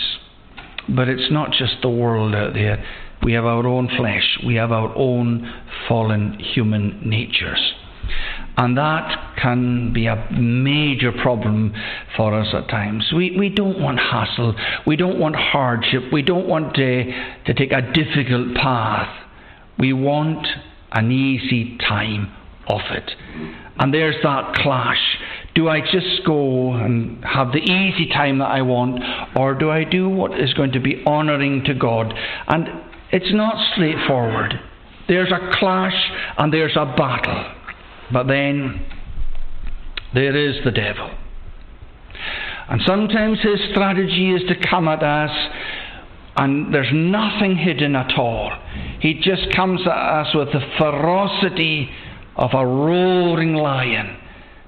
But 0.89 1.07
it's 1.07 1.31
not 1.31 1.51
just 1.51 1.75
the 1.81 1.89
world 1.89 2.35
out 2.35 2.53
there. 2.53 2.83
We 3.23 3.33
have 3.33 3.45
our 3.45 3.65
own 3.65 3.89
flesh, 3.95 4.39
we 4.45 4.55
have 4.55 4.73
our 4.73 4.93
own 4.97 5.49
fallen 5.87 6.37
human 6.39 7.09
natures. 7.09 7.73
And 8.55 8.77
that 8.77 9.35
can 9.41 9.93
be 9.93 10.05
a 10.05 10.27
major 10.31 11.11
problem 11.11 11.73
for 12.15 12.39
us 12.39 12.53
at 12.53 12.69
times. 12.69 13.11
We, 13.15 13.35
we 13.37 13.49
don't 13.49 13.79
want 13.79 13.99
hassle. 13.99 14.55
We 14.85 14.95
don't 14.95 15.19
want 15.19 15.35
hardship. 15.35 16.03
We 16.11 16.21
don't 16.21 16.47
want 16.47 16.75
to, 16.75 17.03
to 17.45 17.53
take 17.53 17.71
a 17.71 17.81
difficult 17.81 18.55
path. 18.55 19.09
We 19.79 19.91
want 19.91 20.45
an 20.91 21.11
easy 21.11 21.77
time 21.79 22.31
of 22.67 22.81
it. 22.91 23.11
And 23.79 23.91
there's 23.91 24.15
that 24.21 24.53
clash. 24.55 25.17
Do 25.55 25.67
I 25.67 25.81
just 25.81 26.23
go 26.25 26.73
and 26.73 27.23
have 27.25 27.51
the 27.51 27.59
easy 27.59 28.07
time 28.07 28.37
that 28.37 28.51
I 28.51 28.61
want, 28.61 29.01
or 29.35 29.55
do 29.55 29.71
I 29.71 29.83
do 29.83 30.09
what 30.09 30.39
is 30.39 30.53
going 30.53 30.73
to 30.73 30.79
be 30.79 31.03
honouring 31.05 31.63
to 31.65 31.73
God? 31.73 32.13
And 32.47 32.67
it's 33.11 33.33
not 33.33 33.73
straightforward. 33.73 34.59
There's 35.07 35.31
a 35.31 35.51
clash 35.59 36.11
and 36.37 36.53
there's 36.53 36.75
a 36.75 36.85
battle. 36.85 37.51
But 38.13 38.27
then 38.27 38.85
there 40.13 40.37
is 40.37 40.63
the 40.63 40.71
devil. 40.71 41.09
And 42.69 42.81
sometimes 42.85 43.39
his 43.41 43.59
strategy 43.71 44.31
is 44.31 44.43
to 44.47 44.55
come 44.69 44.87
at 44.87 45.03
us 45.03 45.31
and 46.35 46.73
there's 46.73 46.91
nothing 46.93 47.55
hidden 47.55 47.95
at 47.95 48.17
all. 48.17 48.51
He 48.99 49.15
just 49.15 49.53
comes 49.55 49.81
at 49.81 49.87
us 49.89 50.35
with 50.35 50.51
the 50.51 50.61
ferocity 50.77 51.89
of 52.35 52.51
a 52.53 52.65
roaring 52.65 53.55
lion. 53.55 54.17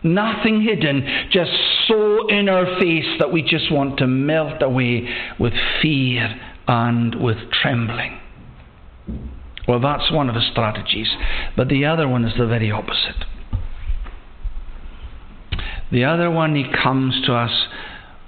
Nothing 0.03 0.61
hidden, 0.61 1.29
just 1.31 1.51
so 1.87 2.27
in 2.27 2.47
our 2.47 2.79
face 2.79 3.17
that 3.17 3.31
we 3.31 3.41
just 3.41 3.71
want 3.71 3.97
to 3.97 4.07
melt 4.07 4.61
away 4.61 5.09
with 5.39 5.53
fear 5.81 6.39
and 6.67 7.15
with 7.15 7.37
trembling. 7.51 8.19
Well, 9.67 9.79
that's 9.79 10.11
one 10.11 10.29
of 10.29 10.35
his 10.35 10.45
strategies. 10.51 11.09
But 11.57 11.69
the 11.69 11.85
other 11.85 12.07
one 12.07 12.23
is 12.23 12.37
the 12.37 12.45
very 12.45 12.69
opposite. 12.69 13.25
The 15.91 16.03
other 16.05 16.31
one, 16.31 16.55
he 16.55 16.65
comes 16.83 17.21
to 17.25 17.33
us 17.33 17.67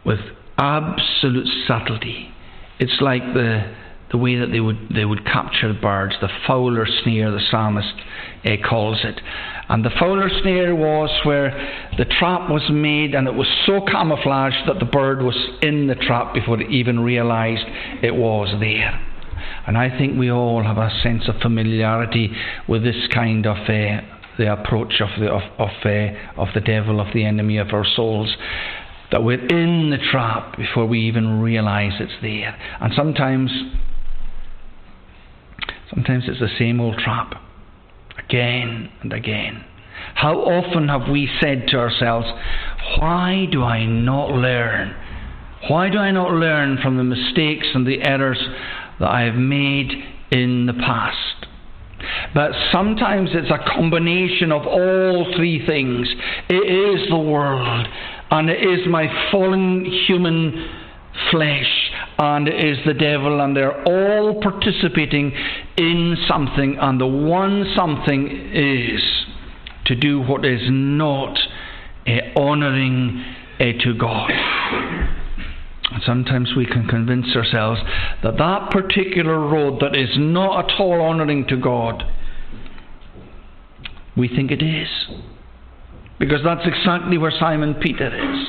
with 0.05 0.19
absolute 0.57 1.47
subtlety. 1.67 2.29
It's 2.79 3.01
like 3.01 3.23
the 3.33 3.75
the 4.09 4.17
way 4.17 4.37
that 4.37 4.51
they 4.51 4.59
would 4.61 4.87
they 4.93 5.03
would 5.03 5.25
capture 5.25 5.73
birds, 5.73 6.15
the 6.21 6.29
fowler 6.47 6.87
snare, 7.03 7.29
the 7.31 7.41
psalmist 7.51 7.93
uh, 8.45 8.51
calls 8.67 8.99
it. 9.03 9.19
And 9.69 9.83
the 9.83 9.89
fowler 9.99 10.29
snare 10.41 10.73
was 10.73 11.09
where 11.25 11.51
the 11.97 12.05
trap 12.05 12.49
was 12.49 12.63
made, 12.71 13.15
and 13.15 13.27
it 13.27 13.33
was 13.33 13.47
so 13.65 13.81
camouflaged 13.81 14.67
that 14.67 14.79
the 14.79 14.85
bird 14.85 15.21
was 15.21 15.35
in 15.61 15.87
the 15.87 15.95
trap 15.95 16.33
before 16.33 16.61
it 16.61 16.71
even 16.71 17.01
realised 17.01 17.65
it 18.01 18.15
was 18.15 18.55
there. 18.61 18.97
And 19.67 19.77
I 19.77 19.89
think 19.97 20.17
we 20.17 20.31
all 20.31 20.63
have 20.63 20.77
a 20.77 20.89
sense 21.03 21.27
of 21.27 21.41
familiarity 21.41 22.31
with 22.69 22.83
this 22.83 23.07
kind 23.13 23.45
of 23.45 23.57
uh, 23.57 24.01
the 24.37 24.51
approach 24.51 25.01
of 25.01 25.09
the 25.19 25.27
of 25.27 25.41
of, 25.57 25.69
uh, 25.85 26.41
of 26.41 26.49
the 26.53 26.61
devil, 26.61 26.99
of 26.99 27.13
the 27.13 27.25
enemy 27.25 27.57
of 27.57 27.73
our 27.73 27.85
souls. 27.85 28.35
That 29.11 29.23
we're 29.23 29.39
in 29.39 29.89
the 29.89 29.97
trap 30.11 30.57
before 30.57 30.85
we 30.85 30.99
even 31.01 31.39
realise 31.41 31.93
it's 31.99 32.21
there. 32.21 32.57
And 32.81 32.91
sometimes 32.93 33.51
sometimes 35.89 36.25
it's 36.27 36.39
the 36.39 36.49
same 36.59 36.79
old 36.81 36.97
trap. 36.97 37.41
Again 38.17 38.91
and 39.01 39.13
again. 39.13 39.63
How 40.15 40.39
often 40.39 40.89
have 40.89 41.09
we 41.09 41.29
said 41.39 41.67
to 41.69 41.77
ourselves, 41.77 42.27
Why 42.99 43.47
do 43.51 43.63
I 43.63 43.85
not 43.85 44.31
learn? 44.31 44.95
Why 45.69 45.89
do 45.89 45.97
I 45.97 46.11
not 46.11 46.31
learn 46.31 46.77
from 46.81 46.97
the 46.97 47.03
mistakes 47.03 47.67
and 47.73 47.85
the 47.85 48.01
errors 48.01 48.41
that 48.99 49.09
I 49.09 49.21
have 49.21 49.35
made 49.35 49.91
in 50.31 50.65
the 50.65 50.73
past? 50.73 51.46
But 52.33 52.51
sometimes 52.71 53.29
it's 53.33 53.51
a 53.51 53.59
combination 53.75 54.51
of 54.51 54.65
all 54.65 55.33
three 55.35 55.65
things. 55.65 56.07
It 56.49 56.53
is 56.53 57.09
the 57.09 57.17
world, 57.17 57.87
and 58.31 58.49
it 58.49 58.63
is 58.63 58.87
my 58.87 59.07
fallen 59.31 59.85
human 60.07 60.69
flesh, 61.31 61.91
and 62.19 62.47
it 62.47 62.63
is 62.63 62.77
the 62.85 62.93
devil, 62.93 63.41
and 63.41 63.55
they're 63.55 63.83
all 63.83 64.41
participating 64.41 65.31
in 65.77 66.15
something, 66.27 66.77
and 66.79 66.99
the 67.01 67.07
one 67.07 67.65
something 67.75 68.51
is 68.53 69.01
to 69.85 69.95
do 69.95 70.21
what 70.21 70.45
is 70.45 70.61
not 70.69 71.37
uh, 72.07 72.11
honouring 72.35 73.23
uh, 73.59 73.63
to 73.83 73.93
God. 73.97 74.31
Sometimes 76.07 76.55
we 76.55 76.65
can 76.65 76.87
convince 76.87 77.35
ourselves 77.35 77.81
that 78.23 78.37
that 78.37 78.71
particular 78.71 79.39
road 79.39 79.81
that 79.81 79.95
is 79.95 80.09
not 80.17 80.71
at 80.71 80.79
all 80.79 81.01
honouring 81.01 81.45
to 81.47 81.57
God, 81.57 82.03
we 84.15 84.27
think 84.27 84.49
it 84.49 84.63
is. 84.63 84.87
Because 86.17 86.39
that's 86.43 86.65
exactly 86.65 87.17
where 87.17 87.33
Simon 87.37 87.75
Peter 87.75 88.07
is. 88.07 88.47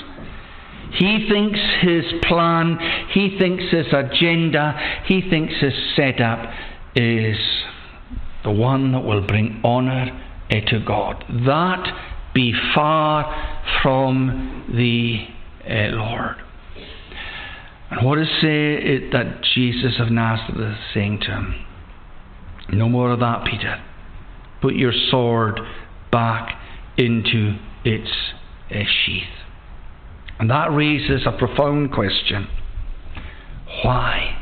He 0.94 1.28
thinks 1.28 1.58
his 1.82 2.04
plan, 2.22 2.78
he 3.12 3.36
thinks 3.38 3.64
his 3.70 3.86
agenda, 3.92 5.02
he 5.04 5.20
thinks 5.28 5.54
his 5.60 5.74
setup 5.94 6.50
is 6.94 7.36
the 8.44 8.50
one 8.52 8.92
that 8.92 9.00
will 9.00 9.26
bring 9.26 9.60
honour 9.64 10.24
to 10.50 10.84
God. 10.86 11.24
That 11.44 12.32
be 12.34 12.54
far 12.74 13.60
from 13.82 14.64
the 14.74 15.26
uh, 15.68 15.96
Lord. 15.96 16.36
And 17.90 18.04
what 18.04 18.18
is 18.18 18.28
say 18.40 18.74
it 18.74 19.12
that 19.12 19.42
Jesus 19.54 19.94
of 19.98 20.10
Nazareth 20.10 20.72
is 20.72 20.78
saying 20.92 21.20
to 21.20 21.26
him? 21.26 21.66
No 22.70 22.88
more 22.88 23.12
of 23.12 23.20
that, 23.20 23.46
Peter. 23.46 23.82
Put 24.60 24.74
your 24.74 24.92
sword 25.10 25.60
back 26.12 26.60
into 26.98 27.56
its 27.84 28.10
uh, 28.70 28.80
sheath. 29.04 29.22
And 30.38 30.50
that 30.50 30.72
raises 30.72 31.26
a 31.26 31.36
profound 31.36 31.92
question. 31.92 32.48
Why? 33.82 34.36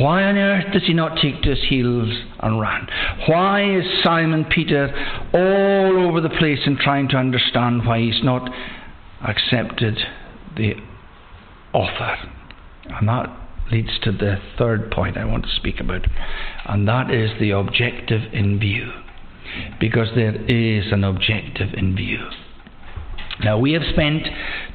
Why 0.00 0.24
on 0.24 0.38
earth 0.38 0.72
does 0.72 0.84
he 0.86 0.94
not 0.94 1.18
take 1.20 1.42
to 1.42 1.50
his 1.50 1.64
heels 1.68 2.08
and 2.40 2.60
run? 2.60 2.88
Why 3.26 3.76
is 3.76 3.84
Simon 4.02 4.44
Peter 4.44 4.88
all 5.34 6.08
over 6.08 6.20
the 6.20 6.30
place 6.30 6.60
and 6.64 6.78
trying 6.78 7.08
to 7.08 7.16
understand 7.16 7.84
why 7.84 8.00
he's 8.00 8.22
not 8.22 8.48
accepted 9.26 9.98
the 10.56 10.74
offer? 11.74 12.16
And 12.98 13.08
that 13.08 13.26
leads 13.70 13.98
to 14.02 14.12
the 14.12 14.36
third 14.58 14.90
point 14.90 15.16
I 15.16 15.24
want 15.24 15.44
to 15.44 15.56
speak 15.56 15.80
about, 15.80 16.06
and 16.66 16.86
that 16.88 17.10
is 17.10 17.30
the 17.40 17.50
objective 17.50 18.32
in 18.32 18.58
view. 18.58 18.92
Because 19.78 20.08
there 20.14 20.34
is 20.34 20.92
an 20.92 21.04
objective 21.04 21.74
in 21.74 21.94
view. 21.94 22.30
Now, 23.44 23.58
we 23.58 23.72
have 23.72 23.82
spent 23.92 24.26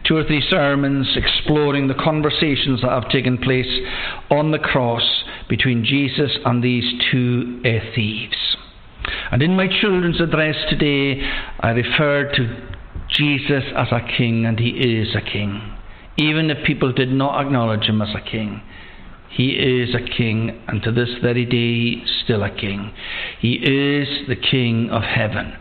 two 0.05 0.17
or 0.17 0.23
three 0.23 0.43
sermons 0.49 1.15
exploring 1.15 1.87
the 1.87 1.95
conversations 1.95 2.81
that 2.81 2.89
have 2.89 3.09
taken 3.09 3.37
place 3.37 3.69
on 4.29 4.51
the 4.51 4.59
cross 4.59 5.23
between 5.47 5.85
Jesus 5.85 6.37
and 6.45 6.63
these 6.63 6.83
two 7.11 7.61
uh, 7.65 7.95
thieves. 7.95 8.57
And 9.31 9.41
in 9.41 9.55
my 9.55 9.67
children's 9.67 10.19
address 10.19 10.55
today, 10.69 11.21
I 11.59 11.69
referred 11.69 12.33
to 12.35 12.69
Jesus 13.09 13.63
as 13.75 13.87
a 13.91 14.01
king, 14.17 14.45
and 14.45 14.59
he 14.59 14.69
is 14.69 15.15
a 15.15 15.21
king 15.21 15.76
even 16.17 16.49
if 16.49 16.65
people 16.65 16.91
did 16.91 17.11
not 17.11 17.45
acknowledge 17.45 17.85
him 17.85 18.01
as 18.01 18.09
a 18.15 18.29
king. 18.29 18.61
He 19.29 19.49
is 19.51 19.93
a 19.93 20.01
king, 20.01 20.63
and 20.67 20.81
to 20.81 20.91
this 20.91 21.09
very 21.21 21.45
day, 21.45 22.03
still 22.23 22.43
a 22.43 22.49
king. 22.49 22.91
He 23.39 23.53
is 23.53 24.27
the 24.27 24.35
king 24.35 24.89
of 24.89 25.03
heaven. 25.03 25.53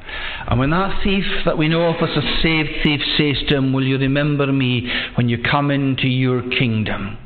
And 0.48 0.58
when 0.58 0.70
that 0.70 1.02
thief 1.04 1.24
that 1.44 1.58
we 1.58 1.68
know 1.68 1.88
of 1.88 1.96
as 1.96 2.16
a 2.16 2.40
saved 2.42 2.70
thief 2.82 3.00
says 3.18 3.46
to 3.48 3.56
him, 3.56 3.72
Will 3.72 3.84
you 3.84 3.98
remember 3.98 4.50
me 4.50 4.90
when 5.16 5.28
you 5.28 5.38
come 5.42 5.70
into 5.70 6.08
your 6.08 6.42
kingdom? 6.42 7.18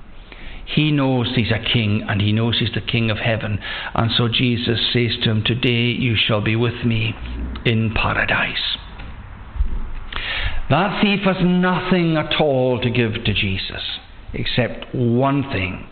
He 0.65 0.91
knows 0.91 1.33
he's 1.37 1.53
a 1.53 1.73
king, 1.73 2.05
and 2.09 2.21
he 2.21 2.33
knows 2.33 2.59
he's 2.59 2.73
the 2.75 2.81
king 2.81 3.11
of 3.11 3.19
heaven. 3.19 3.61
And 3.95 4.11
so 4.17 4.29
Jesus 4.29 4.81
says 4.93 5.17
to 5.23 5.31
him, 5.31 5.45
Today 5.45 5.93
you 5.93 6.17
shall 6.17 6.41
be 6.41 6.57
with 6.57 6.85
me 6.85 7.15
in 7.65 7.93
paradise. 7.95 8.77
That 10.71 11.03
thief 11.03 11.21
has 11.25 11.37
nothing 11.43 12.17
at 12.17 12.41
all 12.41 12.81
to 12.81 12.91
give 12.91 13.13
to 13.25 13.35
Jesus 13.35 13.83
except 14.33 14.95
one 14.95 15.43
thing, 15.51 15.87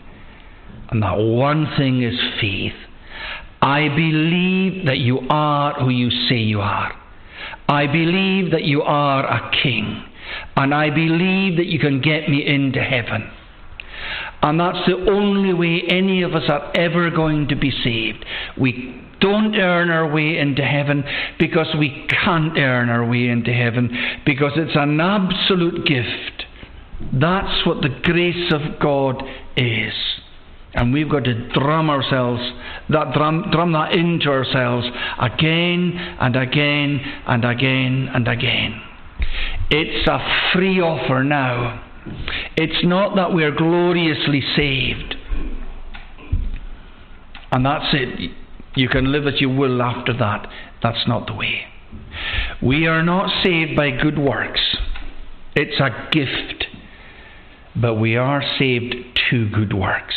and 0.89 1.03
that 1.03 1.17
one 1.17 1.67
thing 1.77 2.01
is 2.01 2.17
faith. 2.39 2.73
I 3.61 3.89
believe 3.89 4.85
that 4.85 4.97
you 4.99 5.19
are 5.29 5.73
who 5.73 5.89
you 5.89 6.09
say 6.29 6.37
you 6.37 6.61
are. 6.61 6.93
I 7.67 7.87
believe 7.87 8.51
that 8.51 8.63
you 8.63 8.81
are 8.81 9.25
a 9.25 9.51
king. 9.61 10.05
And 10.55 10.73
I 10.73 10.89
believe 10.89 11.57
that 11.57 11.65
you 11.65 11.79
can 11.79 12.01
get 12.01 12.29
me 12.29 12.45
into 12.45 12.81
heaven. 12.81 13.29
And 14.41 14.59
that's 14.59 14.85
the 14.87 15.11
only 15.11 15.53
way 15.53 15.83
any 15.89 16.21
of 16.21 16.33
us 16.33 16.43
are 16.49 16.71
ever 16.75 17.09
going 17.09 17.47
to 17.49 17.55
be 17.55 17.71
saved. 17.71 18.25
We 18.57 19.01
don't 19.19 19.55
earn 19.55 19.89
our 19.89 20.11
way 20.11 20.37
into 20.37 20.63
heaven 20.63 21.03
because 21.37 21.67
we 21.77 22.07
can't 22.09 22.57
earn 22.57 22.89
our 22.89 23.07
way 23.07 23.27
into 23.27 23.51
heaven 23.53 23.89
because 24.25 24.53
it's 24.55 24.75
an 24.75 24.99
absolute 24.99 25.85
gift. 25.85 26.45
That's 27.13 27.65
what 27.65 27.81
the 27.81 27.89
grace 28.03 28.51
of 28.51 28.79
God 28.79 29.23
is. 29.55 29.93
And 30.73 30.93
we've 30.93 31.09
got 31.09 31.23
to 31.23 31.49
drum 31.49 31.89
ourselves, 31.89 32.41
that 32.89 33.13
drum, 33.13 33.49
drum 33.51 33.71
that 33.73 33.93
into 33.93 34.29
ourselves 34.29 34.87
again 35.19 35.93
and 36.19 36.35
again 36.35 36.99
and 37.25 37.43
again 37.43 38.09
and 38.13 38.27
again. 38.27 38.81
It's 39.71 40.07
a 40.07 40.51
free 40.53 40.79
offer 40.79 41.23
now. 41.23 41.85
It's 42.55 42.85
not 42.85 43.15
that 43.15 43.33
we're 43.33 43.55
gloriously 43.55 44.43
saved. 44.55 45.15
And 47.51 47.65
that's 47.65 47.93
it. 47.93 48.31
You 48.75 48.89
can 48.89 49.11
live 49.11 49.27
as 49.27 49.41
you 49.41 49.49
will 49.49 49.81
after 49.81 50.13
that. 50.17 50.47
That's 50.81 51.07
not 51.07 51.27
the 51.27 51.33
way. 51.33 51.65
We 52.61 52.87
are 52.87 53.03
not 53.03 53.43
saved 53.43 53.75
by 53.75 53.91
good 53.91 54.19
works. 54.19 54.61
It's 55.55 55.79
a 55.79 56.09
gift. 56.11 56.65
But 57.75 57.95
we 57.95 58.15
are 58.15 58.43
saved 58.57 58.95
to 59.29 59.49
good 59.49 59.73
works. 59.73 60.15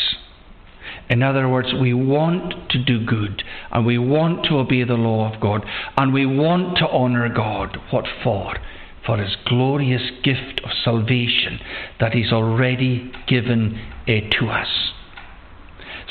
In 1.09 1.23
other 1.23 1.49
words, 1.49 1.69
we 1.79 1.93
want 1.93 2.71
to 2.71 2.83
do 2.83 3.05
good 3.05 3.43
and 3.71 3.85
we 3.85 3.99
want 3.99 4.47
to 4.47 4.57
obey 4.59 4.85
the 4.85 4.95
law 4.95 5.33
of 5.33 5.41
God 5.41 5.65
and 5.97 6.13
we 6.13 6.25
want 6.25 6.79
to 6.79 6.89
honour 6.89 7.29
God. 7.29 7.77
What 7.91 8.07
for? 8.25 8.57
For 9.05 9.19
his 9.19 9.37
glorious 9.47 10.11
gift 10.23 10.61
of 10.65 10.71
salvation 10.85 11.59
that 12.01 12.13
he's 12.13 12.33
already 12.33 13.13
given 13.27 13.79
it 14.07 14.31
to 14.39 14.47
us. 14.47 14.93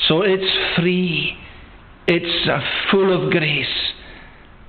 So 0.06 0.22
it's 0.22 0.76
free, 0.76 1.36
it's 2.06 2.48
full 2.90 3.12
of 3.12 3.30
grace, 3.30 3.92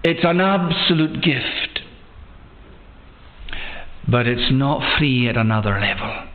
it's 0.03 0.23
an 0.23 0.41
absolute 0.41 1.21
gift. 1.23 1.81
But 4.07 4.27
it's 4.27 4.51
not 4.51 4.99
free 4.99 5.29
at 5.29 5.37
another 5.37 5.79
level 5.79 6.27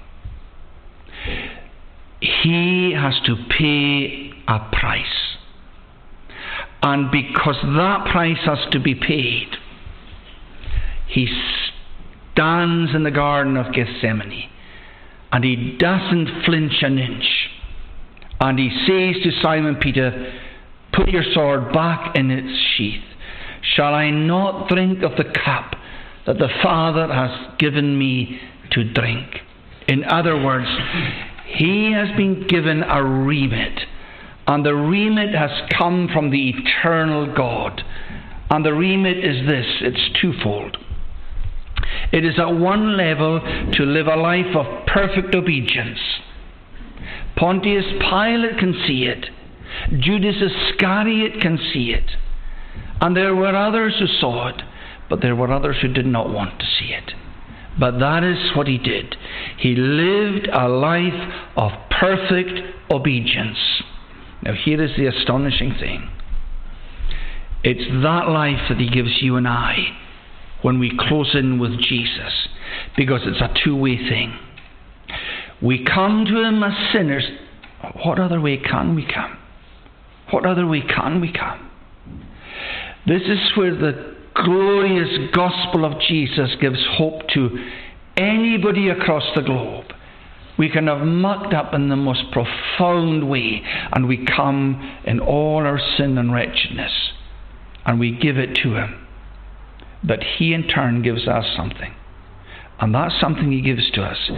he 2.20 2.92
has 2.96 3.14
to 3.26 3.36
pay 3.48 4.32
a 4.46 4.58
price. 4.72 5.36
And 6.82 7.10
because 7.10 7.56
that 7.62 8.08
price 8.10 8.38
has 8.44 8.58
to 8.72 8.80
be 8.80 8.94
paid, 8.94 9.48
he 11.08 11.26
stands 12.32 12.94
in 12.94 13.02
the 13.02 13.10
Garden 13.10 13.56
of 13.56 13.72
Gethsemane 13.72 14.48
and 15.32 15.44
he 15.44 15.76
doesn't 15.78 16.44
flinch 16.44 16.82
an 16.82 16.98
inch. 16.98 17.50
And 18.40 18.58
he 18.58 18.70
says 18.86 19.22
to 19.24 19.42
Simon 19.42 19.76
Peter, 19.76 20.32
Put 20.92 21.08
your 21.08 21.24
sword 21.34 21.72
back 21.72 22.16
in 22.16 22.30
its 22.30 22.58
sheath. 22.76 23.04
Shall 23.74 23.94
I 23.94 24.10
not 24.10 24.68
drink 24.68 25.02
of 25.02 25.16
the 25.16 25.24
cup 25.24 25.74
that 26.26 26.38
the 26.38 26.48
Father 26.62 27.12
has 27.12 27.58
given 27.58 27.98
me 27.98 28.40
to 28.72 28.84
drink? 28.92 29.40
In 29.86 30.04
other 30.04 30.40
words, 30.40 30.68
he 31.46 31.92
has 31.92 32.14
been 32.16 32.46
given 32.46 32.82
a 32.82 33.02
remit, 33.02 33.80
and 34.46 34.64
the 34.64 34.74
remit 34.74 35.34
has 35.34 35.50
come 35.76 36.08
from 36.12 36.30
the 36.30 36.50
eternal 36.50 37.34
God. 37.34 37.82
And 38.50 38.64
the 38.64 38.72
remit 38.72 39.18
is 39.18 39.46
this 39.46 39.66
it's 39.80 40.20
twofold. 40.20 40.76
It 42.12 42.24
is 42.24 42.38
at 42.38 42.54
one 42.54 42.96
level 42.96 43.40
to 43.72 43.82
live 43.82 44.06
a 44.06 44.16
life 44.16 44.54
of 44.56 44.86
perfect 44.86 45.34
obedience. 45.34 45.98
Pontius 47.36 47.84
Pilate 48.00 48.58
can 48.58 48.74
see 48.86 49.04
it, 49.04 49.26
Judas 49.98 50.36
Iscariot 50.40 51.40
can 51.40 51.58
see 51.72 51.92
it, 51.92 52.10
and 53.00 53.16
there 53.16 53.34
were 53.34 53.54
others 53.54 53.94
who 53.98 54.06
saw 54.06 54.48
it, 54.48 54.62
but 55.08 55.20
there 55.22 55.36
were 55.36 55.52
others 55.52 55.76
who 55.80 55.88
did 55.88 56.06
not 56.06 56.30
want 56.30 56.58
to 56.58 56.66
see 56.78 56.92
it. 56.92 57.12
But 57.78 57.98
that 58.00 58.24
is 58.24 58.56
what 58.56 58.66
he 58.66 58.78
did. 58.78 59.16
He 59.58 59.74
lived 59.76 60.48
a 60.52 60.68
life 60.68 61.32
of 61.56 61.70
perfect 61.90 62.60
obedience. 62.90 63.58
Now, 64.42 64.54
here 64.54 64.82
is 64.82 64.90
the 64.96 65.06
astonishing 65.06 65.74
thing 65.78 66.10
it's 67.64 67.90
that 68.04 68.28
life 68.28 68.68
that 68.68 68.78
he 68.78 68.88
gives 68.88 69.20
you 69.20 69.36
and 69.36 69.48
I 69.48 69.76
when 70.62 70.78
we 70.78 70.96
close 70.96 71.34
in 71.34 71.58
with 71.58 71.78
Jesus, 71.80 72.48
because 72.96 73.22
it's 73.24 73.40
a 73.40 73.52
two 73.64 73.76
way 73.76 73.96
thing. 73.96 74.38
We 75.60 75.84
come 75.84 76.24
to 76.24 76.42
him 76.42 76.62
as 76.62 76.92
sinners. 76.92 77.24
What 78.04 78.18
other 78.18 78.40
way 78.40 78.58
can 78.58 78.94
we 78.94 79.06
come? 79.06 79.37
What 80.30 80.44
other 80.46 80.66
way 80.66 80.82
can 80.82 81.20
we 81.20 81.32
come? 81.32 81.70
This 83.06 83.22
is 83.22 83.56
where 83.56 83.74
the 83.74 84.16
glorious 84.34 85.30
gospel 85.34 85.84
of 85.84 86.00
Jesus 86.00 86.50
gives 86.60 86.84
hope 86.96 87.28
to 87.34 87.70
anybody 88.16 88.88
across 88.88 89.24
the 89.34 89.42
globe. 89.42 89.86
We 90.58 90.68
can 90.68 90.88
have 90.88 91.06
mucked 91.06 91.54
up 91.54 91.72
in 91.72 91.88
the 91.88 91.96
most 91.96 92.24
profound 92.32 93.30
way, 93.30 93.62
and 93.92 94.08
we 94.08 94.26
come 94.26 94.98
in 95.04 95.20
all 95.20 95.58
our 95.58 95.80
sin 95.96 96.18
and 96.18 96.32
wretchedness, 96.32 96.92
and 97.86 98.00
we 98.00 98.10
give 98.10 98.36
it 98.36 98.56
to 98.62 98.74
Him. 98.74 99.06
But 100.02 100.22
He 100.36 100.52
in 100.52 100.66
turn 100.68 101.02
gives 101.02 101.28
us 101.28 101.46
something. 101.56 101.94
And 102.80 102.94
that 102.94 103.12
something 103.20 103.50
He 103.50 103.62
gives 103.62 103.90
to 103.92 104.02
us 104.02 104.30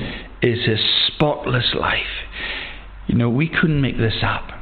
is 0.43 0.67
His 0.67 0.81
spotless 1.07 1.75
life. 1.75 2.29
You 3.07 3.17
know, 3.17 3.31
we 3.31 3.49
couldn't 3.49 3.81
make 3.81 3.97
this 3.97 4.23
up. 4.23 4.60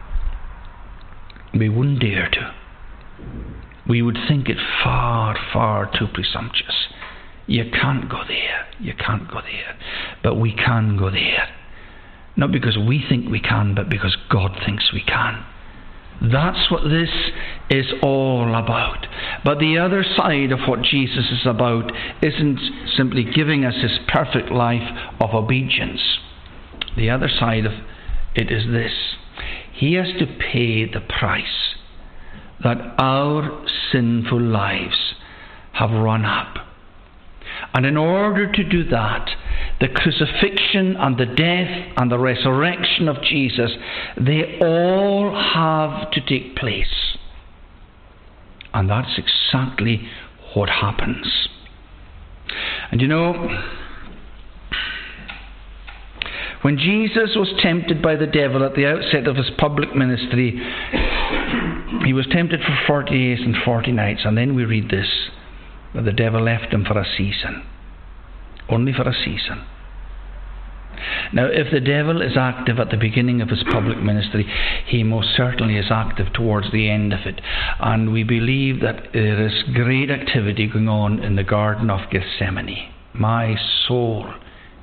We 1.58 1.68
wouldn't 1.68 2.00
dare 2.00 2.28
to. 2.30 2.54
We 3.88 4.02
would 4.02 4.18
think 4.28 4.48
it 4.48 4.58
far, 4.84 5.36
far 5.52 5.90
too 5.98 6.06
presumptuous. 6.12 6.88
You 7.46 7.70
can't 7.70 8.08
go 8.08 8.22
there. 8.28 8.66
You 8.78 8.94
can't 8.94 9.28
go 9.28 9.40
there. 9.40 9.76
But 10.22 10.34
we 10.34 10.54
can 10.54 10.96
go 10.98 11.10
there. 11.10 11.48
Not 12.36 12.52
because 12.52 12.76
we 12.78 13.04
think 13.08 13.28
we 13.28 13.40
can, 13.40 13.74
but 13.74 13.88
because 13.88 14.16
God 14.30 14.56
thinks 14.64 14.92
we 14.92 15.02
can. 15.02 15.44
That's 16.20 16.70
what 16.70 16.84
this 16.84 17.10
is 17.70 17.86
all 18.02 18.54
about. 18.54 19.06
But 19.44 19.58
the 19.58 19.78
other 19.78 20.04
side 20.16 20.52
of 20.52 20.68
what 20.68 20.82
Jesus 20.82 21.30
is 21.32 21.46
about 21.46 21.90
isn't 22.22 22.60
simply 22.96 23.24
giving 23.24 23.64
us 23.64 23.74
his 23.80 23.98
perfect 24.08 24.50
life 24.50 24.88
of 25.20 25.34
obedience. 25.34 26.18
The 26.96 27.10
other 27.10 27.28
side 27.28 27.64
of 27.66 27.72
it 28.34 28.50
is 28.50 28.66
this 28.70 28.92
He 29.78 29.94
has 29.94 30.08
to 30.18 30.26
pay 30.26 30.86
the 30.86 31.00
price 31.00 31.76
that 32.64 32.78
our 32.98 33.64
sinful 33.92 34.40
lives 34.40 35.14
have 35.72 35.90
run 35.90 36.24
up. 36.24 36.56
And 37.72 37.86
in 37.86 37.96
order 37.96 38.50
to 38.50 38.64
do 38.64 38.84
that, 38.90 39.30
the 39.80 39.86
crucifixion 39.86 40.96
and 40.96 41.16
the 41.16 41.26
death 41.26 41.92
and 41.96 42.10
the 42.10 42.18
resurrection 42.18 43.08
of 43.08 43.22
Jesus, 43.22 43.70
they 44.16 44.58
all 44.60 45.32
have 45.54 46.10
to 46.10 46.20
take 46.20 46.56
place. 46.56 47.16
And 48.74 48.90
that's 48.90 49.16
exactly 49.16 50.08
what 50.54 50.68
happens. 50.68 51.48
And 52.90 53.00
you 53.00 53.06
know, 53.06 53.77
when 56.62 56.78
Jesus 56.78 57.36
was 57.36 57.52
tempted 57.62 58.02
by 58.02 58.16
the 58.16 58.26
devil 58.26 58.64
at 58.64 58.74
the 58.74 58.86
outset 58.86 59.26
of 59.26 59.36
his 59.36 59.50
public 59.58 59.94
ministry, 59.94 60.60
he 62.04 62.12
was 62.12 62.26
tempted 62.30 62.60
for 62.60 62.76
40 62.86 63.10
days 63.10 63.38
and 63.44 63.56
40 63.64 63.92
nights. 63.92 64.22
And 64.24 64.36
then 64.36 64.54
we 64.54 64.64
read 64.64 64.90
this 64.90 65.08
but 65.94 66.04
the 66.04 66.12
devil 66.12 66.42
left 66.42 66.72
him 66.72 66.84
for 66.84 66.98
a 66.98 67.06
season. 67.16 67.64
Only 68.68 68.92
for 68.92 69.08
a 69.08 69.14
season. 69.14 69.64
Now, 71.32 71.46
if 71.46 71.70
the 71.70 71.80
devil 71.80 72.22
is 72.22 72.36
active 72.36 72.78
at 72.78 72.90
the 72.90 72.96
beginning 72.96 73.40
of 73.40 73.48
his 73.48 73.62
public 73.70 73.98
ministry, 73.98 74.46
he 74.86 75.04
most 75.04 75.28
certainly 75.36 75.76
is 75.76 75.90
active 75.90 76.32
towards 76.32 76.72
the 76.72 76.90
end 76.90 77.12
of 77.12 77.20
it. 77.24 77.40
And 77.78 78.12
we 78.12 78.24
believe 78.24 78.80
that 78.80 79.12
there 79.12 79.46
is 79.46 79.62
great 79.74 80.10
activity 80.10 80.66
going 80.66 80.88
on 80.88 81.20
in 81.20 81.36
the 81.36 81.44
Garden 81.44 81.88
of 81.88 82.10
Gethsemane. 82.10 82.92
My 83.14 83.56
soul 83.86 84.26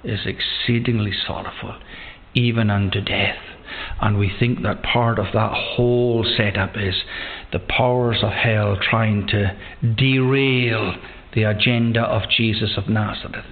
is 0.06 0.26
exceedingly 0.26 1.12
sorrowful, 1.26 1.76
even 2.34 2.70
unto 2.70 3.02
death. 3.02 3.38
And 4.02 4.18
we 4.18 4.32
think 4.40 4.62
that 4.62 4.84
part 4.84 5.20
of 5.20 5.28
that 5.34 5.52
whole 5.54 6.26
setup 6.38 6.78
is 6.78 6.96
the 7.52 7.60
powers 7.60 8.24
of 8.24 8.32
hell 8.32 8.78
trying 8.82 9.28
to 9.28 9.58
derail 9.96 10.96
the 11.34 11.44
agenda 11.44 12.02
of 12.02 12.30
Jesus 12.30 12.78
of 12.78 12.90
Nazareth. 12.90 13.46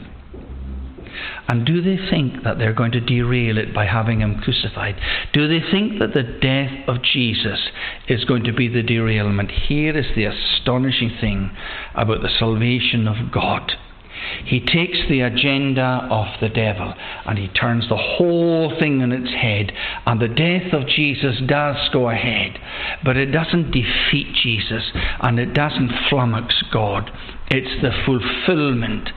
And 1.47 1.65
do 1.65 1.81
they 1.81 1.97
think 2.09 2.43
that 2.43 2.57
they're 2.57 2.73
going 2.73 2.93
to 2.93 2.99
derail 2.99 3.57
it 3.57 3.73
by 3.73 3.85
having 3.85 4.21
him 4.21 4.39
crucified? 4.39 4.95
Do 5.33 5.47
they 5.47 5.59
think 5.71 5.99
that 5.99 6.13
the 6.13 6.23
death 6.23 6.87
of 6.87 7.03
Jesus 7.03 7.59
is 8.07 8.25
going 8.25 8.43
to 8.45 8.53
be 8.53 8.67
the 8.67 8.81
derailment? 8.81 9.51
Here 9.51 9.95
is 9.95 10.07
the 10.15 10.25
astonishing 10.25 11.15
thing 11.19 11.51
about 11.95 12.21
the 12.21 12.29
salvation 12.39 13.07
of 13.07 13.31
God. 13.31 13.73
He 14.45 14.59
takes 14.59 14.97
the 15.09 15.21
agenda 15.21 16.07
of 16.09 16.27
the 16.41 16.49
devil 16.49 16.93
and 17.25 17.37
he 17.37 17.47
turns 17.47 17.87
the 17.89 17.97
whole 17.97 18.77
thing 18.79 19.01
on 19.01 19.11
its 19.11 19.33
head. 19.33 19.71
And 20.05 20.21
the 20.21 20.27
death 20.27 20.73
of 20.73 20.87
Jesus 20.87 21.41
does 21.47 21.77
go 21.91 22.09
ahead, 22.09 22.59
but 23.03 23.17
it 23.17 23.27
doesn't 23.27 23.71
defeat 23.71 24.35
Jesus 24.41 24.91
and 25.21 25.39
it 25.39 25.53
doesn't 25.53 25.91
flummox 26.09 26.53
God. 26.71 27.11
It's 27.49 27.81
the 27.81 27.91
fulfillment. 28.05 29.09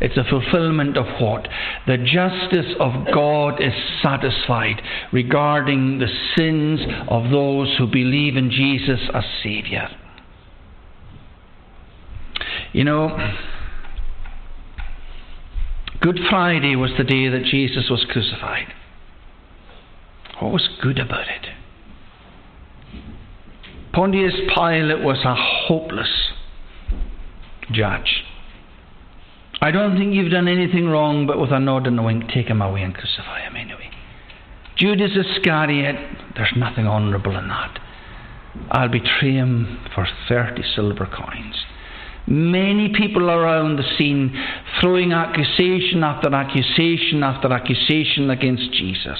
It's 0.00 0.16
a 0.16 0.24
fulfillment 0.24 0.96
of 0.96 1.06
what? 1.20 1.48
The 1.86 1.96
justice 1.96 2.72
of 2.78 3.06
God 3.12 3.60
is 3.60 3.72
satisfied 4.02 4.80
regarding 5.12 5.98
the 5.98 6.08
sins 6.36 6.80
of 7.08 7.30
those 7.30 7.74
who 7.78 7.86
believe 7.86 8.36
in 8.36 8.50
Jesus 8.50 9.00
as 9.12 9.24
Saviour. 9.42 9.88
You 12.72 12.84
know, 12.84 13.16
Good 16.00 16.20
Friday 16.30 16.76
was 16.76 16.90
the 16.96 17.04
day 17.04 17.28
that 17.28 17.44
Jesus 17.44 17.90
was 17.90 18.06
crucified. 18.08 18.72
What 20.38 20.52
was 20.52 20.68
good 20.80 20.98
about 20.98 21.26
it? 21.28 21.48
Pontius 23.92 24.34
Pilate 24.54 25.02
was 25.02 25.18
a 25.24 25.34
hopeless 25.34 26.30
judge. 27.72 28.22
I 29.60 29.72
don't 29.72 29.98
think 29.98 30.14
you've 30.14 30.30
done 30.30 30.46
anything 30.46 30.86
wrong, 30.88 31.26
but 31.26 31.40
with 31.40 31.50
a 31.50 31.58
nod 31.58 31.88
and 31.88 31.98
a 31.98 32.02
wink, 32.02 32.28
take 32.28 32.46
him 32.46 32.62
away 32.62 32.82
and 32.82 32.94
crucify 32.94 33.40
him 33.40 33.56
anyway. 33.56 33.90
Judas 34.76 35.10
Iscariot, 35.16 35.96
there's 36.36 36.52
nothing 36.56 36.86
honourable 36.86 37.36
in 37.36 37.48
that. 37.48 37.80
I'll 38.70 38.88
betray 38.88 39.32
him 39.32 39.84
for 39.92 40.06
30 40.28 40.62
silver 40.76 41.06
coins. 41.06 41.64
Many 42.28 42.92
people 42.94 43.30
around 43.30 43.76
the 43.76 43.96
scene 43.96 44.36
throwing 44.80 45.12
accusation 45.12 46.04
after 46.04 46.34
accusation 46.34 47.22
after 47.22 47.52
accusation 47.52 48.30
against 48.30 48.70
Jesus 48.72 49.18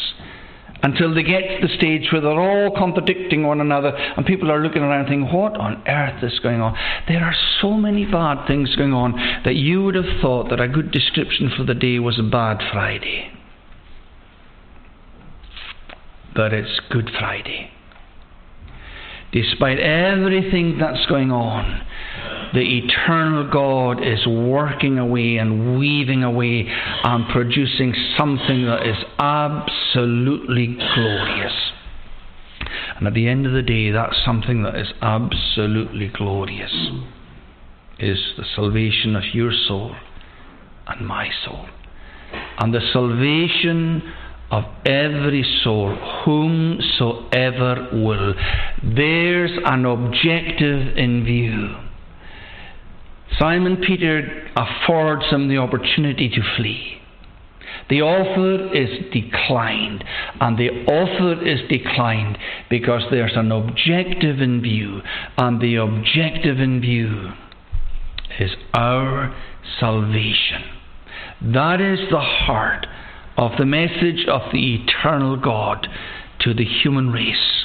until 0.83 1.15
they 1.15 1.23
get 1.23 1.41
to 1.41 1.67
the 1.67 1.75
stage 1.75 2.09
where 2.13 2.21
they're 2.21 2.31
all 2.39 2.71
contradicting 2.77 3.45
one 3.45 3.61
another 3.61 3.89
and 3.89 4.25
people 4.27 4.51
are 4.51 4.61
looking 4.61 4.83
around 4.83 5.07
thinking, 5.07 5.33
what 5.33 5.57
on 5.57 5.83
earth 5.89 6.23
is 6.23 6.39
going 6.41 6.61
on? 6.61 6.77
There 7.09 7.25
are 7.25 7.35
so 7.61 7.73
many 7.73 8.05
bad 8.05 8.47
things 8.47 8.77
going 8.77 8.93
on 8.93 9.13
that 9.45 9.55
you 9.55 9.83
would 9.85 9.95
have 9.95 10.21
thought 10.21 10.51
that 10.51 10.61
a 10.61 10.69
good 10.69 10.93
description 10.93 11.51
for 11.57 11.65
the 11.65 11.75
day 11.75 11.99
was 11.99 12.19
a 12.19 12.23
bad 12.23 12.59
Friday. 12.73 13.33
But 16.35 16.53
it's 16.53 16.81
Good 16.91 17.11
Friday. 17.19 17.73
Despite 19.33 19.79
everything 19.79 20.79
that's 20.79 21.05
going 21.07 21.31
on, 21.31 21.87
the 22.55 22.79
eternal 22.79 23.51
God 23.51 24.03
is 24.03 24.27
working 24.27 24.99
away 24.99 25.37
and 25.37 25.79
weaving 25.79 26.25
away 26.25 26.67
and 26.69 27.29
producing 27.29 27.95
something 28.17 28.65
that 28.65 28.87
is 28.87 28.97
absolutely 29.19 30.79
glorious. 30.95 31.73
And 32.97 33.07
at 33.07 33.15
the 33.15 33.29
end 33.29 33.47
of 33.47 33.53
the 33.53 33.63
day, 33.63 33.91
that 33.91 34.15
something 34.25 34.63
that 34.63 34.77
is 34.77 34.89
absolutely 35.03 36.09
glorious 36.09 36.73
is 37.99 38.19
the 38.37 38.45
salvation 38.57 39.15
of 39.15 39.25
your 39.35 39.53
soul 39.53 39.95
and 40.87 41.07
my 41.07 41.29
soul. 41.45 41.67
And 42.59 42.75
the 42.75 42.81
salvation 42.93 44.03
of 44.51 44.65
every 44.87 45.45
soul, 45.63 45.95
whomsoever 46.25 47.89
will. 47.93 48.35
There's 48.83 49.53
an 49.65 49.85
objective 49.85 50.97
in 50.97 51.25
view. 51.25 51.77
Simon 53.39 53.77
Peter 53.77 54.49
affords 54.57 55.27
him 55.27 55.49
the 55.49 55.59
opportunity 55.59 56.29
to 56.31 56.43
flee. 56.57 56.95
The 57.91 58.03
offer 58.03 58.75
is 58.75 58.89
declined, 59.13 60.05
and 60.41 60.59
the 60.59 60.71
offer 60.87 61.47
is 61.47 61.61
declined 61.69 62.37
because 62.69 63.03
there's 63.11 63.37
an 63.37 63.53
objective 63.53 64.41
in 64.41 64.61
view, 64.61 65.01
and 65.37 65.61
the 65.61 65.77
objective 65.77 66.59
in 66.61 66.81
view 66.81 67.33
is 68.41 68.51
our 68.75 69.35
salvation. 69.79 70.65
That 71.41 71.81
is 71.81 72.01
the 72.11 72.21
heart 72.21 72.87
of 73.39 73.53
the 73.57 73.65
message 73.65 74.27
of 74.29 74.43
the 74.53 74.75
eternal 74.75 75.37
God 75.37 75.87
to 76.41 76.53
the 76.53 76.65
human 76.65 77.11
race. 77.13 77.65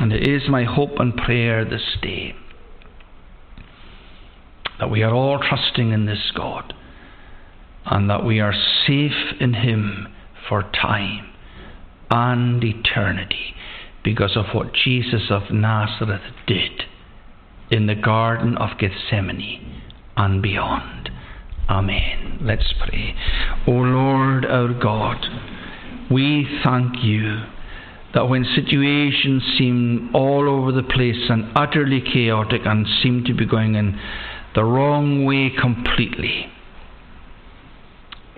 And 0.00 0.12
it 0.12 0.26
is 0.26 0.48
my 0.48 0.64
hope 0.64 0.98
and 0.98 1.16
prayer 1.16 1.64
this 1.64 1.96
day 2.02 2.34
that 4.78 4.90
we 4.90 5.02
are 5.02 5.14
all 5.14 5.38
trusting 5.40 5.92
in 5.92 6.06
this 6.06 6.32
God 6.36 6.72
and 7.84 8.10
that 8.10 8.24
we 8.24 8.40
are 8.40 8.54
safe 8.86 9.34
in 9.40 9.54
Him 9.54 10.08
for 10.48 10.62
time 10.62 11.30
and 12.10 12.62
eternity 12.62 13.54
because 14.04 14.36
of 14.36 14.46
what 14.54 14.72
Jesus 14.72 15.30
of 15.30 15.50
Nazareth 15.52 16.22
did 16.46 16.82
in 17.70 17.86
the 17.86 17.94
Garden 17.94 18.56
of 18.56 18.78
Gethsemane 18.78 19.82
and 20.16 20.42
beyond. 20.42 21.07
Amen. 21.68 22.38
Let's 22.40 22.72
pray. 22.80 23.14
O 23.66 23.72
Lord 23.72 24.46
our 24.46 24.72
God, 24.72 25.18
we 26.10 26.46
thank 26.64 27.02
you 27.02 27.42
that 28.14 28.28
when 28.28 28.44
situations 28.44 29.42
seem 29.58 30.10
all 30.14 30.48
over 30.48 30.72
the 30.72 30.82
place 30.82 31.28
and 31.28 31.52
utterly 31.54 32.00
chaotic 32.00 32.62
and 32.64 32.86
seem 33.02 33.22
to 33.24 33.34
be 33.34 33.44
going 33.44 33.74
in 33.74 34.00
the 34.54 34.64
wrong 34.64 35.26
way 35.26 35.50
completely. 35.50 36.46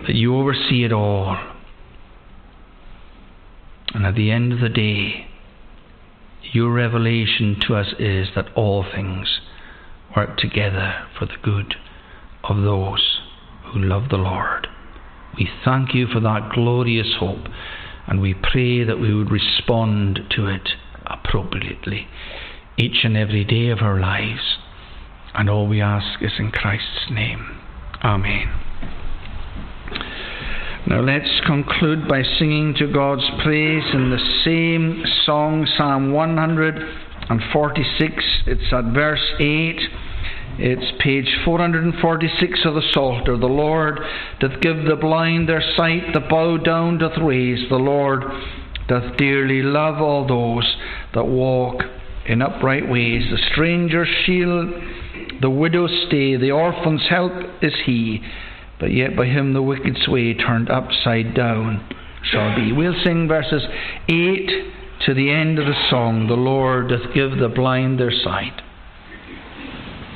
That 0.05 0.15
you 0.15 0.35
oversee 0.35 0.83
it 0.83 0.91
all. 0.91 1.37
And 3.93 4.05
at 4.05 4.15
the 4.15 4.29
end 4.29 4.51
of 4.51 4.59
the 4.59 4.69
day, 4.69 5.27
your 6.51 6.71
revelation 6.71 7.57
to 7.67 7.75
us 7.75 7.93
is 7.97 8.29
that 8.35 8.51
all 8.55 8.83
things 8.83 9.39
work 10.15 10.37
together 10.37 11.07
for 11.17 11.25
the 11.25 11.37
good 11.41 11.75
of 12.43 12.61
those 12.61 13.20
who 13.71 13.79
love 13.79 14.09
the 14.09 14.17
Lord. 14.17 14.67
We 15.37 15.49
thank 15.63 15.93
you 15.93 16.07
for 16.07 16.19
that 16.19 16.49
glorious 16.53 17.15
hope, 17.19 17.47
and 18.07 18.19
we 18.21 18.33
pray 18.33 18.83
that 18.83 18.99
we 18.99 19.13
would 19.13 19.31
respond 19.31 20.19
to 20.31 20.47
it 20.47 20.69
appropriately 21.05 22.07
each 22.77 23.03
and 23.03 23.17
every 23.17 23.45
day 23.45 23.69
of 23.69 23.79
our 23.79 23.99
lives. 23.99 24.57
And 25.33 25.49
all 25.49 25.67
we 25.67 25.81
ask 25.81 26.21
is 26.21 26.33
in 26.37 26.51
Christ's 26.51 27.09
name. 27.09 27.59
Amen. 28.03 28.53
Now 30.87 31.01
let's 31.01 31.41
conclude 31.45 32.07
by 32.07 32.23
singing 32.23 32.73
to 32.79 32.87
God's 32.91 33.29
praise 33.43 33.83
in 33.93 34.09
the 34.09 34.17
same 34.43 35.03
song, 35.25 35.67
Psalm 35.77 36.11
146. 36.11 38.23
It's 38.47 38.73
at 38.73 38.85
verse 38.93 39.33
8. 39.39 39.79
It's 40.57 41.01
page 41.01 41.29
446 41.45 42.65
of 42.65 42.75
the 42.75 42.81
Psalter. 42.93 43.37
The 43.37 43.45
Lord 43.45 43.99
doth 44.39 44.61
give 44.61 44.85
the 44.85 44.95
blind 44.95 45.47
their 45.47 45.63
sight, 45.75 46.13
the 46.13 46.19
bowed 46.19 46.63
down 46.65 46.97
doth 46.97 47.17
raise. 47.21 47.69
The 47.69 47.75
Lord 47.75 48.23
doth 48.87 49.17
dearly 49.17 49.61
love 49.61 50.01
all 50.01 50.27
those 50.27 50.75
that 51.13 51.25
walk 51.25 51.83
in 52.25 52.41
upright 52.41 52.89
ways. 52.89 53.23
The 53.31 53.41
stranger's 53.51 54.09
shield 54.25 54.73
the 55.41 55.49
widow's 55.49 56.03
stay, 56.07 56.37
the 56.37 56.51
orphan's 56.51 57.07
help 57.09 57.33
is 57.63 57.73
he, 57.85 58.21
but 58.79 58.91
yet 58.91 59.15
by 59.15 59.25
him 59.25 59.53
the 59.53 59.61
wicked's 59.61 60.07
way 60.07 60.35
turned 60.35 60.69
upside 60.69 61.33
down 61.33 61.83
shall 62.23 62.55
be. 62.55 62.71
We'll 62.71 63.03
sing 63.03 63.27
verses 63.27 63.63
8 64.07 64.49
to 65.07 65.13
the 65.15 65.31
end 65.31 65.57
of 65.57 65.65
the 65.65 65.89
song 65.89 66.27
The 66.27 66.35
Lord 66.35 66.89
doth 66.89 67.13
give 67.15 67.39
the 67.39 67.49
blind 67.49 67.99
their 67.99 68.11
sight. 68.11 68.61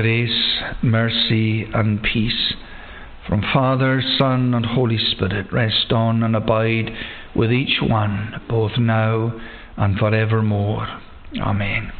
grace, 0.00 0.60
mercy, 0.82 1.64
and 1.72 2.02
peace 2.02 2.52
from 3.26 3.40
Father, 3.40 4.02
Son, 4.18 4.52
and 4.52 4.66
Holy 4.66 4.98
Spirit 4.98 5.50
rest 5.50 5.90
on 5.90 6.22
and 6.22 6.36
abide 6.36 6.90
with 7.34 7.50
each 7.50 7.80
one, 7.80 8.42
both 8.46 8.72
now 8.78 9.32
and 9.78 9.98
forevermore. 9.98 10.86
Amen. 11.40 11.92